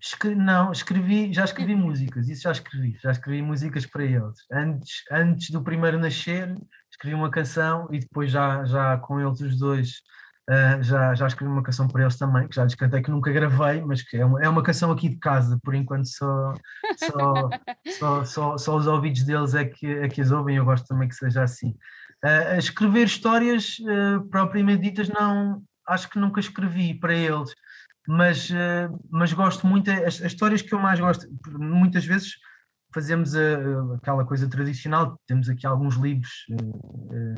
[0.00, 4.38] Escre não, escrevi, já escrevi músicas, isso já escrevi, já escrevi músicas para eles.
[4.50, 6.56] Antes, antes do primeiro nascer,
[6.90, 10.02] escrevi uma canção e depois já, já com eles os dois
[10.50, 13.32] uh, já, já escrevi uma canção para eles também, que já lhes cantei, que nunca
[13.32, 16.52] gravei, mas que é uma, é uma canção aqui de casa, por enquanto só,
[16.96, 17.50] só,
[17.98, 21.08] só, só, só os ouvidos deles é que, é que as ouvem, eu gosto também
[21.08, 21.70] que seja assim.
[22.24, 27.54] Uh, escrever histórias uh, propriamente ditas não, acho que nunca escrevi para eles,
[28.08, 28.50] mas,
[29.08, 32.32] mas gosto muito, as, as histórias que eu mais gosto, muitas vezes
[32.92, 37.36] fazemos a, aquela coisa tradicional, temos aqui alguns livros uh,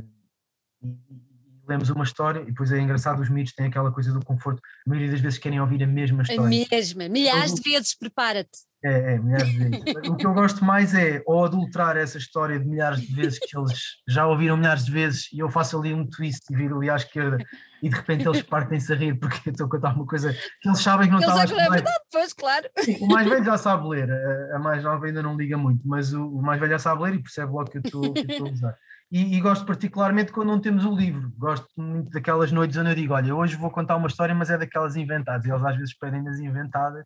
[0.87, 1.32] uh,
[1.69, 4.91] lemos uma história e depois é engraçado, os mitos têm aquela coisa do conforto, a
[4.91, 6.43] maioria das vezes querem ouvir a mesma história.
[6.43, 8.59] A mesma, milhares de vezes, prepara-te.
[8.85, 10.09] É, é, milhares de vezes.
[10.09, 13.57] o que eu gosto mais é ou adulterar essa história de milhares de vezes que
[13.57, 13.73] eles
[14.09, 16.97] já ouviram milhares de vezes e eu faço ali um twist e viro ali à
[16.97, 17.39] esquerda
[17.81, 20.69] e de repente eles partem-se a rir porque eu estou a contar uma coisa que
[20.69, 21.43] eles sabem que não está lá.
[21.43, 22.69] É verdade, pois, claro.
[22.79, 25.87] Sim, o mais velho já sabe ler, a, a mais nova ainda não liga muito,
[25.87, 28.03] mas o, o mais velho já sabe ler e percebe logo que eu estou
[28.49, 28.79] a usar.
[29.13, 31.31] E, e, gosto particularmente quando não temos o livro.
[31.37, 34.57] Gosto muito daquelas noites onde eu digo: Olha, hoje vou contar uma história, mas é
[34.57, 35.45] daquelas inventadas.
[35.45, 37.05] E eles às vezes pedem-nas inventadas.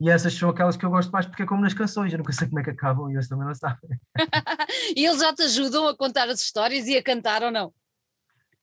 [0.00, 2.10] E essas são aquelas que eu gosto mais porque é como nas canções.
[2.10, 4.00] Eu nunca sei como é que acabam e eles também não sabem.
[4.96, 7.70] e eles já te ajudam a contar as histórias e a cantar ou não?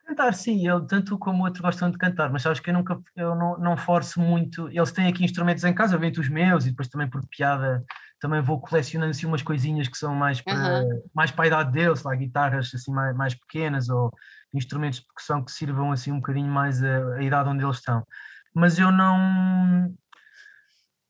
[0.03, 2.99] Cantar, sim, eu tanto como o outro gostam de cantar, mas sabes que eu nunca
[3.15, 4.67] eu não, não forço muito.
[4.69, 7.85] Eles têm aqui instrumentos em casa, eu vento os meus e depois também por piada
[8.19, 11.03] também vou colecionando assim umas coisinhas que são mais para, uhum.
[11.13, 14.11] mais para a idade deles, lá guitarras assim mais, mais pequenas ou
[14.53, 18.05] instrumentos de percussão que sirvam assim um bocadinho mais a, a idade onde eles estão.
[18.53, 19.93] Mas eu não,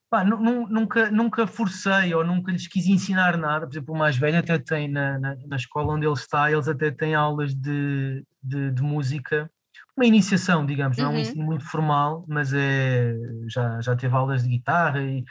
[0.10, 3.66] pá, nunca, nunca forcei ou nunca lhes quis ensinar nada.
[3.66, 6.68] Por exemplo, o mais velho até tem na, na, na escola onde ele está, eles
[6.68, 9.50] até têm aulas de, de, de música
[10.00, 11.20] uma iniciação, digamos, não é um uhum.
[11.20, 13.14] ensino muito formal, mas é,
[13.50, 15.26] já, já teve aulas de guitarra e,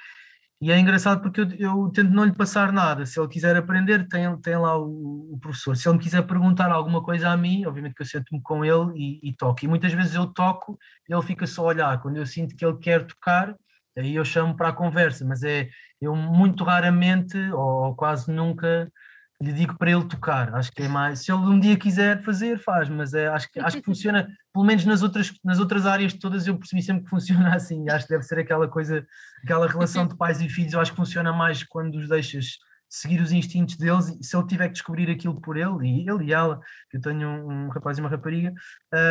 [0.61, 3.07] e é engraçado porque eu, eu, tento não lhe passar nada.
[3.07, 5.77] Se ele quiser aprender, tem, tem lá o, o, professor.
[5.77, 8.93] Se ele me quiser perguntar alguma coisa a mim, obviamente que eu sento-me com ele
[8.97, 9.65] e, e, toco.
[9.65, 10.77] E muitas vezes eu toco
[11.09, 12.03] e ele fica só a olhar.
[12.03, 13.55] Quando eu sinto que ele quer tocar,
[13.97, 15.25] aí eu chamo para a conversa.
[15.25, 15.69] Mas é,
[16.01, 18.91] eu muito raramente, ou quase nunca,
[19.41, 20.55] lhe digo para ele tocar.
[20.55, 21.21] Acho que é mais.
[21.21, 24.65] Se ele um dia quiser fazer, faz, mas é, acho, que, acho que funciona, pelo
[24.65, 27.89] menos nas outras, nas outras áreas todas, eu percebi sempre que funciona assim.
[27.89, 29.07] Acho que deve ser aquela coisa,
[29.43, 30.73] aquela relação de pais e filhos.
[30.73, 32.59] Eu acho que funciona mais quando os deixas
[32.89, 36.27] seguir os instintos deles, e se ele tiver que descobrir aquilo por ele, e ele
[36.27, 36.61] e ela,
[36.91, 38.53] que eu tenho um, um rapaz e uma rapariga,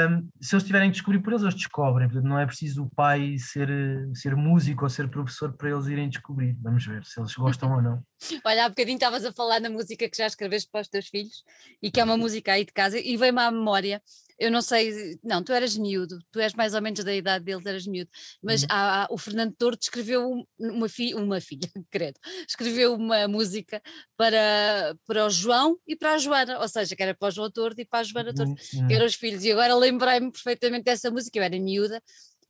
[0.10, 2.90] um, se eles tiverem que descobrir por eles, eles descobrem, portanto não é preciso o
[2.90, 3.70] pai ser,
[4.14, 7.82] ser músico ou ser professor para eles irem descobrir, vamos ver se eles gostam ou
[7.82, 8.04] não.
[8.44, 11.44] Olha, há bocadinho estavas a falar na música que já escreveste para os teus filhos,
[11.82, 14.02] e que é uma música aí de casa, e veio-me à memória
[14.40, 17.66] eu não sei, não, tu eras miúdo, tu és mais ou menos da idade deles,
[17.66, 18.10] eras miúdo,
[18.42, 18.68] mas uhum.
[18.70, 23.82] há, há, o Fernando Torto escreveu uma, fi, uma filha, credo, escreveu uma música
[24.16, 27.50] para, para o João e para a Joana, ou seja, que era para o João
[27.50, 28.88] Torto e para a Joana Torto, uhum.
[28.88, 32.02] que eram os filhos, e agora lembrei-me perfeitamente dessa música, eu era miúda,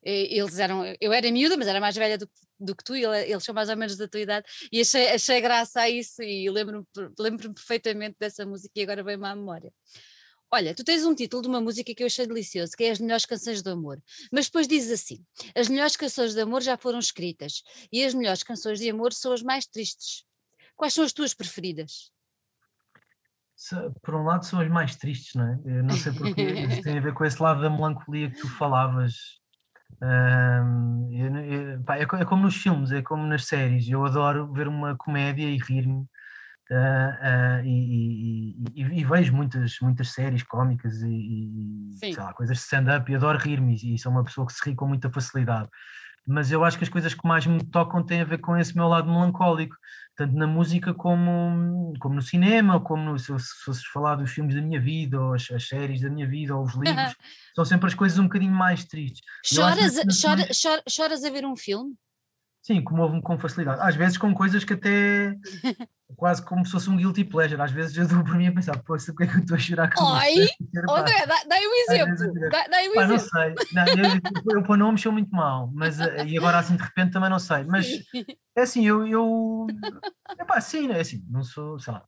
[0.04, 3.44] eles eram, eu era miúda, mas era mais velha do, do que tu, e eles
[3.44, 6.86] são mais ou menos da tua idade, e achei, achei graça a isso, e lembro-me
[7.20, 9.72] lembro perfeitamente dessa música, e agora vem-me à memória.
[10.52, 13.00] Olha, tu tens um título de uma música que eu achei delicioso, que é As
[13.00, 14.02] Melhores Canções do Amor.
[14.32, 18.44] Mas depois dizes assim: As melhores canções de amor já foram escritas e as melhores
[18.44, 20.24] canções de amor são as mais tristes.
[20.76, 22.12] Quais são as tuas preferidas?
[24.04, 25.60] Por um lado, são as mais tristes, não é?
[25.66, 28.48] Eu não sei porque isso tem a ver com esse lado da melancolia que tu
[28.48, 29.16] falavas.
[30.00, 33.90] Eu, eu, pá, é, é como nos filmes, é como nas séries.
[33.90, 36.06] Eu adoro ver uma comédia e rir-me
[36.70, 42.64] Uh, uh, e, e, e, vejo muitas, muitas séries cómicas e, e lá, coisas de
[42.64, 45.70] stand-up e adoro rir-me e sou uma pessoa que se ri com muita facilidade.
[46.28, 48.76] Mas eu acho que as coisas que mais me tocam têm a ver com esse
[48.76, 49.78] meu lado melancólico,
[50.14, 54.54] tanto na música como, como no cinema, como no, se, se fosses falar dos filmes
[54.54, 57.16] da minha vida, ou as, as séries da minha vida, ou os livros,
[57.56, 59.22] são sempre as coisas um bocadinho mais tristes.
[59.46, 61.96] Choras, chora, chora, choras a ver um filme?
[62.62, 63.82] Sim, comovo-me com facilidade.
[63.82, 65.36] Às vezes com coisas que até
[66.16, 67.62] quase como se fosse um guilty pleasure.
[67.62, 69.60] Às vezes eu dou por mim a pensar, pô, porque é que eu estou a
[69.60, 70.48] chorar com Oi,
[70.90, 72.50] André, dá, dá um exemplo.
[72.50, 73.08] Dá, dá um pá, exemplo.
[73.08, 76.76] Não sei, não, eu, eu, para nomes sou muito mal, mas eh, e agora assim
[76.76, 77.64] de repente também não sei.
[77.68, 77.88] Mas
[78.56, 79.68] é assim, eu, eu
[80.40, 82.04] é pá, sim, é assim, não sou, sei lá,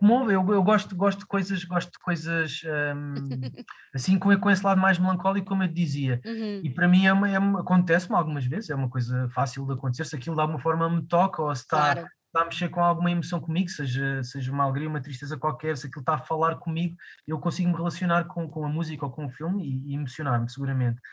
[0.00, 2.62] como eu, eu gosto, gosto de coisas, gosto de coisas
[2.96, 3.14] um,
[3.94, 6.18] assim com, com esse lado mais melancólico, como eu te dizia.
[6.24, 6.62] Uhum.
[6.64, 10.16] E para mim é, é acontece-me algumas vezes, é uma coisa fácil de acontecer, se
[10.16, 12.08] aquilo de alguma forma me toca ou se está, claro.
[12.26, 15.86] está a mexer com alguma emoção comigo, seja, seja uma alegria, uma tristeza qualquer, se
[15.86, 16.96] aquilo está a falar comigo,
[17.26, 20.50] eu consigo me relacionar com, com a música ou com o filme e, e emocionar-me,
[20.50, 20.98] seguramente.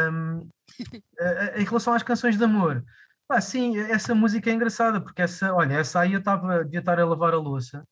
[0.00, 0.48] Um,
[1.54, 2.82] em relação às canções de amor,
[3.28, 6.98] ah, sim, essa música é engraçada, porque essa, olha, essa aí eu estava, devia estar
[6.98, 7.86] a lavar a louça,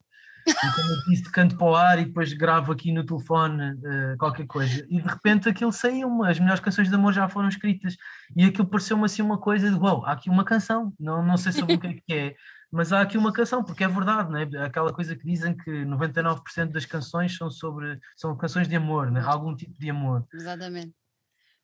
[0.47, 4.17] e como eu disse, canto para o ar e depois gravo aqui no telefone uh,
[4.19, 4.87] qualquer coisa.
[4.89, 7.97] E de repente aquilo saiu, as melhores canções de amor já foram escritas.
[8.37, 11.37] E aquilo pareceu-me assim uma coisa de uau, wow, há aqui uma canção, não, não
[11.37, 12.35] sei sobre o que é que é,
[12.73, 14.65] mas há aqui uma canção, porque é verdade, não é?
[14.65, 19.23] Aquela coisa que dizem que 99% das canções são sobre são canções de amor, né?
[19.25, 20.27] algum tipo de amor.
[20.33, 20.95] Exatamente.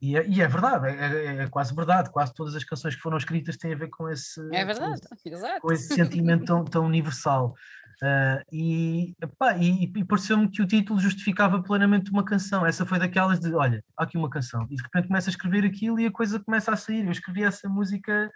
[0.00, 3.00] E é, e é verdade, é, é, é, quase verdade, quase todas as canções que
[3.00, 6.64] foram escritas têm a ver com esse, é verdade, com esse, com esse sentimento tão,
[6.64, 7.54] tão universal.
[8.00, 9.16] Uh, e,
[9.58, 12.64] e, e pareceu-me que o título justificava plenamente uma canção.
[12.64, 14.68] Essa foi daquelas de: olha, há aqui uma canção.
[14.70, 17.04] E de repente começa a escrever aquilo e a coisa começa a sair.
[17.04, 18.30] Eu escrevi essa música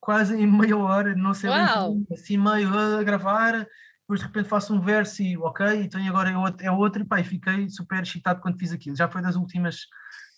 [0.00, 3.66] quase em meia hora, não sei bem, assim, meio a gravar.
[4.00, 7.04] Depois de repente faço um verso e ok, então agora é outro, é outro e
[7.04, 8.96] pá, e fiquei super excitado quando fiz aquilo.
[8.96, 9.86] Já foi das últimas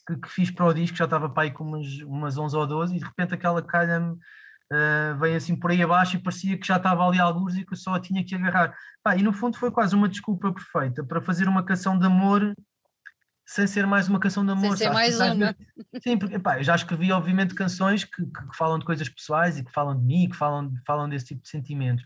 [0.06, 2.66] que, que fiz para o disco, já estava pá, aí com umas, umas 11 ou
[2.66, 6.66] 12 e de repente aquela calha-me uh, veio assim por aí abaixo e parecia que
[6.66, 8.74] já estava ali alguns e que eu só tinha que agarrar.
[9.02, 12.54] Pá, e no fundo foi quase uma desculpa perfeita para fazer uma canção de amor
[13.50, 14.76] sem ser mais uma canção de amor.
[14.76, 15.56] Sem ser mais uma.
[16.00, 19.58] Sim, porque pá, eu já escrevi obviamente canções que, que, que, falam de coisas pessoais
[19.58, 22.04] e que falam de mim, que falam, falam desse tipo de sentimentos.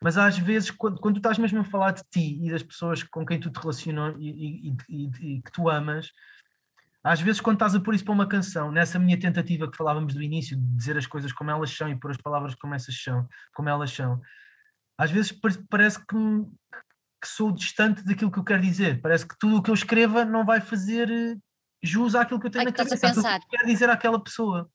[0.00, 3.02] Mas às vezes, quando, quando tu estás mesmo a falar de ti e das pessoas
[3.02, 6.10] com quem tu te relacionas e, e, e, e que tu amas,
[7.06, 10.12] às vezes, quando estás a pôr isso para uma canção, nessa minha tentativa que falávamos
[10.12, 13.00] do início, de dizer as coisas como elas são e pôr as palavras como, essas
[13.00, 14.20] são, como elas são,
[14.98, 15.32] às vezes
[15.70, 16.16] parece que,
[17.22, 19.00] que sou distante daquilo que eu quero dizer.
[19.00, 21.36] Parece que tudo o que eu escreva não vai fazer eh,
[21.80, 24.68] jus àquilo que eu tenho Ai, na cabeça, aquilo que quero dizer àquela pessoa.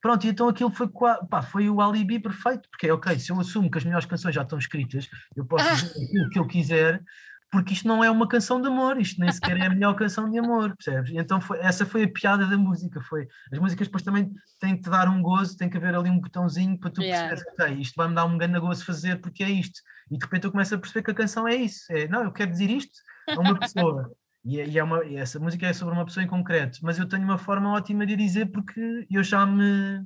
[0.00, 0.88] Pronto, e então aquilo foi,
[1.28, 4.34] pá, foi o alibi perfeito, porque é ok, se eu assumo que as melhores canções
[4.34, 5.74] já estão escritas, eu posso ah.
[5.74, 7.02] dizer aquilo que eu quiser,
[7.50, 10.30] porque isto não é uma canção de amor, isto nem sequer é a melhor canção
[10.30, 11.10] de amor, percebes?
[11.12, 14.82] Então foi, essa foi a piada da música, foi, as músicas depois também têm que
[14.82, 17.28] te dar um gozo, tem que haver ali um botãozinho para tu yeah.
[17.28, 20.44] perceberes, ok, isto vai-me dar um grande gozo fazer porque é isto, e de repente
[20.44, 22.98] eu começo a perceber que a canção é isso, é, não, eu quero dizer isto
[23.28, 24.12] a uma pessoa,
[24.44, 26.98] e, é, e, é uma, e essa música é sobre uma pessoa em concreto, mas
[27.00, 30.04] eu tenho uma forma ótima de dizer porque eu já me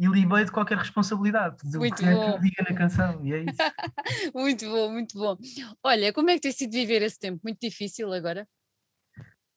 [0.00, 2.32] e libei de qualquer responsabilidade do muito que, bom.
[2.32, 3.58] que diga na canção, e é isso.
[4.34, 5.36] muito bom, muito bom.
[5.84, 7.38] Olha, como é que tem sido viver esse tempo?
[7.44, 8.48] Muito difícil agora?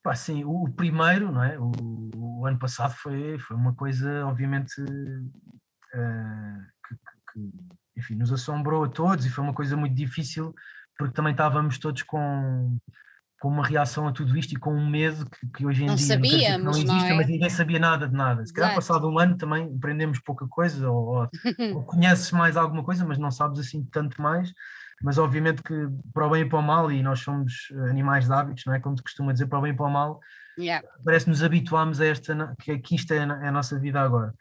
[0.03, 1.57] Pá, sim, o, o primeiro, não é?
[1.57, 1.71] O,
[2.13, 6.95] o, ano passado foi, foi uma coisa, obviamente, uh, que,
[7.31, 7.51] que,
[7.95, 10.53] enfim, nos assombrou a todos e foi uma coisa muito difícil
[10.97, 12.77] porque também estávamos todos com
[13.43, 15.95] com uma reação a tudo isto e com um medo que, que hoje em não
[15.95, 17.13] dia sabíamos, não, existe, não é?
[17.13, 18.45] mas ninguém sabia nada de nada.
[18.45, 21.27] Se calhar passado um ano também aprendemos pouca coisa ou,
[21.75, 24.53] ou, conheces mais alguma coisa, mas não sabes assim tanto mais.
[25.01, 25.75] Mas obviamente que
[26.13, 28.79] para o bem e para o mal, e nós somos animais de hábitos, não é?
[28.79, 30.21] Como te costuma dizer, para o bem e para o mal,
[30.57, 30.87] yeah.
[31.03, 34.33] parece que nos habituamos a esta, que, que isto é, é a nossa vida agora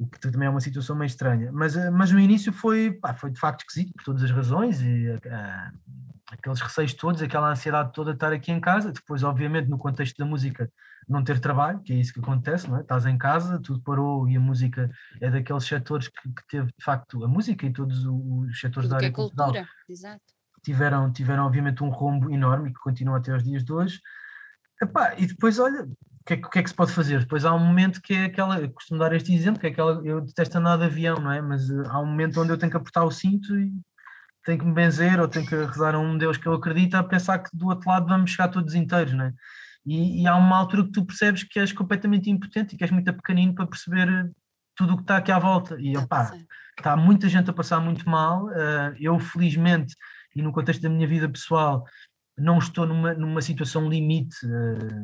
[0.00, 1.52] o que também é uma situação meio estranha.
[1.52, 5.10] Mas, mas no início foi, pá, foi de facto esquisito, por todas as razões, e
[5.10, 5.78] uh,
[6.30, 8.92] aqueles receios todos, aquela ansiedade toda de estar aqui em casa.
[8.92, 10.72] Depois, obviamente, no contexto da música,
[11.06, 12.80] não ter trabalho, que é isso que acontece, não é?
[12.80, 14.90] Estás em casa, tudo parou e a música
[15.20, 18.96] é daqueles setores que, que teve, de facto, a música e todos os setores da
[18.96, 19.68] área é cultural cultura.
[19.86, 20.22] Exato.
[20.62, 24.00] Tiveram, tiveram, obviamente, um rombo enorme que continua até os dias de hoje.
[24.80, 25.86] Epá, e depois, olha,
[26.30, 27.20] que, é, que, é que se pode fazer?
[27.20, 30.00] Depois há um momento que é aquela, eu costumo dar este exemplo, que é aquela,
[30.04, 31.40] eu detesto andar de avião, não é?
[31.40, 33.72] Mas uh, há um momento onde eu tenho que apertar o cinto e
[34.44, 37.02] tenho que me benzer ou tenho que rezar a um Deus que eu acredito a
[37.02, 39.32] pensar que do outro lado vamos chegar todos inteiros, não é?
[39.84, 42.90] E, e, há uma altura que tu percebes que és completamente impotente e que és
[42.90, 44.30] muito pequenino para perceber
[44.76, 45.76] tudo o que está aqui à volta.
[45.80, 46.32] E opá,
[46.76, 48.44] está muita gente a passar muito mal.
[48.44, 49.96] Uh, eu, felizmente,
[50.36, 51.84] e no contexto da minha vida pessoal,
[52.40, 54.94] não estou numa, numa situação limite uh,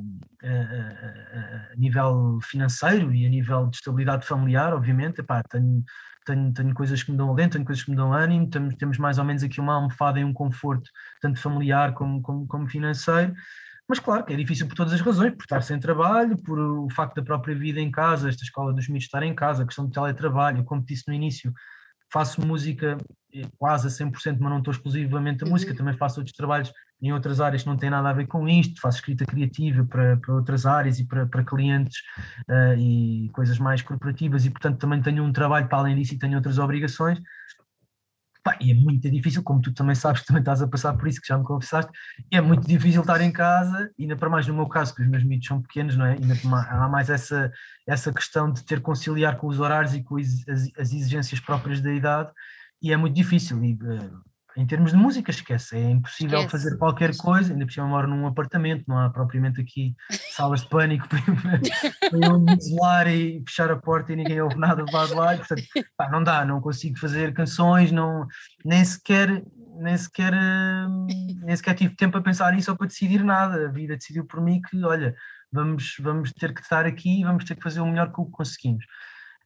[0.43, 5.21] uh, a nível financeiro e a nível de estabilidade familiar, obviamente.
[5.21, 5.85] Epá, tenho,
[6.25, 8.99] tenho, tenho coisas que me dão alento, tenho coisas que me dão ânimo, temos, temos
[8.99, 10.91] mais ou menos aqui uma almofada e um conforto,
[11.21, 13.35] tanto familiar como, como, como financeiro,
[13.89, 16.89] Mas claro que é difícil por todas as razões, por estar sem trabalho, por o
[16.91, 19.85] facto da própria vida em casa, esta escola dos mitos estar em casa, a questão
[19.87, 21.53] do teletrabalho, como disse no início,
[22.11, 22.97] faço música
[23.35, 25.77] eh, quase a 100%, mas não estou exclusivamente a música, uhum.
[25.77, 28.81] também faço outros trabalhos em outras áreas que não têm nada a ver com isto,
[28.81, 31.99] faço escrita criativa para, para outras áreas e para, para clientes
[32.49, 36.19] uh, e coisas mais corporativas e portanto também tenho um trabalho para além disso e
[36.19, 37.21] tenho outras obrigações
[38.47, 41.21] Pá, e é muito difícil, como tu também sabes, também estás a passar por isso,
[41.21, 41.91] que já me confessaste,
[42.31, 45.25] é muito difícil estar em casa, ainda para mais no meu caso, que os meus
[45.25, 46.13] mitos são pequenos, não é?
[46.13, 46.37] Ainda
[46.71, 47.51] há mais essa,
[47.85, 50.45] essa questão de ter que conciliar com os horários e com as,
[50.79, 52.31] as exigências próprias da idade,
[52.81, 53.65] e é muito difícil.
[53.65, 54.23] E, uh,
[54.57, 56.51] em termos de música, esquece, é impossível esquece.
[56.51, 59.95] fazer qualquer coisa, ainda por cima moro num apartamento, não há propriamente aqui
[60.31, 61.19] salas de pânico para,
[62.13, 65.35] eu me isolar e fechar a porta e ninguém ouve nada do lado de lá,
[65.35, 65.63] e, portanto,
[65.97, 68.27] pá, não dá, não consigo fazer canções, não,
[68.65, 69.43] nem sequer
[69.79, 70.33] nem sequer,
[71.43, 74.41] nem sequer tive tempo a pensar nisso ou para decidir nada, a vida decidiu por
[74.41, 75.15] mim que, olha,
[75.53, 78.85] vamos, vamos ter que estar aqui e vamos ter que fazer o melhor que conseguimos.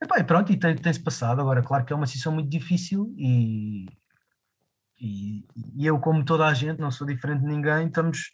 [0.03, 2.49] E, pá, e pronto, e tem-se tem passado, agora claro que é uma decisão muito
[2.49, 3.87] difícil e,
[5.01, 5.45] e,
[5.77, 8.31] e, eu, como toda a gente, não sou diferente de ninguém, estamos,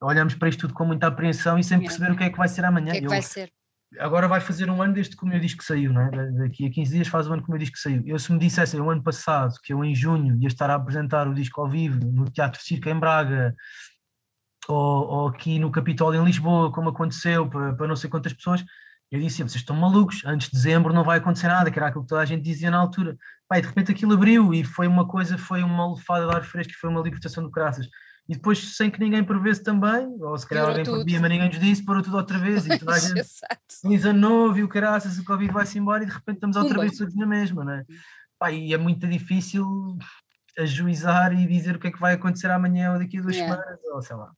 [0.00, 2.48] olhamos para isto tudo com muita apreensão e sem perceber o que é que vai
[2.48, 2.88] ser amanhã.
[2.88, 3.50] O que é que eu, vai ser?
[3.98, 6.30] Agora vai fazer um ano desde que o meu disco saiu, não é?
[6.32, 8.02] Daqui a 15 dias faz um ano que o meu disco saiu.
[8.06, 11.28] Eu, se me dissessem o ano passado que eu, em junho, ia estar a apresentar
[11.28, 13.54] o disco ao vivo no Teatro Circo em Braga
[14.68, 18.64] ou, ou aqui no Capitólio em Lisboa, como aconteceu para, para não sei quantas pessoas,
[19.12, 22.02] eu disse, vocês estão malucos, antes de dezembro não vai acontecer nada, que era aquilo
[22.02, 23.14] que toda a gente dizia na altura.
[23.46, 26.72] Pai, de repente aquilo abriu e foi uma coisa, foi uma lefada de ar fresco,
[26.80, 27.86] foi uma libertação do caraças.
[28.26, 31.58] E depois, sem que ninguém prevesse também, ou se calhar alguém previa, mas ninguém nos
[31.58, 32.66] disse, parou tudo outra vez.
[32.66, 33.22] E toda a gente,
[33.82, 36.80] feliz ano novo e o caraças, o Covid vai-se embora e de repente estamos outra
[36.80, 37.84] vez todos na mesma, não é?
[38.38, 39.98] Pai, e é muito difícil
[40.58, 43.54] ajuizar e dizer o que é que vai acontecer amanhã ou daqui a duas yeah.
[43.54, 44.32] semanas, ou sei lá.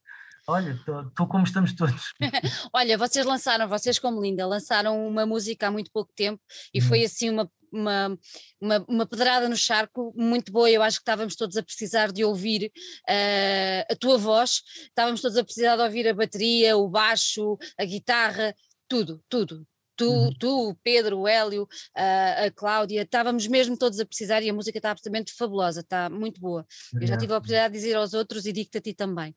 [0.46, 2.12] Olha, estou como estamos todos.
[2.72, 6.42] Olha, vocês lançaram, vocês como Linda, lançaram uma música há muito pouco tempo
[6.72, 6.82] e hum.
[6.86, 7.04] foi uhum.
[7.06, 8.18] assim uma, uma,
[8.60, 10.70] uma, uma, pedrada no charco muito boa.
[10.70, 12.70] Eu acho que estávamos todos a precisar de ouvir
[13.08, 17.84] uh, a tua voz, estávamos todos a precisar de ouvir a bateria, o baixo, a
[17.84, 18.54] guitarra,
[18.86, 19.66] tudo, tudo.
[19.96, 20.34] Tu, uhum.
[20.38, 24.52] tu, o Pedro, o Hélio, a, a Cláudia, estávamos mesmo todos a precisar e a
[24.52, 26.66] música está absolutamente fabulosa, está muito boa.
[26.92, 27.02] Obrigado.
[27.02, 29.34] Eu já tive a oportunidade de dizer aos outros e digo-te a ti também.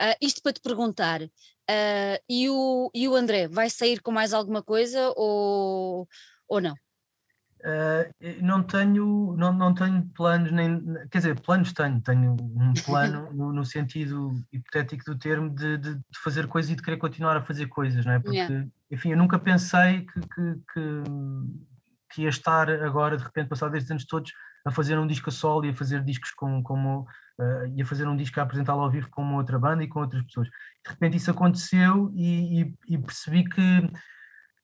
[0.00, 4.32] Uh, isto para te perguntar, uh, e, o, e o André, vai sair com mais
[4.32, 6.08] alguma coisa ou,
[6.48, 6.74] ou não?
[7.64, 13.32] Uh, não tenho não, não tenho planos nem quer dizer planos tenho tenho um plano
[13.32, 17.36] no, no, sentido hipotético do termo de, de, de, fazer coisas e de querer continuar
[17.36, 18.66] a fazer coisas não é porque yeah.
[18.90, 21.02] enfim eu nunca pensei que, que, que,
[22.12, 24.32] que, ia estar agora de repente passado estes anos todos
[24.66, 27.06] a fazer um disco a solo e a fazer discos com como
[27.38, 30.00] uh, ia fazer um disco a apresentá-lo ao vivo com uma outra banda e com
[30.00, 30.48] outras pessoas.
[30.48, 33.90] De repente isso aconteceu e, e, e percebi que,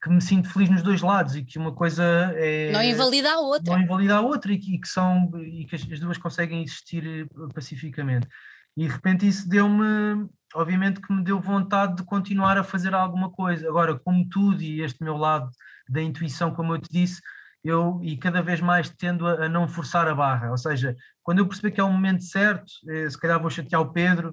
[0.03, 2.05] que me sinto feliz nos dois lados e que uma coisa
[2.37, 2.73] é.
[2.73, 3.75] Não invalida a outra.
[3.75, 6.63] Não invalida a outra e que, e que são, e que as, as duas conseguem
[6.63, 8.29] existir eh, pacificamente.
[8.77, 13.31] E de repente isso deu-me, obviamente que me deu vontade de continuar a fazer alguma
[13.31, 13.69] coisa.
[13.69, 15.51] Agora, como tudo e este meu lado
[15.89, 17.21] da intuição, como eu te disse,
[17.65, 20.97] eu e cada vez mais tendo a, a, não forçar a barra, ou seja,
[21.29, 24.31] quando eu perceber que é o momento certo, eh, se calhar vou chatear o Pedro,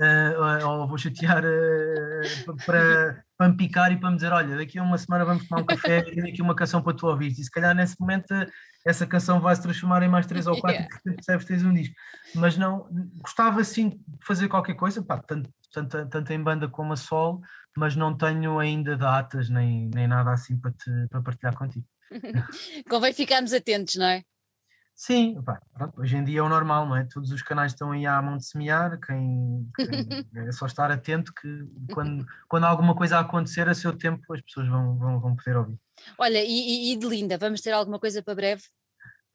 [0.00, 0.02] uh,
[0.66, 4.76] ou, ou, vou chatear uh, para, para me picar e para me dizer, olha, daqui
[4.76, 7.28] a uma semana vamos tomar um café e tenho aqui uma canção para tu ouvir,
[7.28, 8.34] e se calhar nesse momento
[8.84, 11.00] essa canção vai se transformar em mais três ou quatro yeah.
[11.06, 11.94] e percebes que tens um disco,
[12.34, 12.88] mas não,
[13.22, 17.40] gostava sim de fazer qualquer coisa, pá, tanto, tanto, tanto em banda como a solo,
[17.76, 21.86] mas não tenho ainda datas nem, nem nada assim para, te, para partilhar contigo.
[22.90, 24.24] Convém ficarmos atentos, não é?
[24.94, 27.04] Sim, pá, pronto, hoje em dia é o normal, não é?
[27.04, 29.86] Todos os canais estão aí à mão de semear, quem, quem
[30.48, 31.48] é só estar atento que
[31.92, 35.78] quando, quando alguma coisa acontecer a seu tempo as pessoas vão, vão, vão poder ouvir.
[36.18, 38.62] Olha, e, e de Linda, vamos ter alguma coisa para breve?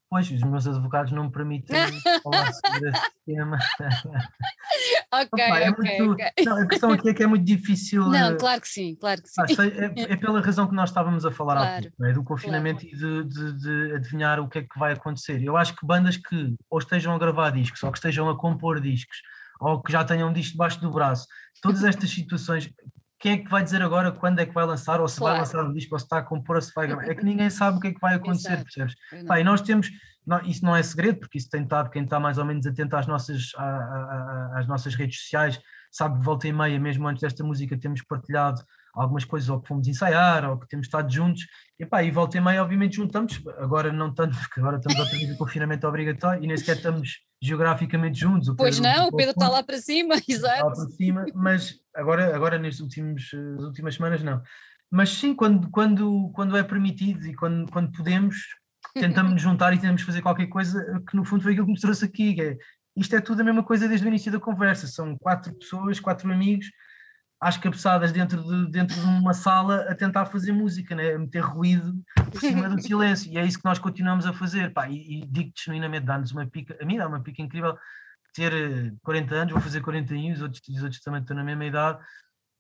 [0.10, 1.78] Pois, os meus advogados não me permitem
[2.24, 3.60] falar sobre esse tema.
[5.14, 6.46] ok, Opa, é okay, muito, okay.
[6.46, 8.06] Não, a questão aqui é que é muito difícil.
[8.10, 9.42] Não, claro que sim, claro que sim.
[9.60, 12.14] Ah, é, é, pela razão que nós estávamos a falar claro, há pouco, é?
[12.14, 12.96] do confinamento claro.
[12.96, 15.44] e de, de, de, adivinhar o que é que vai acontecer.
[15.44, 18.82] Eu acho que bandas que ou estejam a gravar discos, ou que estejam a compor
[18.82, 19.22] discos,
[19.60, 21.28] ou que já tenham um disco debaixo do braço,
[21.62, 22.68] todas estas situações,
[23.20, 25.34] quem é que vai dizer agora quando é que vai lançar, ou se claro.
[25.34, 27.04] vai lançar um disco, ou se está a compor, ou se vai gravar.
[27.04, 28.64] É que ninguém sabe o que é que vai acontecer, Exato.
[28.64, 28.96] percebes?
[29.28, 29.90] Pá, e nós temos,
[30.26, 32.96] não, isso não é segredo, porque isso tem estado, quem está mais ou menos atento
[32.96, 33.52] às nossas,
[34.54, 35.60] às nossas redes sociais,
[35.92, 38.62] sabe que volta e meia, mesmo antes desta música, temos partilhado
[38.94, 41.46] algumas coisas, ou que fomos ensaiar, ou que temos estado juntos,
[41.80, 45.10] e pá, e volta e meia, obviamente, juntamos, agora não tanto, porque agora estamos a
[45.10, 48.54] ter o confinamento obrigatório e nem sequer estamos geograficamente juntos.
[48.58, 50.66] pois não, o Pedro está lá para cima, exato.
[50.66, 54.42] Lá para cima, mas agora, agora nestas últimos, últimas semanas não.
[54.92, 58.36] Mas sim, quando, quando, quando é permitido e quando, quando podemos,
[58.94, 61.82] tentamos nos juntar e tentamos fazer qualquer coisa que no fundo foi aquilo que nos
[61.82, 62.58] trouxe aqui, é,
[62.96, 66.32] isto é tudo a mesma coisa desde o início da conversa, são quatro pessoas, quatro
[66.32, 66.66] amigos,
[67.40, 71.14] às cabeçadas dentro de, dentro de uma sala a tentar fazer música, né?
[71.14, 71.94] a meter ruído
[72.32, 75.26] por cima do silêncio, e é isso que nós continuamos a fazer, pá, e, e
[75.26, 77.78] digo-te genuinamente, dá-nos uma pica, a mim dá uma pica incrível,
[78.34, 81.44] ter 40 eh, anos, vou fazer 40 anos, os outros, os outros também estão na
[81.44, 82.00] mesma idade,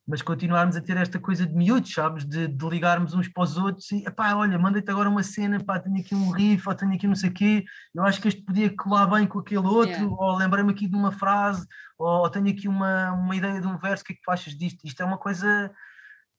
[0.10, 2.26] mas continuarmos a ter esta coisa de miúdos, sabes?
[2.26, 5.78] De, de ligarmos uns para os outros e, pá, olha, manda-te agora uma cena, pá,
[5.78, 7.64] tenho aqui um riff, ou tenho aqui não sei o quê,
[7.94, 10.10] eu acho que este podia colar bem com aquele outro, yeah.
[10.10, 13.78] ou lembrei-me aqui de uma frase, ou, ou, tenho aqui uma, uma ideia de um
[13.78, 14.84] verso, o que é que tu achas disto?
[14.84, 15.72] Isto é uma coisa,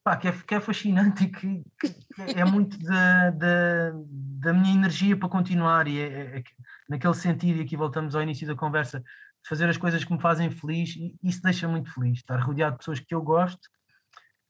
[0.03, 1.95] pá, que é, que é fascinante e que, que
[2.35, 6.43] é muito da, da, da minha energia para continuar e é, é, é,
[6.89, 9.01] naquele sentido, e aqui voltamos ao início da conversa,
[9.47, 12.79] fazer as coisas que me fazem feliz e isso deixa muito feliz, estar rodeado de
[12.79, 13.69] pessoas que eu gosto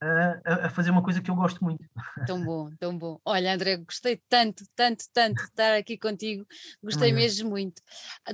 [0.03, 1.85] a, a, fazer uma coisa que eu gosto muito.
[2.27, 3.21] Tão bom, tão bom.
[3.25, 6.47] Olha, André, gostei tanto, tanto, tanto de estar aqui contigo,
[6.83, 7.83] gostei mesmo muito.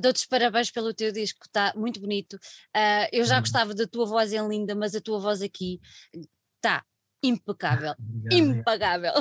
[0.00, 2.34] Dou-te parabéns pelo teu disco, está muito bonito.
[2.34, 5.80] Uh, eu já gostava da tua voz em linda, mas a tua voz aqui
[6.56, 6.84] está
[7.28, 9.12] impecável, Obrigado, impagável.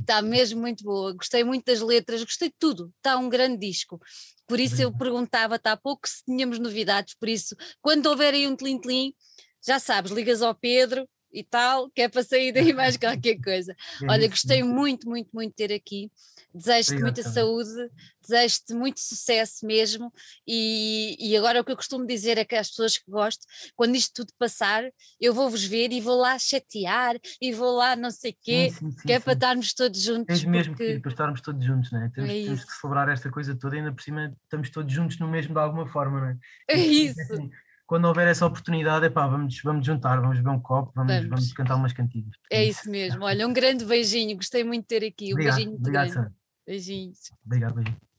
[0.00, 1.12] Está mesmo muito boa.
[1.14, 2.92] Gostei muito das letras, gostei de tudo.
[2.96, 4.00] Está um grande disco.
[4.46, 4.92] Por isso Obrigado.
[4.92, 7.14] eu perguntava-te há pouco se tínhamos novidades.
[7.14, 9.14] Por isso, quando houver aí um tlim-tlim,
[9.66, 13.74] já sabes, ligas ao Pedro e tal, que é para sair daí mais qualquer coisa.
[14.08, 16.10] Olha, gostei muito, muito, muito de ter aqui.
[16.54, 17.90] Desejo-te muita saúde,
[18.22, 20.12] desejo-te muito sucesso mesmo.
[20.46, 23.44] E, e agora o que eu costumo dizer é que as pessoas que gosto,
[23.74, 24.84] quando isto tudo passar,
[25.20, 28.78] eu vou-vos ver e vou lá chatear e vou lá não sei o quê, sim,
[28.78, 30.44] sim, sim, que é para estarmos todos juntos.
[30.44, 31.00] É mesmo porque...
[31.00, 32.08] para estarmos todos juntos, não é?
[32.10, 35.18] Temos, é temos que celebrar esta coisa toda e ainda por cima estamos todos juntos
[35.18, 36.38] no mesmo de alguma forma, não é?
[36.68, 37.20] É isso.
[37.20, 37.50] Assim,
[37.86, 41.28] quando houver essa oportunidade, epá, vamos, vamos juntar, vamos beber um copo, vamos, vamos.
[41.28, 42.34] vamos cantar umas cantigas.
[42.50, 43.24] É isso mesmo.
[43.24, 44.36] Olha, um grande beijinho.
[44.36, 45.30] Gostei muito de ter aqui.
[45.30, 46.34] Um obrigado, beijinho obrigado, grande.
[46.66, 47.32] Beijinhos.
[47.44, 48.13] Obrigado, beijinho.